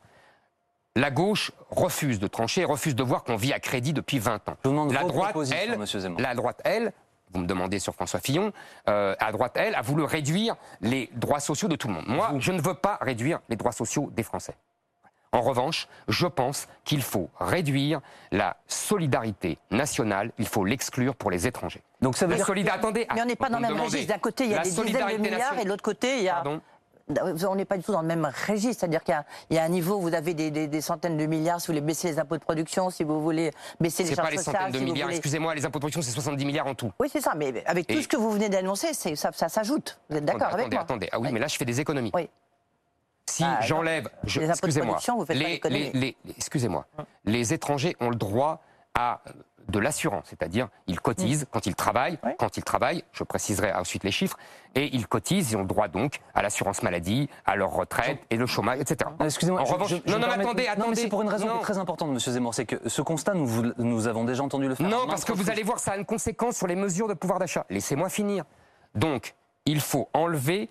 La 0.95 1.11
gauche 1.11 1.51
refuse 1.71 2.19
de 2.19 2.27
trancher, 2.27 2.63
refuse 2.63 2.95
de 2.95 3.03
voir 3.03 3.25
qu'on 3.25 3.35
vit 3.35 3.51
à 3.51 3.59
crédit 3.59 3.91
depuis 3.91 4.17
20 4.17 4.47
ans. 4.47 4.57
Je 4.63 4.69
vous 4.69 4.75
demande 4.75 4.93
La 4.93 5.03
droite, 5.03 5.35
elle, 5.53 5.77
la 6.17 6.35
droite, 6.35 6.61
elle, 6.63 6.93
vous 7.33 7.41
me 7.41 7.47
demandez 7.47 7.79
sur 7.79 7.93
François 7.93 8.21
Fillon, 8.21 8.53
euh, 8.87 9.13
à 9.19 9.31
droite, 9.33 9.57
elle, 9.57 9.75
a 9.75 9.81
voulu 9.81 10.03
réduire 10.03 10.55
les 10.79 11.09
droits 11.13 11.41
sociaux 11.41 11.67
de 11.67 11.75
tout 11.75 11.89
le 11.89 11.95
monde. 11.95 12.05
Moi, 12.07 12.31
je 12.39 12.53
ne 12.53 12.61
veux 12.61 12.75
pas 12.75 12.97
réduire 13.01 13.41
les 13.49 13.57
droits 13.57 13.73
sociaux 13.73 14.09
des 14.15 14.23
Français. 14.23 14.55
En 15.35 15.41
revanche, 15.41 15.87
je 16.07 16.27
pense 16.27 16.67
qu'il 16.85 17.01
faut 17.01 17.29
réduire 17.39 17.99
la 18.31 18.55
solidarité 18.67 19.57
nationale, 19.71 20.31
il 20.37 20.47
faut 20.47 20.63
l'exclure 20.65 21.15
pour 21.15 21.29
les 21.31 21.45
étrangers. 21.47 21.81
Donc 22.01 22.15
ça 22.17 22.25
veut 22.25 22.31
La 22.31 22.37
dire 22.37 22.45
solidarité, 22.45 22.83
attendez. 22.85 23.07
Mais 23.13 23.21
on 23.21 23.25
n'est 23.25 23.35
pas 23.35 23.49
dans 23.49 23.59
le 23.59 23.67
me 23.67 23.73
même 23.73 23.81
registre. 23.81 24.07
D'un 24.13 24.19
côté, 24.19 24.45
il 24.45 24.51
y 24.51 24.53
a 24.53 24.57
la 24.57 24.63
des 24.63 24.69
dizaines 24.69 24.85
de 24.85 25.17
milliards 25.21 25.59
et 25.59 25.63
de 25.63 25.69
l'autre 25.69 25.83
côté, 25.83 26.17
il 26.19 26.23
y 26.23 26.29
a. 26.29 26.35
Pardon 26.35 26.61
On 27.47 27.55
n'est 27.55 27.65
pas 27.65 27.77
du 27.77 27.83
tout 27.83 27.91
dans 27.91 28.01
le 28.01 28.07
même 28.07 28.31
registre. 28.47 28.79
C'est-à-dire 28.79 29.03
qu'il 29.03 29.11
y 29.13 29.17
a- 29.17 29.25
il 29.51 29.55
y, 29.55 29.59
a 29.59 29.63
un 29.63 29.69
niveau 29.69 29.95
où 29.97 30.01
vous 30.01 30.13
avez 30.15 30.33
des, 30.33 30.49
des- 30.49 30.67
des 30.67 30.81
centaines 30.81 31.17
de 31.17 31.25
milliards 31.27 31.61
si 31.61 31.67
vous 31.67 31.73
voulez 31.73 31.81
baisser 31.85 32.07
les 32.07 32.17
impôts 32.17 32.37
de 32.37 32.41
production, 32.43 32.89
si 32.89 33.03
vous 33.03 33.21
voulez 33.21 33.51
baisser 33.79 34.03
les 34.03 34.09
C'est 34.09 34.15
pas 34.15 34.23
charges 34.23 34.31
les 34.31 34.37
sociales. 34.37 34.55
centaines 34.55 34.71
de 34.71 34.77
si 34.79 34.83
vous 34.85 34.91
milliards, 34.91 35.07
voulez- 35.07 35.17
excusez-moi, 35.17 35.53
les 35.53 35.65
impôts 35.65 35.77
de 35.77 35.81
production, 35.81 36.01
c'est 36.01 36.11
70 36.11 36.45
milliards 36.45 36.65
en 36.67 36.73
tout. 36.73 36.91
Oui, 36.99 37.07
c'est 37.11 37.21
ça. 37.21 37.33
Mais 37.35 37.63
avec 37.67 37.85
tout 37.85 38.01
ce 38.01 38.07
que 38.07 38.17
vous 38.17 38.31
venez 38.31 38.49
d'annoncer, 38.49 38.93
c'est- 38.93 39.15
ça, 39.15 39.29
ça 39.33 39.49
s'ajoute. 39.49 39.99
Vous 40.09 40.17
êtes 40.17 40.25
d'accord 40.25 40.47
attendez, 40.47 40.61
avec 40.63 40.73
moi 40.73 40.81
attendez. 40.81 41.09
Ah 41.11 41.19
oui, 41.19 41.27
Oui. 41.27 41.33
mais 41.33 41.39
là, 41.41 41.47
je 41.47 41.57
fais 41.57 41.65
des 41.65 41.79
économies. 41.79 42.11
Oui. 42.15 42.27
Si 43.27 43.43
Bah, 43.43 43.59
j'enlève, 43.61 44.07
je- 44.23 44.41
excusez-moi, 44.41 44.97
les, 45.29 45.35
les- 45.35 45.59
les- 45.69 45.91
les- 45.93 46.17
excusez-moi, 46.37 46.85
les 47.25 47.53
étrangers 47.53 47.95
ont 47.99 48.09
le 48.09 48.15
droit 48.15 48.61
à 48.93 49.21
euh, 49.27 49.31
de 49.67 49.79
l'assurance, 49.79 50.25
c'est-à-dire 50.29 50.67
ils 50.85 50.99
cotisent 51.01 51.47
quand 51.51 51.65
ils 51.65 51.73
travaillent, 51.73 52.19
quand 52.37 52.55
ils 52.55 52.63
travaillent, 52.63 53.03
je 53.11 53.23
préciserai 53.23 53.73
ensuite 53.73 54.03
les 54.03 54.11
chiffres, 54.11 54.37
et 54.75 54.95
ils 54.95 55.07
cotisent, 55.07 55.51
ils 55.51 55.57
ont 55.57 55.61
le 55.61 55.67
droit 55.67 55.87
donc 55.87 56.19
à 56.35 56.43
l'assurance 56.43 56.83
maladie, 56.83 57.27
à 57.45 57.55
leur 57.55 57.71
retraite 57.71 58.19
et 58.29 58.37
le 58.37 58.45
chômage, 58.45 58.79
etc. 58.79 59.09
Non, 59.19 59.25
Excusez-moi. 59.25 59.61
En 59.61 59.65
je- 59.65 59.73
revanche, 59.73 59.89
je- 59.89 59.95
je 60.05 60.11
non, 60.11 60.19
non, 60.19 60.27
attendez, 60.27 60.43
Non, 60.45 60.53
mais 60.55 60.67
attendez. 60.67 60.95
c'est 61.01 61.09
pour 61.09 61.23
une 61.23 61.29
raison 61.29 61.47
Non. 61.47 61.59
très 61.61 61.79
importante, 61.79 62.11
Monsieur 62.11 62.31
Zemmour, 62.31 62.53
c'est 62.53 62.67
que 62.67 62.87
ce 62.87 63.01
constat, 63.01 63.33
nous, 63.33 63.47
vous- 63.47 63.73
nous 63.79 64.07
avons 64.07 64.23
déjà 64.23 64.43
entendu 64.43 64.67
le 64.67 64.75
faire. 64.75 64.87
Non, 64.87 65.07
parce 65.07 65.25
que 65.25 65.33
vous 65.33 65.49
allez 65.49 65.63
voir, 65.63 65.79
ça 65.79 65.93
a 65.93 65.97
une 65.97 66.05
conséquence 66.05 66.57
sur 66.57 66.67
les 66.67 66.75
mesures 66.75 67.07
de 67.07 67.15
pouvoir 67.15 67.39
d'achat. 67.39 67.65
Laissez-moi 67.71 68.09
finir. 68.09 68.45
Donc, 68.93 69.33
il 69.65 69.81
faut 69.81 70.09
enlever 70.13 70.69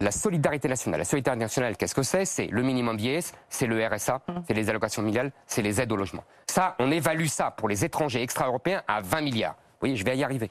la 0.00 0.10
solidarité 0.10 0.68
nationale. 0.68 0.98
La 0.98 1.04
solidarité 1.04 1.40
nationale, 1.40 1.76
qu'est-ce 1.76 1.94
que 1.94 2.02
c'est? 2.02 2.24
C'est 2.24 2.46
le 2.48 2.62
minimum 2.62 2.96
vieillesse, 2.96 3.32
c'est 3.48 3.66
le 3.66 3.84
RSA, 3.86 4.20
c'est 4.46 4.54
les 4.54 4.68
allocations 4.68 5.02
familiales, 5.02 5.32
c'est 5.46 5.62
les 5.62 5.80
aides 5.80 5.92
au 5.92 5.96
logement. 5.96 6.24
Ça, 6.48 6.76
on 6.78 6.90
évalue 6.90 7.26
ça 7.26 7.50
pour 7.50 7.68
les 7.68 7.84
étrangers 7.84 8.22
extra-européens 8.22 8.82
à 8.86 9.00
20 9.00 9.20
milliards. 9.22 9.54
Vous 9.54 9.80
voyez, 9.80 9.96
je 9.96 10.04
vais 10.04 10.16
y 10.16 10.24
arriver. 10.24 10.50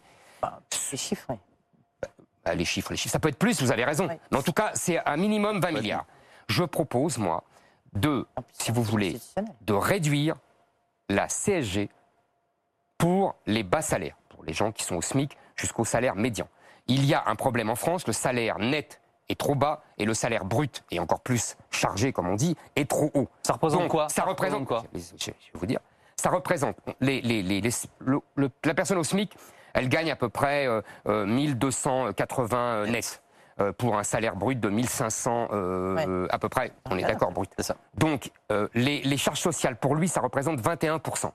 Les 0.92 0.98
chiffres, 0.98 1.26
oui. 1.30 1.38
Bah, 2.44 2.54
les 2.54 2.66
chiffres, 2.66 2.92
les 2.92 2.98
chiffres. 2.98 3.12
Ça 3.12 3.20
peut 3.20 3.30
être 3.30 3.40
plus, 3.40 3.62
vous 3.62 3.72
avez 3.72 3.86
raison. 3.86 4.08
Mais 4.32 4.38
en 4.38 4.44
tout 4.44 4.54
cas, 4.54 4.72
c'est 4.76 5.04
un 5.06 5.18
minimum 5.18 5.60
20 5.60 5.72
milliards. 5.72 6.06
Je 6.48 6.64
propose, 6.64 7.18
moi, 7.18 7.44
de, 7.94 8.28
si 8.54 8.72
vous 8.72 8.84
voulez, 8.84 9.20
de 9.62 9.74
réduire 9.74 10.36
la 11.10 11.28
CSG 11.28 11.90
pour 12.98 13.36
les 13.46 13.64
bas 13.64 13.82
salaires, 13.82 14.16
pour 14.30 14.44
les 14.44 14.54
gens 14.54 14.72
qui 14.72 14.84
sont 14.84 14.96
au 14.96 15.02
SMIC 15.02 15.36
jusqu'au 15.56 15.86
salaire 15.86 16.16
médian. 16.16 16.48
Il 16.88 17.06
y 17.06 17.14
a 17.14 17.24
un 17.26 17.36
problème 17.36 17.70
en 17.70 17.76
France, 17.76 18.06
le 18.06 18.14
salaire 18.14 18.60
net 18.60 19.02
est 19.30 19.40
trop 19.40 19.56
bas 19.56 19.82
et 19.98 20.06
le 20.06 20.14
salaire 20.14 20.46
brut, 20.46 20.84
et 20.92 21.00
encore 21.00 21.22
plus 21.22 21.58
chargé, 21.72 22.14
comme 22.14 22.28
on 22.28 22.36
dit, 22.36 22.56
est 22.76 22.90
trop 22.90 23.12
haut. 23.14 23.28
Ça 23.44 23.54
représente 23.54 23.82
Donc, 23.82 23.92
quoi 23.92 24.10
Ça 24.10 24.24
représente 24.24 24.66
quoi 24.66 24.84
je, 24.94 25.00
je 25.18 25.26
vais 25.32 25.36
vous 25.54 25.66
dire. 25.66 25.80
Ça 26.16 26.30
représente 26.30 26.78
les, 27.02 27.22
les- 27.22 27.42
les- 27.44 27.62
les- 27.62 27.70
le- 28.00 28.20
le- 28.36 28.50
la 28.64 28.74
personne 28.74 28.98
au 28.98 29.04
SMIC, 29.04 29.36
elle 29.74 29.90
gagne 29.90 30.10
à 30.12 30.16
peu 30.16 30.30
près 30.30 30.68
euh, 30.68 30.82
euh, 31.08 31.26
1280 31.26 32.58
euh, 32.58 32.86
net 32.88 33.22
euh, 33.60 33.72
pour 33.74 33.98
un 33.98 34.04
salaire 34.04 34.36
brut 34.36 34.60
de 34.60 34.70
1500 34.70 35.50
euh, 35.52 35.96
Ouais. 35.96 36.06
euh, 36.08 36.28
à 36.30 36.40
peu 36.40 36.50
près. 36.50 36.72
On 36.86 36.92
est 36.92 37.00
Voilà. 37.02 37.14
d'accord, 37.14 37.32
brut. 37.32 37.50
C'est 37.58 37.64
ça. 37.64 37.76
Donc, 37.98 38.32
euh, 38.52 38.68
les, 38.74 39.02
les 39.02 39.18
charges 39.18 39.40
sociales, 39.40 39.78
pour 39.78 39.96
lui, 39.96 40.08
ça 40.08 40.22
représente 40.22 40.60
21%. 40.60 41.32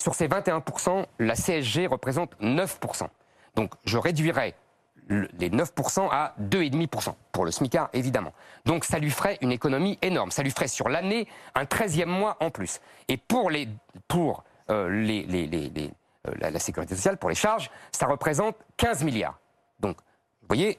Sur 0.00 0.14
ces 0.14 0.28
21%, 0.28 1.04
la 1.18 1.34
CSG 1.34 1.86
représente 1.86 2.38
9%. 2.40 3.06
Donc, 3.56 3.72
je 3.84 3.98
réduirais 3.98 4.54
le- 5.08 5.28
les 5.38 5.50
9% 5.50 6.08
à 6.10 6.34
2,5% 6.38 7.16
pour 7.32 7.44
le 7.44 7.50
SMICAR, 7.50 7.88
évidemment. 7.92 8.32
Donc, 8.64 8.84
ça 8.84 8.98
lui 8.98 9.10
ferait 9.10 9.38
une 9.40 9.50
économie 9.52 9.98
énorme. 10.02 10.30
Ça 10.30 10.42
lui 10.42 10.50
ferait 10.50 10.68
sur 10.68 10.88
l'année 10.88 11.26
un 11.54 11.64
13e 11.64 12.06
mois 12.08 12.36
en 12.40 12.50
plus. 12.50 12.80
Et 13.08 13.16
pour, 13.16 13.50
les, 13.50 13.68
pour 14.06 14.44
euh, 14.70 14.88
les, 14.90 15.26
euh, 16.26 16.32
la, 16.40 16.50
la 16.50 16.58
sécurité 16.58 16.94
sociale, 16.94 17.16
pour 17.16 17.28
les 17.30 17.34
charges, 17.34 17.70
ça 17.90 18.06
représente 18.06 18.56
15 18.76 19.02
milliards. 19.04 19.38
Donc, 19.80 19.96
vous 20.42 20.46
voyez, 20.48 20.78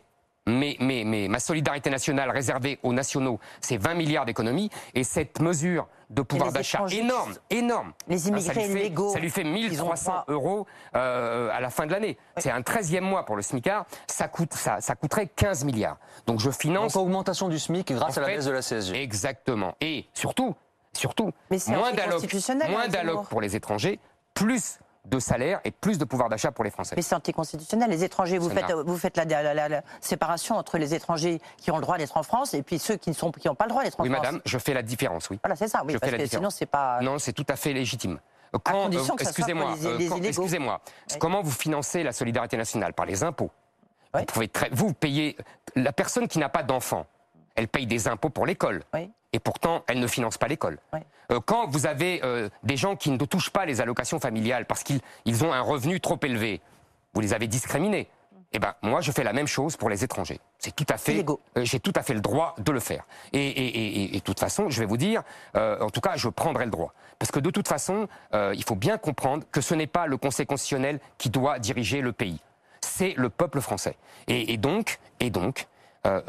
mais, 0.58 0.76
mais, 0.80 1.04
mais 1.06 1.28
ma 1.28 1.40
solidarité 1.40 1.90
nationale 1.90 2.30
réservée 2.32 2.80
aux 2.84 2.94
nationaux, 2.94 3.40
c'est 3.62 3.78
20 3.78 3.94
milliards 3.94 4.26
d'économies. 4.26 4.70
Et 4.94 5.04
cette 5.04 5.40
mesure 5.42 5.88
de 6.10 6.22
pouvoir 6.24 6.52
d'achat 6.52 6.86
énorme, 6.92 7.34
énorme. 7.52 7.94
Les 8.08 8.32
hein, 8.32 8.40
ça 8.40 8.54
lui 8.54 8.62
fait- 8.64 8.74
légaux, 8.74 9.10
Ça 9.14 9.20
lui 9.20 9.30
fait 9.30 9.42
ils 9.42 9.48
ont 9.48 9.52
1300 9.54 10.12
droit- 10.12 10.26
euros 10.28 10.68
euh, 10.96 11.50
à 11.54 11.60
la 11.62 11.70
fin 11.70 11.86
de 11.86 11.92
l'année. 11.92 12.18
C'est 12.38 12.50
un 12.52 12.62
13e 12.62 13.02
mois 13.02 13.26
pour 13.26 13.36
le 13.36 13.42
SMICAR. 13.44 13.86
Ça, 14.08 14.28
coûte, 14.28 14.54
ça, 14.54 14.82
ça 14.82 14.96
coûterait 14.96 15.28
15 15.28 15.66
milliards. 15.66 15.98
Donc 16.26 16.40
je 16.40 16.50
finance 16.50 16.94
Donc 16.94 17.04
augmentation 17.04 17.48
du 17.48 17.60
SMIC 17.60 17.92
grâce 17.94 18.18
En 18.18 18.22
à 18.22 18.26
la 18.26 18.28
baisse 18.36 18.46
de 18.46 18.52
la 18.52 18.62
CSG. 18.62 19.02
Exactement. 19.02 19.76
Et 19.82 20.08
surtout, 20.14 20.56
surtout, 20.94 21.32
Mais 21.52 21.60
moins 21.70 21.92
d'allocs 22.88 23.20
hein, 23.22 23.28
pour 23.30 23.42
les 23.42 23.56
étrangers, 23.56 24.00
plus 24.34 24.80
de 25.10 25.20
salaire 25.20 25.60
et 25.64 25.72
plus 25.72 25.98
de 25.98 26.06
pouvoir 26.06 26.30
d'achat 26.30 26.52
pour 26.52 26.64
les 26.64 26.70
Français. 26.70 26.96
Mais 26.96 27.02
c'est 27.02 27.16
anticonstitutionnel. 27.16 27.90
Les 27.90 28.04
étrangers, 28.04 28.38
vous 28.38 28.50
faites, 28.50 28.72
vous 28.72 28.98
faites 28.98 29.18
la, 29.18 29.26
la- 29.26 29.54
la- 29.54 29.70
la 29.70 29.82
séparation 30.02 30.56
entre 30.56 30.78
les 30.78 30.94
étrangers 30.94 31.42
qui 31.58 31.72
ont 31.72 31.76
le 31.78 31.82
droit 31.82 31.98
d'être 31.98 32.18
en 32.18 32.24
France 32.24 32.54
et 32.54 32.62
puis 32.64 32.80
ceux 32.80 32.96
qui 32.96 33.10
ne 33.10 33.16
sont, 33.16 33.32
qui 33.32 33.48
n'ont 33.48 33.56
pas 33.56 33.66
le 33.66 33.70
droit 33.72 33.84
d'être 33.84 34.00
en 34.00 34.04
Oui, 34.04 34.10
France. 34.10 34.24
madame, 34.24 34.42
je 34.46 34.58
fais 34.58 34.74
la 34.74 34.82
différence, 34.84 35.30
oui. 35.30 35.40
Voilà, 35.44 35.56
c'est 35.56 35.68
ça. 35.68 35.82
Oui, 35.86 35.94
Je 35.94 35.98
parce 35.98 36.12
fais 36.12 36.18
la 36.18 36.24
que 36.24 36.30
sinon, 36.30 36.40
différence. 36.42 36.56
c'est 36.56 36.66
pas. 36.66 37.00
Non, 37.02 37.18
c'est 37.20 37.34
tout 37.34 37.46
à 37.50 37.56
fait 37.56 37.74
légitime. 37.74 38.20
Euh, 38.56 38.60
Quand, 38.64 38.84
condition 38.84 39.16
que 39.16 39.24
ça 39.24 39.32
soit 39.32 39.40
excusez-moi, 39.40 39.76
euh, 39.84 40.20
excusez-moi, 40.24 40.82
Oui. 41.12 41.18
comment 41.20 41.42
vous 41.42 41.52
financez 41.52 42.04
la 42.04 42.12
solidarité 42.12 42.58
nationale? 42.58 42.94
Par 42.94 43.06
les 43.06 43.24
impôts. 43.24 43.52
Oui. 44.14 44.22
Vous 44.22 44.26
pouvez 44.26 44.48
très, 44.48 44.70
vous 44.72 44.94
payez 44.94 45.38
la 45.76 45.92
personne 45.94 46.28
qui 46.28 46.40
n'a 46.40 46.50
pas 46.50 46.64
d'enfant, 46.64 47.06
elle 47.56 47.68
paye 47.68 47.86
des 47.88 48.08
impôts 48.08 48.30
pour 48.30 48.46
l'école. 48.46 48.84
Oui. 48.94 49.10
Et 49.34 49.40
pourtant, 49.40 49.84
elle 49.88 50.00
ne 50.00 50.08
finance 50.08 50.38
pas 50.38 50.48
l'école. 50.48 50.80
Oui. 50.94 51.00
Euh, 51.32 51.40
quand 51.46 51.68
vous 51.68 51.86
avez 51.86 52.22
euh, 52.24 52.50
des 52.64 52.78
gens 52.78 52.96
qui 52.96 53.12
ne 53.12 53.18
touchent 53.26 53.52
pas 53.52 53.66
les 53.66 53.82
allocations 53.82 54.20
familiales 54.20 54.66
parce 54.66 54.84
qu'ils 54.84 55.02
ils 55.26 55.44
ont 55.44 55.54
un 55.54 55.62
revenu 55.62 56.00
trop 56.00 56.18
élevé, 56.24 56.62
vous 57.14 57.22
les 57.22 57.34
avez 57.34 57.48
discriminés. 57.48 58.08
Eh 58.52 58.58
ben, 58.58 58.74
moi, 58.82 59.02
je 59.02 59.12
fais 59.12 59.24
la 59.24 59.32
même 59.32 59.46
chose 59.46 59.78
pour 59.78 59.92
les 59.92 60.04
étrangers. 60.04 60.40
C'est 60.58 60.76
tout 60.76 60.86
à 60.90 60.98
fait, 60.98 61.24
euh, 61.24 61.36
j'ai 61.64 61.80
tout 61.80 61.94
à 61.96 62.02
fait 62.02 62.16
le 62.16 62.22
droit 62.22 62.56
de 62.58 62.72
le 62.72 62.80
faire. 62.80 63.04
Et, 63.32 63.38
et, 63.48 63.68
et- 63.68 64.02
et- 64.06 64.16
et 64.16 64.20
de 64.20 64.24
toute 64.24 64.40
façon, 64.40 64.72
je 64.72 64.80
vais 64.80 64.88
vous 64.88 64.98
dire, 64.98 65.22
euh, 65.56 65.80
en 65.82 65.92
tout 65.92 66.02
cas, 66.02 66.14
je 66.16 66.30
prendrai 66.30 66.66
le 66.66 66.72
droit. 66.72 66.96
Parce 67.20 67.30
que 67.32 67.40
de 67.40 67.52
toute 67.52 67.68
façon, 67.68 68.08
euh, 68.34 68.54
il 68.56 68.64
faut 68.64 68.74
bien 68.76 68.98
comprendre 68.98 69.44
que 69.52 69.62
ce 69.62 69.76
n'est 69.76 69.86
pas 69.86 70.08
le 70.08 70.18
Conseil 70.18 70.48
constitutionnel 70.48 71.00
qui 71.20 71.30
doit 71.30 71.60
diriger 71.60 72.02
le 72.02 72.12
pays. 72.12 72.40
C'est 72.82 73.14
le 73.18 73.30
peuple 73.30 73.62
français. 73.62 73.98
Et, 74.28 74.52
et 74.52 74.58
donc, 74.58 74.98
et 75.20 75.30
donc, 75.30 75.68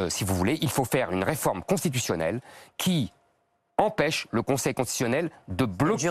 si 0.09 0.25
vous 0.25 0.35
voulez, 0.35 0.59
il 0.63 0.71
faut 0.71 0.85
faire 0.85 1.11
une 1.13 1.25
réforme 1.25 1.63
constitutionnelle 1.63 2.41
qui 2.77 3.13
empêche 3.79 4.27
le 4.31 4.43
Conseil 4.43 4.75
constitutionnel 4.75 5.31
de 5.49 5.65
bloquer, 5.65 6.11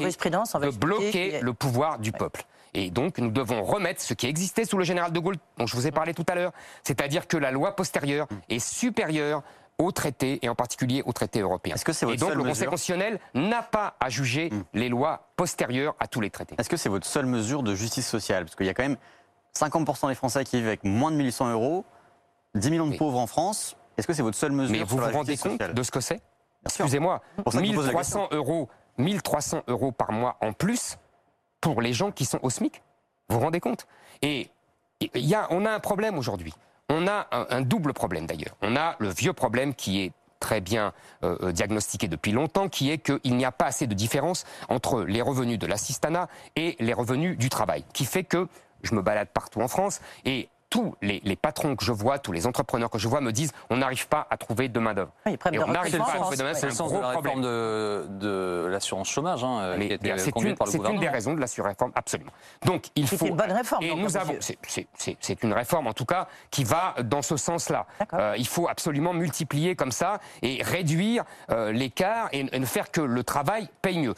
de 1.39 1.45
le 1.45 1.53
pouvoir 1.53 1.99
du 1.99 2.11
peuple. 2.11 2.43
Et 2.73 2.89
donc, 2.91 3.17
nous 3.17 3.31
devons 3.31 3.63
remettre 3.63 4.01
ce 4.01 4.13
qui 4.13 4.27
existait 4.27 4.65
sous 4.65 4.77
le 4.77 4.83
général 4.83 5.11
de 5.11 5.19
Gaulle, 5.19 5.37
dont 5.57 5.67
je 5.67 5.75
vous 5.75 5.87
ai 5.87 5.91
parlé 5.91 6.13
tout 6.13 6.25
à 6.27 6.35
l'heure, 6.35 6.51
c'est-à-dire 6.83 7.27
que 7.27 7.37
la 7.37 7.51
loi 7.51 7.75
postérieure 7.75 8.27
est 8.49 8.59
supérieure 8.59 9.43
aux 9.77 9.91
traités, 9.91 10.39
et 10.41 10.49
en 10.49 10.55
particulier 10.55 11.01
aux 11.05 11.13
traités 11.13 11.39
européens. 11.39 11.75
Est-ce 11.75 11.85
que 11.85 11.93
c'est 11.93 12.05
et 12.05 12.09
votre 12.09 12.19
donc, 12.19 12.29
seule 12.29 12.37
le 12.37 12.43
Conseil 12.43 12.61
mesure 12.61 12.71
constitutionnel 12.71 13.19
n'a 13.33 13.63
pas 13.63 13.95
à 13.99 14.09
juger 14.09 14.51
les 14.73 14.89
lois 14.89 15.29
postérieures 15.35 15.95
à 15.99 16.07
tous 16.07 16.21
les 16.21 16.29
traités. 16.29 16.55
Est-ce 16.57 16.69
que 16.69 16.77
c'est 16.77 16.89
votre 16.89 17.07
seule 17.07 17.25
mesure 17.25 17.63
de 17.63 17.73
justice 17.75 18.07
sociale? 18.07 18.43
Parce 18.45 18.55
qu'il 18.55 18.65
y 18.65 18.69
a 18.69 18.73
quand 18.73 18.83
même 18.83 18.97
50% 19.57 20.09
des 20.09 20.15
Français 20.15 20.43
qui 20.43 20.57
vivent 20.57 20.67
avec 20.67 20.83
moins 20.83 21.11
de 21.11 21.15
1800 21.15 21.51
euros, 21.51 21.85
10 22.55 22.71
millions 22.71 22.87
de 22.87 22.97
pauvres 22.97 23.19
en 23.19 23.27
France. 23.27 23.75
Est-ce 23.97 24.07
que 24.07 24.13
c'est 24.13 24.21
votre 24.21 24.37
seule 24.37 24.51
mesure 24.51 24.71
Mais 24.71 24.83
vous 24.83 24.87
sur 24.87 24.97
vous 24.97 25.01
la 25.01 25.11
rendez 25.11 25.37
compte 25.37 25.51
sociale 25.51 25.73
de 25.73 25.83
ce 25.83 25.91
que 25.91 25.99
c'est? 25.99 26.21
Excusez-moi, 26.65 27.21
pour 27.43 27.53
ça 27.53 27.59
que 27.59 27.65
je 27.65 27.73
pose 27.73 27.85
la 27.85 27.91
1300 27.91 28.29
euros, 28.31 28.69
1300 28.97 29.63
euros 29.67 29.91
par 29.91 30.11
mois 30.11 30.37
en 30.41 30.53
plus 30.53 30.97
pour 31.61 31.81
les 31.81 31.93
gens 31.93 32.11
qui 32.11 32.25
sont 32.25 32.39
au 32.41 32.49
SMIC? 32.49 32.81
Vous 33.29 33.37
vous 33.37 33.43
rendez 33.43 33.59
compte? 33.59 33.87
Et 34.21 34.49
il 34.99 35.25
y 35.25 35.35
a, 35.35 35.47
on 35.51 35.65
a 35.65 35.71
un 35.71 35.79
problème 35.79 36.17
aujourd'hui. 36.17 36.53
On 36.89 37.07
a 37.07 37.27
un, 37.31 37.47
un 37.49 37.61
double 37.61 37.93
problème 37.93 38.25
d'ailleurs. 38.25 38.55
On 38.61 38.75
a 38.75 38.95
le 38.99 39.09
vieux 39.09 39.33
problème 39.33 39.73
qui 39.73 40.01
est 40.01 40.11
très 40.39 40.61
bien 40.61 40.93
euh, 41.23 41.37
euh, 41.41 41.51
diagnostiqué 41.51 42.07
depuis 42.07 42.31
longtemps, 42.31 42.69
qui 42.69 42.89
est 42.91 42.97
qu'il 42.97 43.35
n'y 43.35 43.45
a 43.45 43.51
pas 43.51 43.65
assez 43.65 43.87
de 43.87 43.93
différence 43.93 44.45
entre 44.69 45.03
les 45.03 45.21
revenus 45.21 45.59
de 45.59 45.67
l'assistanat 45.67 46.27
et 46.55 46.75
les 46.79 46.93
revenus 46.93 47.37
du 47.37 47.49
travail, 47.49 47.83
qui 47.93 48.05
fait 48.05 48.23
que 48.23 48.47
je 48.81 48.95
me 48.95 49.01
balade 49.01 49.27
partout 49.33 49.61
en 49.61 49.67
France 49.67 49.99
et 50.25 50.49
tous 50.69 50.95
les, 51.01 51.19
les 51.23 51.35
patrons 51.35 51.75
que 51.75 51.83
je 51.83 51.91
vois, 51.91 52.19
tous 52.19 52.31
les 52.31 52.45
entrepreneurs 52.45 52.89
que 52.89 52.97
je 52.99 53.07
vois 53.07 53.21
me 53.21 53.31
disent 53.31 53.51
on 53.69 53.77
n'arrive 53.77 54.07
pas 54.07 54.27
à 54.29 54.37
trouver 54.37 54.69
de 54.69 54.79
main 54.79 54.93
d'œuvre. 54.93 55.11
Oui, 55.25 55.35
problème 55.37 55.61
Et 55.61 55.65
de 55.65 55.69
on 55.69 55.73
n'arrive 55.73 55.97
pas 55.97 56.03
à 56.11 56.15
trouver 56.17 56.37
de 56.37 56.43
main 56.43 56.49
d'œuvre. 56.49 56.59
C'est 56.59 56.67
un 56.67 56.71
sens 56.71 56.89
de 56.89 56.93
gros 56.93 57.01
la 57.01 57.07
réforme 57.09 57.25
problème. 57.25 57.43
de, 57.43 58.07
de 58.09 58.67
l'assurance 58.69 59.09
chômage 59.09 59.43
hein, 59.43 59.75
Mais 59.77 59.87
qui 59.87 59.91
a 59.93 59.95
été 59.95 60.03
bien, 60.03 60.17
c'est 60.17 60.31
une, 60.39 60.55
par 60.55 60.65
le 60.67 60.71
c'est 60.71 60.77
une 60.77 60.83
gouvernement. 60.83 61.01
des 61.01 61.09
raisons 61.09 61.33
de 61.33 61.39
la 61.41 61.47
surréforme, 61.47 61.91
absolument. 61.95 62.31
Donc 62.65 62.85
il 62.95 63.07
faut 63.07 63.25
une 63.25 63.35
bonne 63.35 63.51
réforme, 63.51 63.83
Et 63.83 63.95
nous 63.95 64.15
avons, 64.17 64.35
c'est- 64.39 64.57
c'est- 64.67 64.87
c'est 64.95 65.17
c'est 65.19 65.43
une 65.43 65.53
réforme 65.53 65.87
en 65.87 65.93
tout 65.93 66.05
cas 66.05 66.27
qui 66.51 66.63
va 66.63 66.95
dans 67.03 67.21
ce 67.21 67.35
sens-là. 67.37 67.85
D'accord. 67.99 68.19
Euh, 68.19 68.35
il 68.37 68.47
faut 68.47 68.67
absolument 68.69 69.13
multiplier 69.13 69.75
comme 69.75 69.91
ça 69.91 70.19
et 70.41 70.61
réduire 70.63 71.23
euh, 71.51 71.71
l'écart 71.71 72.29
et, 72.31 72.45
et 72.51 72.59
ne 72.59 72.65
faire 72.65 72.91
que 72.91 73.01
le 73.01 73.23
travail 73.23 73.69
paye 73.81 73.97
mieux. 73.99 74.13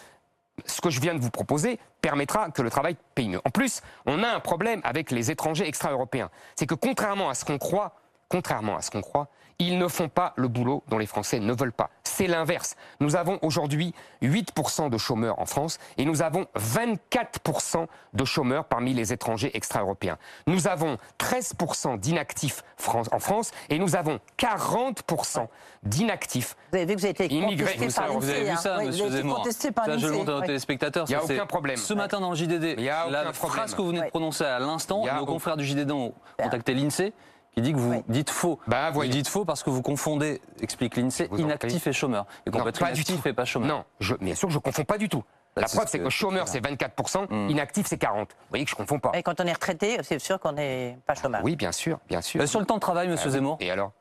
Ce 0.65 0.81
que 0.81 0.89
je 0.89 0.99
viens 0.99 1.13
de 1.13 1.19
vous 1.19 1.31
proposer 1.31 1.79
permettra 2.01 2.51
que 2.51 2.61
le 2.61 2.69
travail 2.69 2.95
paye 3.15 3.29
mieux. 3.29 3.41
En 3.45 3.49
plus, 3.49 3.81
on 4.05 4.23
a 4.23 4.27
un 4.27 4.39
problème 4.39 4.81
avec 4.83 5.11
les 5.11 5.31
étrangers 5.31 5.67
extra-européens. 5.67 6.29
C'est 6.55 6.65
que 6.65 6.75
contrairement 6.75 7.29
à 7.29 7.33
ce 7.33 7.45
qu'on 7.45 7.57
croit, 7.57 7.95
contrairement 8.29 8.77
à 8.77 8.81
ce 8.81 8.91
qu'on 8.91 9.01
croit, 9.01 9.29
ils 9.61 9.77
ne 9.77 9.87
font 9.87 10.09
pas 10.09 10.33
le 10.37 10.47
boulot 10.47 10.83
dont 10.87 10.97
les 10.97 11.05
Français 11.05 11.39
ne 11.39 11.53
veulent 11.53 11.71
pas. 11.71 11.91
C'est 12.03 12.25
l'inverse. 12.25 12.75
Nous 12.99 13.15
avons 13.15 13.37
aujourd'hui 13.43 13.93
8% 14.23 14.89
de 14.89 14.97
chômeurs 14.97 15.37
en 15.39 15.45
France 15.45 15.77
et 15.97 16.05
nous 16.05 16.23
avons 16.23 16.47
24% 16.57 17.85
de 18.13 18.25
chômeurs 18.25 18.65
parmi 18.65 18.95
les 18.95 19.13
étrangers 19.13 19.51
extra-européens. 19.55 20.17
Nous 20.47 20.67
avons 20.67 20.97
13% 21.19 21.99
d'inactifs 21.99 22.63
en 22.87 23.19
France 23.19 23.51
et 23.69 23.77
nous 23.77 23.95
avons 23.95 24.19
40% 24.39 25.47
d'inactifs. 25.83 26.55
Vous 26.71 26.77
avez 26.77 26.85
vu 26.87 26.95
que 26.95 26.99
vous 26.99 27.05
avez 27.05 27.11
été 27.11 27.31
Immigrés, 27.31 27.75
contesté 27.75 27.85
vous 27.85 27.93
par 27.93 28.07
savez, 28.07 28.15
Vous 28.17 28.29
avez 28.29 28.49
vu 28.49 28.57
ça, 28.57 28.77
monsieur 28.83 29.09
Zemmour 29.11 29.47
Ça, 29.47 29.97
je 29.97 30.07
le 30.07 30.13
montre 30.13 30.31
à 30.31 30.35
nos 30.35 30.41
téléspectateurs. 30.41 31.05
Il 31.07 31.11
y 31.11 31.15
a 31.15 31.23
aucun 31.23 31.45
problème. 31.45 31.77
Ce 31.77 31.93
matin 31.93 32.19
dans 32.19 32.31
le 32.31 32.35
JDD, 32.35 32.75
Il 32.79 32.83
y 32.83 32.89
a 32.89 33.07
la 33.09 33.31
phrase 33.31 33.75
que 33.75 33.81
vous 33.81 33.89
venez 33.89 34.01
de 34.01 34.09
prononcer 34.09 34.43
à 34.43 34.57
l'instant, 34.57 35.05
nos 35.05 35.25
confrères 35.27 35.57
du 35.57 35.65
JDD 35.65 35.91
ont 35.91 36.15
contacté 36.39 36.73
l'INSEE 36.73 37.13
qui 37.53 37.61
dit 37.61 37.73
que 37.73 37.77
vous 37.77 37.91
Ouais. 37.91 38.03
dites 38.07 38.29
faux. 38.29 38.59
Bah, 38.67 38.89
vous 38.89 38.95
voyez. 38.95 39.11
dites 39.11 39.27
faux 39.27 39.43
parce 39.45 39.63
que 39.63 39.69
vous 39.69 39.81
confondez, 39.81 40.41
explique 40.61 40.95
l'INSEE, 40.95 41.29
inactif 41.37 41.87
et 41.87 41.93
chômeur. 41.93 42.25
Et 42.45 42.51
qu'on 42.51 42.59
Non, 42.59 42.63
peut 42.63 42.69
être 42.69 42.79
pas 42.79 42.91
du 42.91 43.03
tout. 43.03 43.19
et 43.25 43.33
pas 43.33 43.45
chômeur. 43.45 43.67
Non, 43.69 43.83
je, 43.99 44.15
bien 44.15 44.35
sûr, 44.35 44.49
je 44.49 44.55
ne 44.55 44.61
confonds 44.61 44.83
pas 44.85 44.97
du 44.97 45.09
tout. 45.09 45.23
Bah, 45.53 45.63
La 45.63 45.67
preuve, 45.67 45.85
ce 45.85 45.91
c'est 45.91 45.99
que- 45.99 46.03
que 46.05 46.09
chômeur, 46.09 46.47
c'est 46.47 46.61
24%, 46.61 47.27
Mm. 47.29 47.49
inactif, 47.49 47.85
c'est 47.85 47.97
40%. 47.97 48.37
Vous 48.39 48.49
voyez 48.49 48.63
que 48.63 48.71
je 48.71 48.75
ne 48.75 48.77
confonds 48.77 48.99
pas. 48.99 49.11
Et 49.15 49.21
quand 49.23 49.41
on 49.41 49.45
est 49.45 49.51
retraité, 49.51 49.97
c'est 50.01 50.17
sûr 50.19 50.39
qu'on 50.39 50.53
n'est 50.53 50.97
pas 51.05 51.13
chômeur. 51.13 51.41
Oui, 51.43 51.57
bien 51.57 51.73
sûr, 51.73 51.99
bien 52.07 52.21
sûr. 52.21 52.41
Euh, 52.41 52.45
sur 52.47 52.61
le 52.61 52.65
temps 52.65 52.75
de 52.75 52.79
travail, 52.79 53.09
monsieur 53.09 53.27
Ah. 53.27 53.31
Zemmour, 53.33 53.57
Et 53.59 53.69
alors 53.69 53.91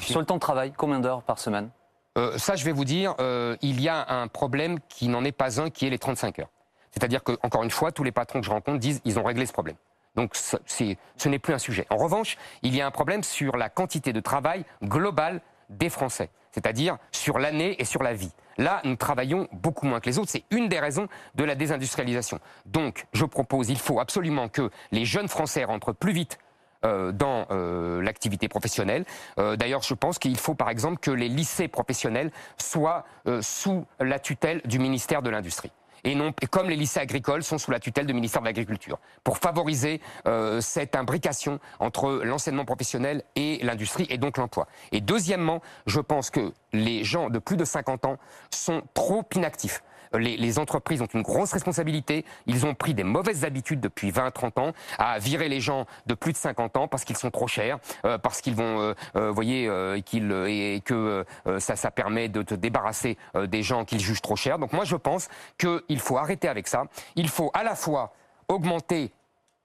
sur 0.00 0.18
le 0.18 0.26
temps 0.26 0.34
de 0.34 0.40
travail, 0.40 0.72
combien 0.76 0.98
d'heures 0.98 1.22
par 1.22 1.38
semaine 1.38 1.70
Euh, 2.16 2.36
ça, 2.36 2.56
je 2.56 2.64
vais 2.64 2.72
vous 2.72 2.84
dire, 2.84 3.14
euh, 3.20 3.56
il 3.62 3.80
y 3.80 3.88
a 3.88 4.10
un 4.12 4.26
problème 4.26 4.80
qui 4.88 5.06
n'en 5.06 5.22
est 5.24 5.30
pas 5.30 5.60
un, 5.60 5.70
qui 5.70 5.86
est 5.86 5.90
les 5.90 6.00
35 6.00 6.40
heures. 6.40 6.48
C'est-à-dire 6.90 7.22
que, 7.22 7.38
encore 7.44 7.62
une 7.62 7.70
fois, 7.70 7.92
tous 7.92 8.02
les 8.02 8.10
patrons 8.10 8.40
que 8.40 8.46
je 8.46 8.50
rencontre 8.50 8.80
disent 8.80 9.00
ils 9.04 9.20
ont 9.20 9.22
réglé 9.22 9.46
ce 9.46 9.52
problème. 9.52 9.76
Donc, 10.16 10.34
ce 10.34 11.28
n'est 11.28 11.38
plus 11.38 11.54
un 11.54 11.58
sujet. 11.58 11.86
En 11.90 11.96
revanche, 11.96 12.36
il 12.62 12.74
y 12.74 12.80
a 12.80 12.86
un 12.86 12.90
problème 12.90 13.22
sur 13.22 13.56
la 13.56 13.68
quantité 13.68 14.12
de 14.12 14.20
travail 14.20 14.64
globale 14.82 15.40
des 15.70 15.90
Français, 15.90 16.30
c'est-à-dire 16.50 16.98
sur 17.12 17.38
l'année 17.38 17.80
et 17.80 17.84
sur 17.84 18.02
la 18.02 18.14
vie. 18.14 18.32
Là, 18.56 18.80
nous 18.84 18.96
travaillons 18.96 19.48
beaucoup 19.52 19.86
moins 19.86 20.00
que 20.00 20.06
les 20.06 20.18
autres. 20.18 20.30
C'est 20.30 20.44
une 20.50 20.68
des 20.68 20.80
raisons 20.80 21.08
de 21.36 21.44
la 21.44 21.54
désindustrialisation. 21.54 22.40
Donc, 22.66 23.06
je 23.12 23.24
propose, 23.24 23.70
il 23.70 23.78
faut 23.78 24.00
absolument 24.00 24.48
que 24.48 24.70
les 24.90 25.04
jeunes 25.04 25.28
Français 25.28 25.64
rentrent 25.64 25.92
plus 25.92 26.12
vite 26.12 26.38
euh, 26.84 27.10
dans 27.10 27.46
euh, 27.50 28.00
l'activité 28.02 28.48
professionnelle. 28.48 29.04
Euh, 29.38 29.56
D'ailleurs, 29.56 29.82
je 29.82 29.94
pense 29.94 30.18
qu'il 30.20 30.36
faut 30.36 30.54
par 30.54 30.70
exemple 30.70 30.98
que 30.98 31.10
les 31.10 31.28
lycées 31.28 31.66
professionnels 31.66 32.30
soient 32.56 33.04
sous 33.40 33.84
la 34.00 34.18
tutelle 34.18 34.60
du 34.64 34.78
ministère 34.78 35.22
de 35.22 35.30
l'Industrie. 35.30 35.72
Et 36.04 36.14
non, 36.14 36.32
comme 36.50 36.68
les 36.68 36.76
lycées 36.76 37.00
agricoles 37.00 37.42
sont 37.42 37.58
sous 37.58 37.70
la 37.70 37.80
tutelle 37.80 38.06
du 38.06 38.14
ministère 38.14 38.42
de 38.42 38.46
l'Agriculture, 38.46 38.98
pour 39.24 39.38
favoriser 39.38 40.00
euh, 40.26 40.60
cette 40.60 40.96
imbrication 40.96 41.60
entre 41.80 42.20
l'enseignement 42.24 42.64
professionnel 42.64 43.22
et 43.36 43.58
l'industrie 43.62 44.06
et 44.10 44.18
donc 44.18 44.38
l'emploi. 44.38 44.66
Et 44.92 45.00
deuxièmement, 45.00 45.60
je 45.86 46.00
pense 46.00 46.30
que 46.30 46.52
les 46.72 47.04
gens 47.04 47.30
de 47.30 47.38
plus 47.38 47.56
de 47.56 47.64
50 47.64 48.04
ans 48.04 48.16
sont 48.50 48.82
trop 48.94 49.24
inactifs. 49.34 49.82
Les, 50.14 50.36
les 50.36 50.58
entreprises 50.58 51.02
ont 51.02 51.06
une 51.06 51.22
grosse 51.22 51.52
responsabilité. 51.52 52.24
Ils 52.46 52.66
ont 52.66 52.74
pris 52.74 52.94
des 52.94 53.04
mauvaises 53.04 53.44
habitudes 53.44 53.80
depuis 53.80 54.10
20-30 54.10 54.60
ans 54.60 54.72
à 54.98 55.18
virer 55.18 55.48
les 55.48 55.60
gens 55.60 55.86
de 56.06 56.14
plus 56.14 56.32
de 56.32 56.38
50 56.38 56.76
ans 56.76 56.88
parce 56.88 57.04
qu'ils 57.04 57.16
sont 57.16 57.30
trop 57.30 57.46
chers, 57.46 57.78
euh, 58.04 58.18
parce 58.18 58.40
qu'ils 58.40 58.54
vont, 58.54 58.80
euh, 58.80 58.94
euh, 59.16 59.30
voyez, 59.30 59.68
euh, 59.68 59.96
et, 59.96 60.02
qu'ils, 60.02 60.30
et- 60.32 60.76
et 60.76 60.80
que 60.80 61.24
ça, 61.58 61.76
ça 61.76 61.90
permet 61.90 62.28
de 62.28 62.42
te 62.42 62.54
débarrasser 62.54 63.16
des 63.46 63.62
gens 63.62 63.84
qu'ils 63.84 64.00
jugent 64.00 64.22
trop 64.22 64.36
chers. 64.36 64.58
Donc 64.58 64.72
moi, 64.72 64.84
je 64.84 64.96
pense 64.96 65.28
qu'il 65.58 66.00
faut 66.00 66.16
arrêter 66.18 66.48
avec 66.48 66.68
ça. 66.68 66.84
Il 67.16 67.28
faut 67.28 67.50
à 67.54 67.62
la 67.62 67.74
fois 67.74 68.12
augmenter 68.48 69.12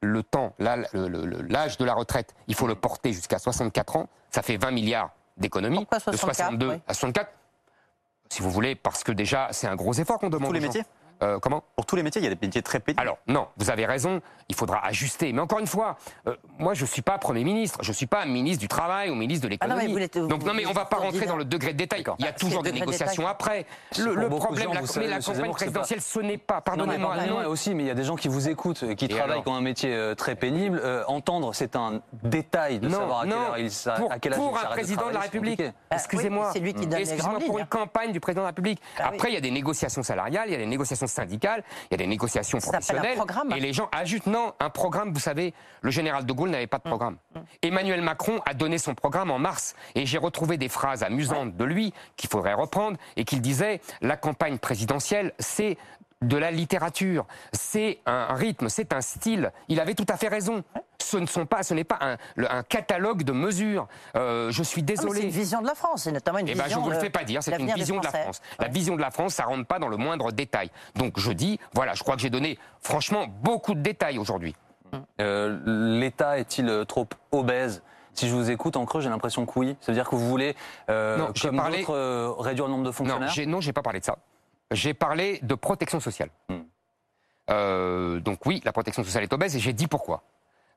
le 0.02 0.22
temps, 0.24 0.54
l'âge 0.60 1.78
de 1.78 1.86
la 1.86 1.94
retraite, 1.94 2.36
il 2.48 2.56
faut 2.56 2.68
le 2.68 2.76
porter 2.76 3.14
jusqu'à 3.14 3.39
64 3.39 3.96
ans. 3.96 4.10
Ça 4.32 4.41
fait 4.41 4.58
20 4.58 4.72
milliards 4.72 5.12
d'économies. 5.38 5.80
De 5.80 6.18
64, 6.18 6.36
62 6.36 6.70
oui. 6.70 6.76
à 6.88 6.94
64 6.94 7.32
si 8.34 8.41
vous 8.41 8.49
voulez, 8.49 8.73
parce 8.73 9.03
que 9.03 9.11
déjà, 9.11 9.47
c'est 9.51 9.67
un 9.67 9.75
gros 9.75 9.93
effort 9.93 10.17
qu'on 10.17 10.31
demande. 10.31 10.49
Tous 10.49 10.53
les 10.53 10.59
métiers 10.59 10.84
Euh, 11.24 11.39
comment? 11.39 11.63
Pour 11.76 11.86
tous 11.86 11.95
les 11.95 12.03
métiers, 12.03 12.21
il 12.21 12.26
y 12.26 12.28
a 12.28 12.34
des 12.36 12.45
métiers 12.45 12.61
très 12.61 12.80
pénibles. 12.80 13.01
alors 13.01 13.17
non, 13.28 13.47
vous 13.57 13.69
avez 13.69 13.86
raison, 13.86 14.21
il 14.49 14.55
faudra 14.55 14.86
ajuster. 14.86 15.32
Mais 15.34 15.39
encore 15.41 15.59
une 15.59 15.67
fois, 15.67 15.97
euh, 16.28 16.36
moi 16.59 16.74
je 16.74 16.86
suis 16.86 17.01
pas 17.01 17.17
Premier 17.17 17.43
ministre, 17.43 17.80
je 17.82 17.91
suis 17.91 18.05
pas 18.07 18.26
ministre 18.26 18.59
du 18.59 18.67
Travail 18.67 19.09
ou 19.09 19.15
ministre 19.15 19.47
de 19.47 19.55
Ah 19.61 19.67
non, 19.67 19.76
mais 19.76 19.82
l'économie. 19.88 19.93
vous 19.93 19.99
l'êtes- 19.99 20.17
Donc 20.17 20.41
vous- 20.41 20.47
non 20.47 20.53
mais 20.53 20.65
on 20.65 20.74
va 20.74 20.84
vous 20.84 20.89
pas 20.89 20.97
rentrer 20.97 21.26
dans 21.26 21.38
le 21.38 21.45
degré 21.45 21.71
de 21.74 21.78
détail. 21.78 22.03
Il 22.19 22.26
y 22.26 22.28
a 22.28 22.32
Bah, 22.32 22.38
toujours 22.38 22.61
des 22.63 22.71
négociations 22.71 23.26
après. 23.28 23.65
Le, 23.97 24.28
problème, 24.30 24.65
gens, 24.65 24.74
la, 24.74 24.86
savez, 24.86 25.09
campagne 25.21 25.47
pas- 25.49 25.53
présidentielle, 25.55 26.01
ce 26.01 26.19
n'est 26.19 26.38
pas, 26.38 26.61
pardonnez-moi, 26.61 27.15
non. 27.26 27.47
aussi, 27.47 27.74
mais 27.74 27.84
il 27.84 27.88
y 27.88 27.91
a 27.91 27.95
des 27.95 28.03
gens 28.03 28.15
qui 28.15 28.28
vous 28.28 28.49
écoutent, 28.49 28.84
et 28.84 28.95
qui 28.95 29.05
Et 29.05 29.07
travaillent 29.09 29.41
ont 29.45 29.53
un 29.55 29.61
métier 29.61 29.93
euh, 29.93 30.15
très 30.15 30.36
pénible. 30.36 30.80
Euh, 30.84 31.03
entendre, 31.07 31.53
c'est 31.53 31.76
un 31.76 32.01
détail 32.11 32.80
de 32.80 32.88
Non, 32.89 32.99
savoir 32.99 33.19
à 33.19 33.24
quelle 33.24 33.30
non. 33.34 33.41
heure 33.41 33.57
il 33.57 33.69
pour, 33.97 34.11
à 34.11 34.19
quel 34.19 34.34
âge 34.34 34.39
pour 34.39 34.57
il 34.61 34.65
un 34.65 34.69
président 34.69 35.07
de 35.07 35.13
la 35.13 35.19
République. 35.21 35.57
compliqué. 35.57 35.78
Ah, 35.89 35.95
Excusez-moi. 35.95 36.49
c'est 36.53 36.59
lui 36.59 36.74
qui 36.74 36.88
donne 36.88 36.99
les 36.99 37.11
Excusez-moi 37.13 37.39
pour 37.45 37.59
une 37.59 37.65
campagne 37.65 38.11
du 38.11 38.19
président 38.19 38.41
de 38.41 38.45
la 38.45 38.49
République. 38.49 38.82
Ah 38.97 39.07
oui. 39.09 39.15
Après, 39.15 39.30
il 39.30 39.34
y 39.36 39.38
a 39.38 39.41
des 39.41 39.51
négociations 39.51 40.03
salariales, 40.03 40.49
il 40.49 40.51
y 40.51 40.55
a 40.55 40.59
des 40.59 40.65
négociations 40.65 41.07
syndicales, 41.14 41.64
il 41.89 41.93
y 41.93 41.95
a 41.95 41.97
des 41.97 42.07
négociations 42.07 42.59
Ça 42.59 42.72
professionnelles. 42.72 43.16
programme. 43.16 43.53
Et 43.55 43.59
les 43.59 43.74
gens 43.74 43.89
ajoutent 43.91 44.28
non, 44.28 44.53
un 44.59 44.70
programme. 44.70 45.14
Vous 45.14 45.20
savez, 45.20 45.53
le 45.82 45.91
général 45.91 46.26
de 46.26 46.34
Gaulle 46.34 46.49
n'avait 46.49 46.68
pas 46.68 46.78
de 46.78 46.84
programme. 46.84 47.18
Emmanuel 47.61 48.01
Macron 48.01 48.41
a 48.45 48.53
donné 48.53 48.78
son 48.78 48.95
programme 48.95 49.32
en 49.32 49.39
mars, 49.39 49.76
et 49.95 50.05
j'ai 50.05 50.18
retrouvé 50.18 50.57
des 50.57 50.70
phrases 50.70 51.03
amusantes 51.03 51.55
de 51.55 51.64
lui 51.64 51.93
qu'il 52.18 52.30
faudrait 52.30 52.53
reprendre 52.53 52.97
et 53.16 53.24
qu'il 53.24 53.41
disait 53.41 53.82
la 54.01 54.18
campagne 54.18 54.57
présidentielle, 54.57 55.34
c'est 55.39 55.78
de 56.22 56.38
la 56.38 56.51
littérature, 56.51 57.26
c'est 57.51 57.99
un 58.05 58.34
rythme, 58.34 58.70
c'est 58.70 58.93
un 58.93 59.01
style. 59.01 59.51
Il 59.68 59.80
avait 59.82 59.93
tout 59.93 60.05
à 60.07 60.16
fait 60.16 60.30
raison. 60.30 60.64
Ce 61.04 61.18
ne 61.18 61.26
sont 61.26 61.45
pas, 61.45 61.64
ce 61.64 61.74
n'est 61.74 61.84
pas 61.84 61.97
un, 62.01 62.18
le- 62.36 62.51
un 62.51 62.64
catalogue 62.64 63.24
de 63.24 63.34
mesures. 63.34 63.88
Euh, 64.16 64.51
je 64.51 64.64
suis 64.64 64.82
Ah, 64.82 64.86
désolé. 64.86 65.20
C'est 65.22 65.26
une 65.28 65.32
vision 65.34 65.62
de 65.62 65.68
la 65.68 65.76
France, 65.76 66.04
c'est 66.04 66.12
notamment 66.12 66.39
une 66.39 66.47
Eh 66.47 66.54
ben, 66.56 66.60
je 66.64 66.68
vision. 66.70 66.82
vous 66.82 66.89
le 66.89 66.99
fais 66.99 67.10
pas 67.10 67.24
dire, 67.24 67.43
c'est 67.43 67.60
une 67.60 67.72
vision 67.74 67.99
de 67.99 68.06
la. 68.06 68.12
France. 68.12 68.41
La 68.60 68.68
vision 68.70 68.95
de 68.95 69.01
la 69.01 69.12
France, 69.12 69.34
ça 69.36 69.43
rentre 69.43 69.66
pas 69.68 69.80
dans 69.80 69.89
le 69.89 69.97
moindre 69.97 70.32
détail. 70.32 70.70
Donc 70.95 71.20
je 71.20 71.32
dis, 71.32 71.60
voilà, 71.74 71.93
je 71.93 72.04
crois 72.04 72.16
que 72.16 72.22
j'ai 72.22 72.30
donné 72.30 72.58
franchement 72.80 73.26
beaucoup 73.41 73.74
de 73.74 73.82
détails 73.82 74.18
aujourd'hui. 74.18 74.56
Euh, 75.20 75.60
L'État 75.99 76.38
est-il 76.38 76.70
euh, 76.70 76.86
trop 76.86 77.08
obèse? 77.32 77.82
Si 78.14 78.30
je 78.30 78.34
vous 78.36 78.51
écoute 78.51 78.78
en 78.78 78.86
creux, 78.86 79.01
j'ai 79.01 79.10
l'impression 79.10 79.45
que 79.47 79.58
oui. 79.60 79.76
Ça 79.82 79.91
veut 79.91 79.95
dire 79.95 80.08
que 80.08 80.16
vous 80.16 80.28
voulez, 80.30 80.56
euh, 80.89 81.18
Non, 81.18 81.32
j'ai 81.34 81.47
comme 81.47 81.58
parlé- 81.58 81.80
d'autres, 81.80 81.95
euh, 81.95 82.32
réduire 82.38 82.68
le 82.68 82.72
nombre 82.74 82.86
de 82.86 82.91
fonctionnaires? 82.91 83.34
non, 83.47 83.60
j'ai 83.60 83.74
pas 83.74 83.82
parlé 83.82 83.99
de 83.99 84.06
ça. 84.06 84.18
J'ai 84.72 84.93
parlé 84.93 85.39
de 85.41 85.56
protection 85.56 85.99
sociale. 85.99 86.30
Hmm. 86.49 86.58
Euh, 87.49 88.20
donc 88.20 88.45
oui, 88.45 88.62
la 88.64 88.72
protection 88.72 89.04
sociale 89.04 89.24
est 89.24 89.34
obèse 89.34 89.56
et 89.56 89.60
j'ai 89.60 89.74
dit 89.74 89.88
pourquoi. 89.88 90.24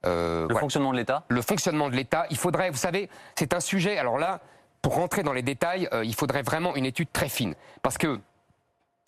Euh, 0.04 0.42
Le 0.42 0.46
voilà. 0.46 0.60
fonctionnement 0.60 0.92
de 0.92 0.96
l'État 0.98 1.24
le 1.28 1.42
fonctionnement 1.42 1.88
de 1.88 1.96
l'État, 1.96 2.26
il 2.30 2.36
faudrait, 2.36 2.70
vous 2.70 2.76
savez, 2.76 3.08
c'est 3.34 3.54
un 3.54 3.60
sujet, 3.60 3.98
alors 3.98 4.18
là, 4.18 4.40
pour 4.82 4.94
rentrer 4.94 5.22
dans 5.22 5.32
les 5.32 5.42
détails, 5.42 5.88
euh, 5.92 6.04
il 6.04 6.14
faudrait 6.14 6.42
vraiment 6.42 6.76
une 6.76 6.84
étude 6.84 7.10
très 7.12 7.28
fine. 7.28 7.54
Parce 7.82 7.98
que 7.98 8.20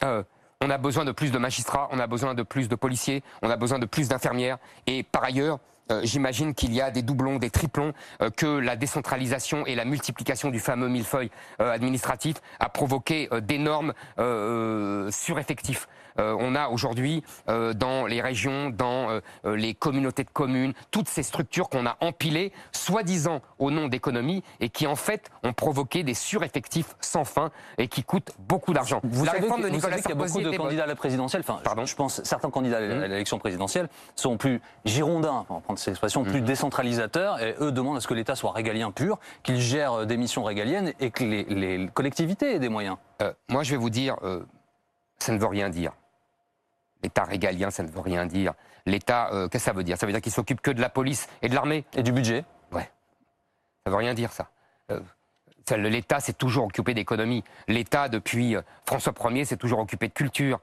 euh, 0.02 0.22
on 0.60 0.70
a 0.70 0.78
besoin 0.78 1.04
de 1.04 1.12
plus 1.12 1.30
de 1.30 1.38
magistrats, 1.38 1.88
on 1.92 2.00
a 2.00 2.06
besoin 2.06 2.34
de 2.34 2.42
plus 2.42 2.68
de 2.68 2.74
policiers, 2.74 3.22
on 3.42 3.50
a 3.50 3.56
besoin 3.56 3.78
de 3.78 3.86
plus 3.86 4.08
d'infirmières. 4.08 4.58
Et 4.86 5.02
par 5.04 5.22
ailleurs, 5.22 5.58
euh, 5.90 6.00
j'imagine 6.02 6.54
qu'il 6.54 6.74
y 6.74 6.80
a 6.80 6.90
des 6.90 7.02
doublons, 7.02 7.36
des 7.36 7.50
triplons, 7.50 7.92
euh, 8.20 8.30
que 8.30 8.46
la 8.46 8.76
décentralisation 8.76 9.64
et 9.66 9.74
la 9.74 9.84
multiplication 9.84 10.50
du 10.50 10.60
fameux 10.60 10.88
millefeuille 10.88 11.30
euh, 11.60 11.72
administratif 11.72 12.36
a 12.60 12.68
provoqué 12.68 13.28
d'énormes 13.42 13.94
sureffectifs. 15.10 15.88
Euh, 16.18 16.36
on 16.38 16.54
a 16.54 16.68
aujourd'hui 16.68 17.22
euh, 17.48 17.72
dans 17.74 18.06
les 18.06 18.20
régions, 18.20 18.70
dans 18.70 19.10
euh, 19.10 19.20
les 19.56 19.74
communautés 19.74 20.24
de 20.24 20.30
communes, 20.30 20.72
toutes 20.90 21.08
ces 21.08 21.22
structures 21.22 21.68
qu'on 21.68 21.86
a 21.86 21.96
empilées, 22.00 22.52
soi-disant 22.72 23.40
au 23.58 23.70
nom 23.70 23.88
d'économie, 23.88 24.42
et 24.60 24.68
qui 24.68 24.86
en 24.86 24.96
fait 24.96 25.30
ont 25.42 25.52
provoqué 25.52 26.02
des 26.02 26.14
sureffectifs 26.14 26.96
sans 27.00 27.24
fin 27.24 27.50
et 27.78 27.88
qui 27.88 28.02
coûtent 28.02 28.32
beaucoup 28.38 28.72
d'argent. 28.72 29.00
Vous 29.04 29.24
La 29.24 29.32
savez, 29.32 29.44
réforme 29.44 29.62
de 29.62 29.68
Nicolas 29.68 29.98
y 29.98 30.12
a 30.12 30.14
beaucoup 30.14 30.40
de 30.40 30.56
candidats 30.56 30.84
à 30.84 30.86
la 30.86 30.96
présidentielle. 30.96 31.42
Enfin, 31.46 31.60
Pardon 31.62 31.86
je 31.86 31.94
pense 31.96 32.22
certains 32.22 32.50
candidats 32.50 32.78
à 32.78 32.80
Hum. 32.80 33.02
l'élection 33.02 33.38
présidentielle 33.38 33.88
sont 34.16 34.36
plus 34.36 34.60
girondins, 34.84 35.44
on 35.48 35.54
va 35.54 35.60
prendre 35.60 35.78
cette 35.78 35.92
expression, 35.92 36.24
plus 36.24 36.40
décentralisateurs. 36.40 37.40
Et 37.42 37.54
eux 37.60 37.72
demandent 37.72 37.96
à 37.96 38.00
ce 38.00 38.08
que 38.08 38.14
l'État 38.14 38.34
soit 38.34 38.52
régalien 38.52 38.90
pur, 38.90 39.18
qu'il 39.42 39.60
gère 39.60 40.06
des 40.06 40.16
missions 40.16 40.42
régaliennes 40.42 40.92
et 41.00 41.10
que 41.10 41.24
les, 41.24 41.44
les 41.44 41.88
collectivités 41.88 42.54
aient 42.54 42.58
des 42.58 42.68
moyens. 42.68 42.96
Euh, 43.22 43.32
moi, 43.48 43.62
je 43.62 43.70
vais 43.72 43.76
vous 43.76 43.90
dire, 43.90 44.16
euh, 44.22 44.44
ça 45.18 45.32
ne 45.32 45.38
veut 45.38 45.46
rien 45.46 45.68
dire. 45.68 45.92
L'État 47.02 47.24
régalien, 47.24 47.70
ça 47.70 47.82
ne 47.82 47.88
veut 47.88 48.00
rien 48.00 48.26
dire. 48.26 48.54
L'État, 48.86 49.30
euh, 49.32 49.48
qu'est-ce 49.48 49.64
que 49.64 49.70
ça 49.70 49.76
veut 49.76 49.84
dire? 49.84 49.96
Ça 49.98 50.06
veut 50.06 50.12
dire 50.12 50.20
qu'il 50.20 50.32
s'occupe 50.32 50.60
que 50.60 50.70
de 50.70 50.80
la 50.80 50.88
police 50.88 51.28
et 51.42 51.48
de 51.48 51.54
l'armée? 51.54 51.84
Et 51.94 52.02
du 52.02 52.12
budget? 52.12 52.44
Ça 52.72 53.90
veut 53.90 53.96
rien 53.96 54.12
dire, 54.14 54.32
ça. 54.32 54.48
Euh, 54.90 55.00
L'État 55.76 56.20
s'est 56.20 56.32
toujours 56.32 56.64
occupé 56.64 56.94
d'économie. 56.94 57.44
L'État, 57.68 58.08
depuis 58.08 58.56
euh, 58.56 58.62
François 58.86 59.14
Ier, 59.30 59.44
s'est 59.44 59.56
toujours 59.56 59.78
occupé 59.78 60.08
de 60.08 60.12
culture. 60.12 60.60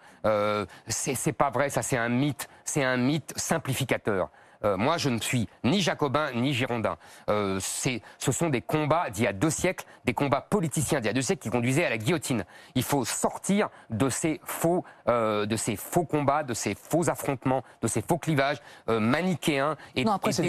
C'est 0.87 1.15
c'est 1.15 1.33
pas 1.33 1.49
vrai, 1.49 1.69
ça, 1.69 1.81
c'est 1.81 1.97
un 1.97 2.09
mythe. 2.09 2.47
C'est 2.63 2.83
un 2.83 2.97
mythe 2.97 3.33
simplificateur. 3.35 4.29
Euh, 4.63 4.77
moi, 4.77 4.97
je 4.97 5.09
ne 5.09 5.19
suis 5.19 5.47
ni 5.63 5.81
jacobin 5.81 6.31
ni 6.33 6.53
girondin. 6.53 6.97
Euh, 7.29 7.59
ce 7.59 8.31
sont 8.31 8.49
des 8.49 8.61
combats 8.61 9.09
d'il 9.09 9.23
y 9.23 9.27
a 9.27 9.33
deux 9.33 9.49
siècles, 9.49 9.85
des 10.05 10.13
combats 10.13 10.41
politiciens 10.41 10.99
d'il 10.99 11.07
y 11.07 11.09
a 11.09 11.13
deux 11.13 11.21
siècles 11.21 11.41
qui 11.41 11.49
conduisaient 11.49 11.85
à 11.85 11.89
la 11.89 11.97
guillotine. 11.97 12.45
Il 12.75 12.83
faut 12.83 13.05
sortir 13.05 13.69
de 13.89 14.09
ces 14.09 14.39
faux, 14.43 14.83
euh, 15.07 15.45
de 15.45 15.55
ces 15.55 15.75
faux 15.75 16.05
combats, 16.05 16.43
de 16.43 16.53
ces 16.53 16.75
faux 16.75 17.09
affrontements, 17.09 17.63
de 17.81 17.87
ces 17.87 18.01
faux 18.01 18.17
clivages 18.17 18.57
euh, 18.89 18.99
manichéens 18.99 19.75
et, 19.95 20.03
Non, 20.03 20.13
après, 20.13 20.31
c'est 20.31 20.41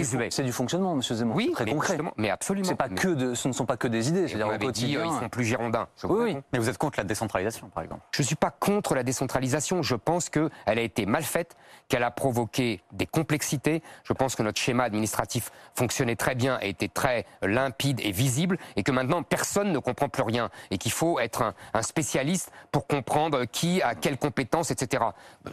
du, 0.43 0.51
fonctionnement, 0.51 0.95
monsieur 0.95 1.15
Zemmour. 1.15 1.35
Oui, 1.35 1.51
très 1.53 1.65
mais 1.65 1.71
concret. 1.71 1.97
mais 2.17 2.29
absolument. 2.29 2.67
C'est 2.67 2.75
pas 2.75 2.87
Mais- 2.89 2.95
que 2.95 3.07
de, 3.09 3.33
ce 3.33 3.47
ne 3.47 3.53
sont 3.53 3.65
pas 3.65 3.77
que 3.77 3.87
des 3.87 4.09
idées, 4.09 4.27
c'est-à-dire 4.27 4.47
vous 4.59 4.67
au 4.67 4.71
dit, 4.71 4.95
euh, 4.97 5.05
ils 5.05 5.19
sont 5.19 5.29
plus 5.29 5.43
girondins. 5.45 5.87
Je 5.97 6.07
Oui, 6.07 6.13
vous 6.15 6.23
oui. 6.23 6.37
Mais 6.53 6.59
vous 6.59 6.69
êtes 6.69 6.77
contre 6.77 6.97
la 6.99 7.03
décentralisation, 7.03 7.69
par 7.69 7.83
exemple 7.83 8.01
Je 8.11 8.21
ne 8.21 8.27
suis 8.27 8.35
pas 8.35 8.51
contre 8.51 8.95
la 8.95 9.03
décentralisation. 9.03 9.81
Je 9.83 9.95
pense 9.95 10.29
qu'elle 10.29 10.49
a 10.65 10.81
été 10.81 11.05
mal 11.05 11.23
faite, 11.23 11.55
qu'elle 11.89 12.03
a 12.03 12.11
provoqué 12.11 12.81
des 12.91 13.05
complexités. 13.05 13.81
Je 14.03 14.13
pense 14.13 14.35
que 14.35 14.43
notre 14.43 14.59
schéma 14.59 14.83
administratif 14.83 15.51
fonctionnait 15.75 16.15
très 16.15 16.35
bien 16.35 16.59
et 16.61 16.69
était 16.69 16.87
très 16.87 17.25
limpide 17.41 17.99
et 18.01 18.11
visible, 18.11 18.57
et 18.75 18.83
que 18.83 18.91
maintenant 18.91 19.23
personne 19.23 19.71
ne 19.71 19.79
comprend 19.79 20.09
plus 20.09 20.23
rien, 20.23 20.49
et 20.71 20.77
qu'il 20.77 20.91
faut 20.91 21.19
être 21.19 21.41
un, 21.41 21.53
un 21.73 21.81
spécialiste 21.81 22.51
pour 22.71 22.87
comprendre 22.87 23.45
qui 23.45 23.81
a 23.81 23.95
quelles 23.95 24.17
compétences, 24.17 24.71
etc. 24.71 25.03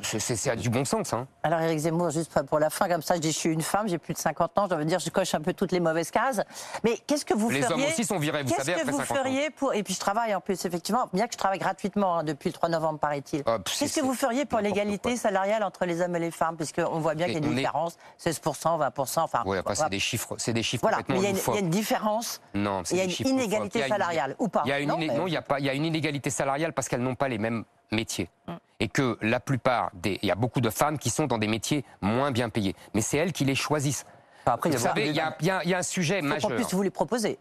C'est- 0.02 0.44
du 0.56 0.70
bon 0.70 0.84
sens. 0.84 1.12
Hein. 1.12 1.26
Alors 1.42 1.60
Éric 1.60 1.78
Zemmour, 1.78 2.10
juste 2.10 2.38
pour 2.42 2.58
la 2.58 2.70
fin, 2.70 2.88
comme 2.88 3.02
ça, 3.02 3.14
je 3.14 3.20
dis 3.20 3.32
je 3.32 3.38
suis 3.38 3.50
une 3.52 3.62
femme, 3.62 3.88
j'ai 3.88 3.98
plus 3.98 4.12
de 4.14 4.18
50 4.18 4.58
ans, 4.58 4.66
je 4.70 4.74
veux 4.74 4.84
dire, 4.84 4.98
je 4.98 5.10
coche 5.10 5.34
un 5.34 5.40
peu 5.40 5.52
toutes 5.52 5.72
les 5.72 5.80
mauvaises 5.80 6.10
cases. 6.10 6.40
Mais 6.84 6.98
qu'est-ce 7.06 7.24
que 7.24 7.34
vous 7.34 7.48
Les 7.50 7.62
feriez 7.62 7.84
hommes 7.84 7.90
aussi 7.90 8.04
sont 8.04 8.18
virés, 8.18 8.42
vous 8.42 8.48
Qu'est-ce 8.50 8.64
savez, 8.64 8.80
après 8.80 8.92
vous 8.92 8.98
50 8.98 9.10
ans. 9.16 9.20
feriez 9.22 9.50
pour 9.50 9.72
et 9.74 9.82
puis 9.82 9.94
je 9.94 10.00
travaille 10.00 10.34
en 10.34 10.40
plus 10.40 10.64
effectivement, 10.64 11.08
bien 11.12 11.26
que 11.26 11.32
je 11.32 11.38
travaille 11.38 11.58
gratuitement 11.58 12.18
hein, 12.18 12.24
depuis 12.24 12.48
le 12.50 12.52
3 12.52 12.68
novembre 12.68 12.98
paraît-il. 12.98 13.42
Ah, 13.46 13.58
Qu'est-ce 13.64 14.00
que 14.00 14.04
vous 14.04 14.14
feriez 14.14 14.44
pour 14.44 14.60
l'égalité 14.60 15.16
salariale 15.16 15.62
entre 15.62 15.84
les 15.86 16.00
hommes 16.00 16.14
et 16.16 16.20
les 16.20 16.23
femmes 16.30 16.56
puisqu'on 16.56 16.98
voit 17.00 17.14
bien 17.14 17.26
qu'il 17.26 17.34
y 17.34 17.36
a 17.36 17.40
une 17.46 17.52
est- 17.52 17.56
différence, 17.56 17.96
16%, 18.18 18.78
20%, 18.78 19.20
enfin. 19.22 19.42
Ouais, 19.44 19.58
après, 19.58 19.74
c'est 19.74 19.88
des 19.88 19.98
chiffres, 19.98 20.34
c'est 20.38 20.52
des 20.52 20.62
chiffres 20.62 20.82
Voilà, 20.82 20.98
mais 20.98 21.02
complètement 21.02 21.22
il 21.22 21.24
y, 21.24 21.26
a 21.26 21.30
une, 21.30 21.36
il 21.46 21.54
y 21.54 21.56
a 21.56 21.60
une 21.60 21.70
différence. 21.70 22.40
Non, 22.54 22.82
Il 22.90 22.96
y 22.96 23.00
a 23.00 23.06
des 23.06 23.20
une 23.22 23.28
inégalité 23.28 23.80
une- 23.80 23.88
salariale, 23.88 24.36
ou 24.38 24.48
pas 24.48 24.62
Il 24.64 24.68
y 24.68 24.72
a 24.72 24.80
une, 24.80 24.88
Non, 24.88 24.96
mais- 24.98 25.06
il 25.26 25.32
y 25.32 25.36
a 25.36 25.42
pas. 25.42 25.58
Il 25.60 25.66
y 25.66 25.70
a 25.70 25.74
une 25.74 25.84
inégalité 25.84 26.30
salariale 26.30 26.72
parce 26.72 26.88
qu'elles 26.88 27.02
n'ont 27.02 27.14
pas 27.14 27.28
les 27.28 27.38
mêmes 27.38 27.64
métiers 27.92 28.28
Mm. 28.48 28.52
et 28.80 28.88
que 28.88 29.18
la 29.22 29.40
plupart 29.40 29.90
des, 29.94 30.18
il 30.22 30.28
y 30.28 30.32
a 30.32 30.34
beaucoup 30.34 30.60
de 30.60 30.70
femmes 30.70 30.98
qui 30.98 31.10
sont 31.10 31.26
dans 31.26 31.38
des 31.38 31.46
métiers 31.48 31.84
moins 32.00 32.30
bien 32.30 32.48
payés, 32.48 32.74
mais 32.94 33.00
c'est 33.00 33.16
elles 33.18 33.32
qui 33.32 33.44
les 33.44 33.54
choisissent. 33.54 34.04
Enfin, 34.46 34.54
après, 34.54 34.70
Vous 34.70 34.78
savez, 34.78 35.08
il 35.08 35.14
y 35.16 35.20
a, 35.20 35.36
il 35.40 35.46
y 35.46 35.74
a- 35.74 35.78
un 35.78 35.82
sujet 35.82 36.20
majeur. 36.20 36.54
puisse 36.54 36.74
vous 36.74 36.82
les 36.82 36.90
proposer. 36.90 37.38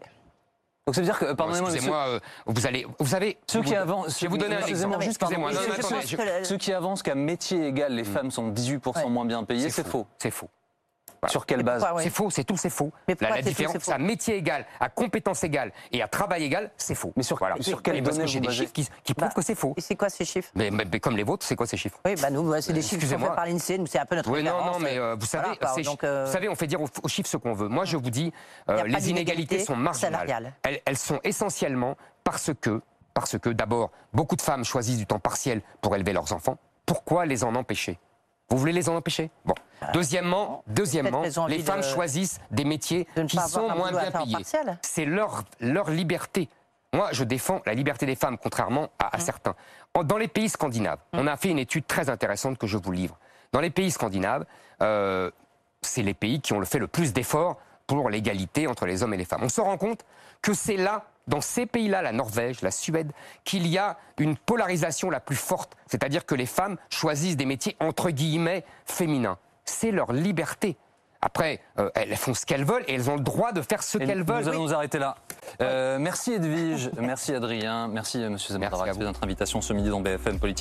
Donc 0.86 0.94
ça 0.94 1.00
veut 1.00 1.06
dire 1.06 1.18
que, 1.18 1.32
pardonnez-moi, 1.32 1.70
monsieur, 1.70 1.76
Excusez-moi, 1.78 2.06
euh, 2.08 2.20
vous 2.44 2.66
allez, 2.66 2.86
vous 2.98 3.06
savez, 3.06 3.38
Ceux 3.46 3.60
vous- 3.60 3.64
qui 3.64 3.74
avancent, 3.74 4.18
je 4.18 4.20
vais 4.26 4.28
vous 4.28 4.36
donner 4.36 4.56
un 4.56 4.66
exemple. 4.66 5.02
Excusez-moi, 5.02 5.50
non, 5.52 5.58
attendez, 5.60 6.06
je- 6.06 6.44
Ceux 6.44 6.58
qui 6.58 6.72
avancent 6.74 7.02
qu'à 7.02 7.14
métier 7.14 7.66
égal, 7.68 7.94
les 7.94 8.04
femmes 8.04 8.30
sont 8.30 8.48
18% 8.48 9.04
Ouais. 9.04 9.10
moins 9.10 9.24
bien 9.24 9.44
payées, 9.44 9.70
c'est 9.70 9.86
faux. 9.86 10.06
C'est 10.18 10.30
faux. 10.30 10.50
Sur 11.28 11.46
quelle 11.46 11.62
base 11.62 11.82
ouais. 11.94 12.02
C'est 12.04 12.10
faux, 12.10 12.30
c'est 12.30 12.44
tout, 12.44 12.56
c'est 12.56 12.70
faux. 12.70 12.92
Mais 13.08 13.16
La, 13.20 13.40
différence, 13.42 13.72
c'est 13.74 13.80
faux 13.82 13.92
à 13.92 13.98
métier 13.98 14.36
égal, 14.36 14.64
à 14.80 14.88
compétence 14.88 15.42
égale 15.44 15.72
et 15.92 16.02
à 16.02 16.08
travail 16.08 16.44
égal, 16.44 16.70
c'est 16.76 16.94
faux. 16.94 17.12
Mais 17.16 17.22
sur- 17.22 17.38
Voilà. 17.38 17.56
sur 17.60 17.82
quelles 17.82 17.96
Et 17.96 18.02
parce 18.02 18.18
que 18.18 18.26
j'ai 18.26 18.40
vous 18.40 18.46
des 18.46 18.52
chiffres 18.52 18.72
qui, 18.72 18.88
qui 19.02 19.14
prouvent 19.14 19.28
Bah, 19.28 19.34
que 19.34 19.42
c'est 19.42 19.54
faux. 19.54 19.74
Et 19.76 19.80
c'est 19.80 19.96
quoi 19.96 20.08
ces 20.08 20.24
chiffres 20.24 20.50
Mais, 20.54 20.70
mais- 20.70 20.84
mais 20.90 21.00
comme 21.00 21.16
les 21.16 21.22
vôtres, 21.22 21.44
c'est 21.46 21.56
quoi 21.56 21.66
ces 21.66 21.76
chiffres 21.76 21.98
Oui, 22.04 22.14
bah 22.20 22.30
nous, 22.30 22.42
bah, 22.48 22.60
c'est 22.62 22.72
des 22.72 22.78
Euh, 22.78 22.82
chiffres 22.82 23.00
qui 23.00 23.06
sont 23.06 23.14
excusez-moi. 23.14 23.28
faits 23.28 23.36
par 23.36 23.46
l'INSEE, 23.46 23.78
nous 23.78 23.86
c'est 23.86 23.98
un 23.98 24.06
peu 24.06 24.16
notre 24.16 24.30
Oui, 24.30 24.42
non, 24.42 24.64
non, 24.64 24.78
mais 24.78 24.98
euh, 24.98 25.16
vous 25.18 25.26
savez, 25.26 25.48
voilà, 25.60 25.82
donc, 25.82 26.00
chi- 26.00 26.06
euh, 26.06 26.24
vous 26.26 26.32
savez, 26.32 26.48
on 26.48 26.54
fait 26.54 26.66
dire 26.66 26.80
aux, 26.80 26.88
aux 27.02 27.08
chiffres 27.08 27.28
ce 27.28 27.36
qu'on 27.36 27.52
veut. 27.54 27.68
Moi, 27.68 27.84
je 27.84 27.96
vous 27.96 28.10
dis, 28.10 28.32
euh, 28.68 28.82
les 28.84 29.10
inégalités 29.10 29.58
sont 29.60 29.76
marginales. 29.76 30.54
Elles, 30.62 30.80
elles 30.84 30.98
sont 30.98 31.20
essentiellement 31.24 31.96
parce 32.24 32.50
que, 32.60 32.80
parce 33.12 33.38
que 33.38 33.48
d'abord, 33.50 33.90
beaucoup 34.12 34.36
de 34.36 34.42
femmes 34.42 34.64
choisissent 34.64 34.98
du 34.98 35.06
temps 35.06 35.18
partiel 35.20 35.62
pour 35.80 35.94
élever 35.94 36.12
leurs 36.12 36.32
enfants. 36.32 36.58
Pourquoi 36.86 37.26
les 37.26 37.44
en 37.44 37.54
empêcher? 37.54 37.98
Vous 38.50 38.56
voulez 38.58 38.72
les 38.72 38.88
en 38.88 38.96
empêcher? 38.96 39.30
Bon. 39.44 39.54
Deuxièmement, 39.92 40.62
deuxièmement, 40.66 41.22
ont 41.36 41.46
les 41.46 41.58
femmes 41.60 41.80
de- 41.80 41.84
choisissent 41.84 42.40
des 42.50 42.64
métiers 42.64 43.06
de 43.16 43.24
qui 43.24 43.38
sont 43.38 43.68
moins 43.70 43.90
bien 43.90 44.10
payés. 44.10 44.36
C'est 44.82 45.04
leur, 45.04 45.44
leur 45.60 45.90
liberté. 45.90 46.48
Moi, 46.92 47.08
je 47.12 47.24
défends 47.24 47.60
la 47.66 47.74
liberté 47.74 48.06
des 48.06 48.14
femmes, 48.14 48.38
contrairement 48.38 48.88
à, 48.98 49.16
Mmh. 49.16 49.20
certains. 49.20 49.54
Dans 50.04 50.16
les 50.16 50.28
pays 50.28 50.48
scandinaves, 50.48 50.98
on 51.12 51.26
a 51.26 51.36
fait 51.36 51.48
une 51.50 51.58
étude 51.58 51.86
très 51.86 52.08
intéressante 52.08 52.56
que 52.58 52.66
je 52.66 52.76
vous 52.78 52.92
livre. 52.92 53.18
Dans 53.52 53.60
les 53.60 53.70
pays 53.70 53.90
scandinaves, 53.90 54.44
euh, 54.82 55.30
c'est 55.82 56.02
les 56.02 56.14
pays 56.14 56.40
qui 56.40 56.52
ont 56.52 56.60
le 56.60 56.66
fait 56.66 56.78
le 56.78 56.86
plus 56.86 57.12
d'efforts 57.12 57.56
pour 57.86 58.08
l'égalité 58.10 58.66
entre 58.66 58.86
les 58.86 59.02
hommes 59.02 59.12
et 59.14 59.16
les 59.18 59.24
femmes. 59.24 59.42
On 59.42 59.48
se 59.48 59.60
rend 59.60 59.76
compte 59.76 60.04
que 60.40 60.54
c'est 60.54 60.76
là 60.76 61.04
dans 61.26 61.40
ces 61.40 61.66
pays-là, 61.66 62.02
la 62.02 62.12
Norvège, 62.12 62.60
la 62.62 62.70
Suède, 62.70 63.12
qu'il 63.44 63.66
y 63.66 63.78
a 63.78 63.96
une 64.18 64.36
polarisation 64.36 65.10
la 65.10 65.20
plus 65.20 65.36
forte, 65.36 65.72
c'est-à-dire 65.86 66.26
que 66.26 66.34
les 66.34 66.46
femmes 66.46 66.76
choisissent 66.90 67.36
des 67.36 67.46
métiers 67.46 67.76
entre 67.80 68.10
guillemets 68.10 68.64
féminins. 68.84 69.38
C'est 69.64 69.90
leur 69.90 70.12
liberté. 70.12 70.76
Après, 71.22 71.60
euh, 71.78 71.88
elles 71.94 72.16
font 72.16 72.34
ce 72.34 72.44
qu'elles 72.44 72.66
veulent 72.66 72.84
et 72.86 72.94
elles 72.96 73.08
ont 73.08 73.14
le 73.16 73.22
droit 73.22 73.52
de 73.52 73.62
faire 73.62 73.82
ce 73.82 73.96
qu'elles 73.96 74.22
veulent. 74.22 74.42
Nous 74.42 74.48
allons 74.48 74.58
Oui. 74.58 74.64
nous 74.66 74.74
arrêter 74.74 74.98
là. 74.98 75.16
Euh, 75.62 75.98
merci 75.98 76.34
Edwige, 76.34 76.90
merci 77.00 77.32
Adrien, 77.34 77.88
merci 77.88 78.18
euh, 78.22 78.28
Monsieur 78.28 78.52
Merci 78.58 78.66
à 78.66 78.68
Zamardarax 78.70 78.92
vous. 78.96 79.00
de 79.00 79.06
notre 79.06 79.24
invitation 79.24 79.62
ce 79.62 79.72
midi 79.72 79.88
dans 79.88 80.00
BFM 80.02 80.38
Politique. 80.38 80.52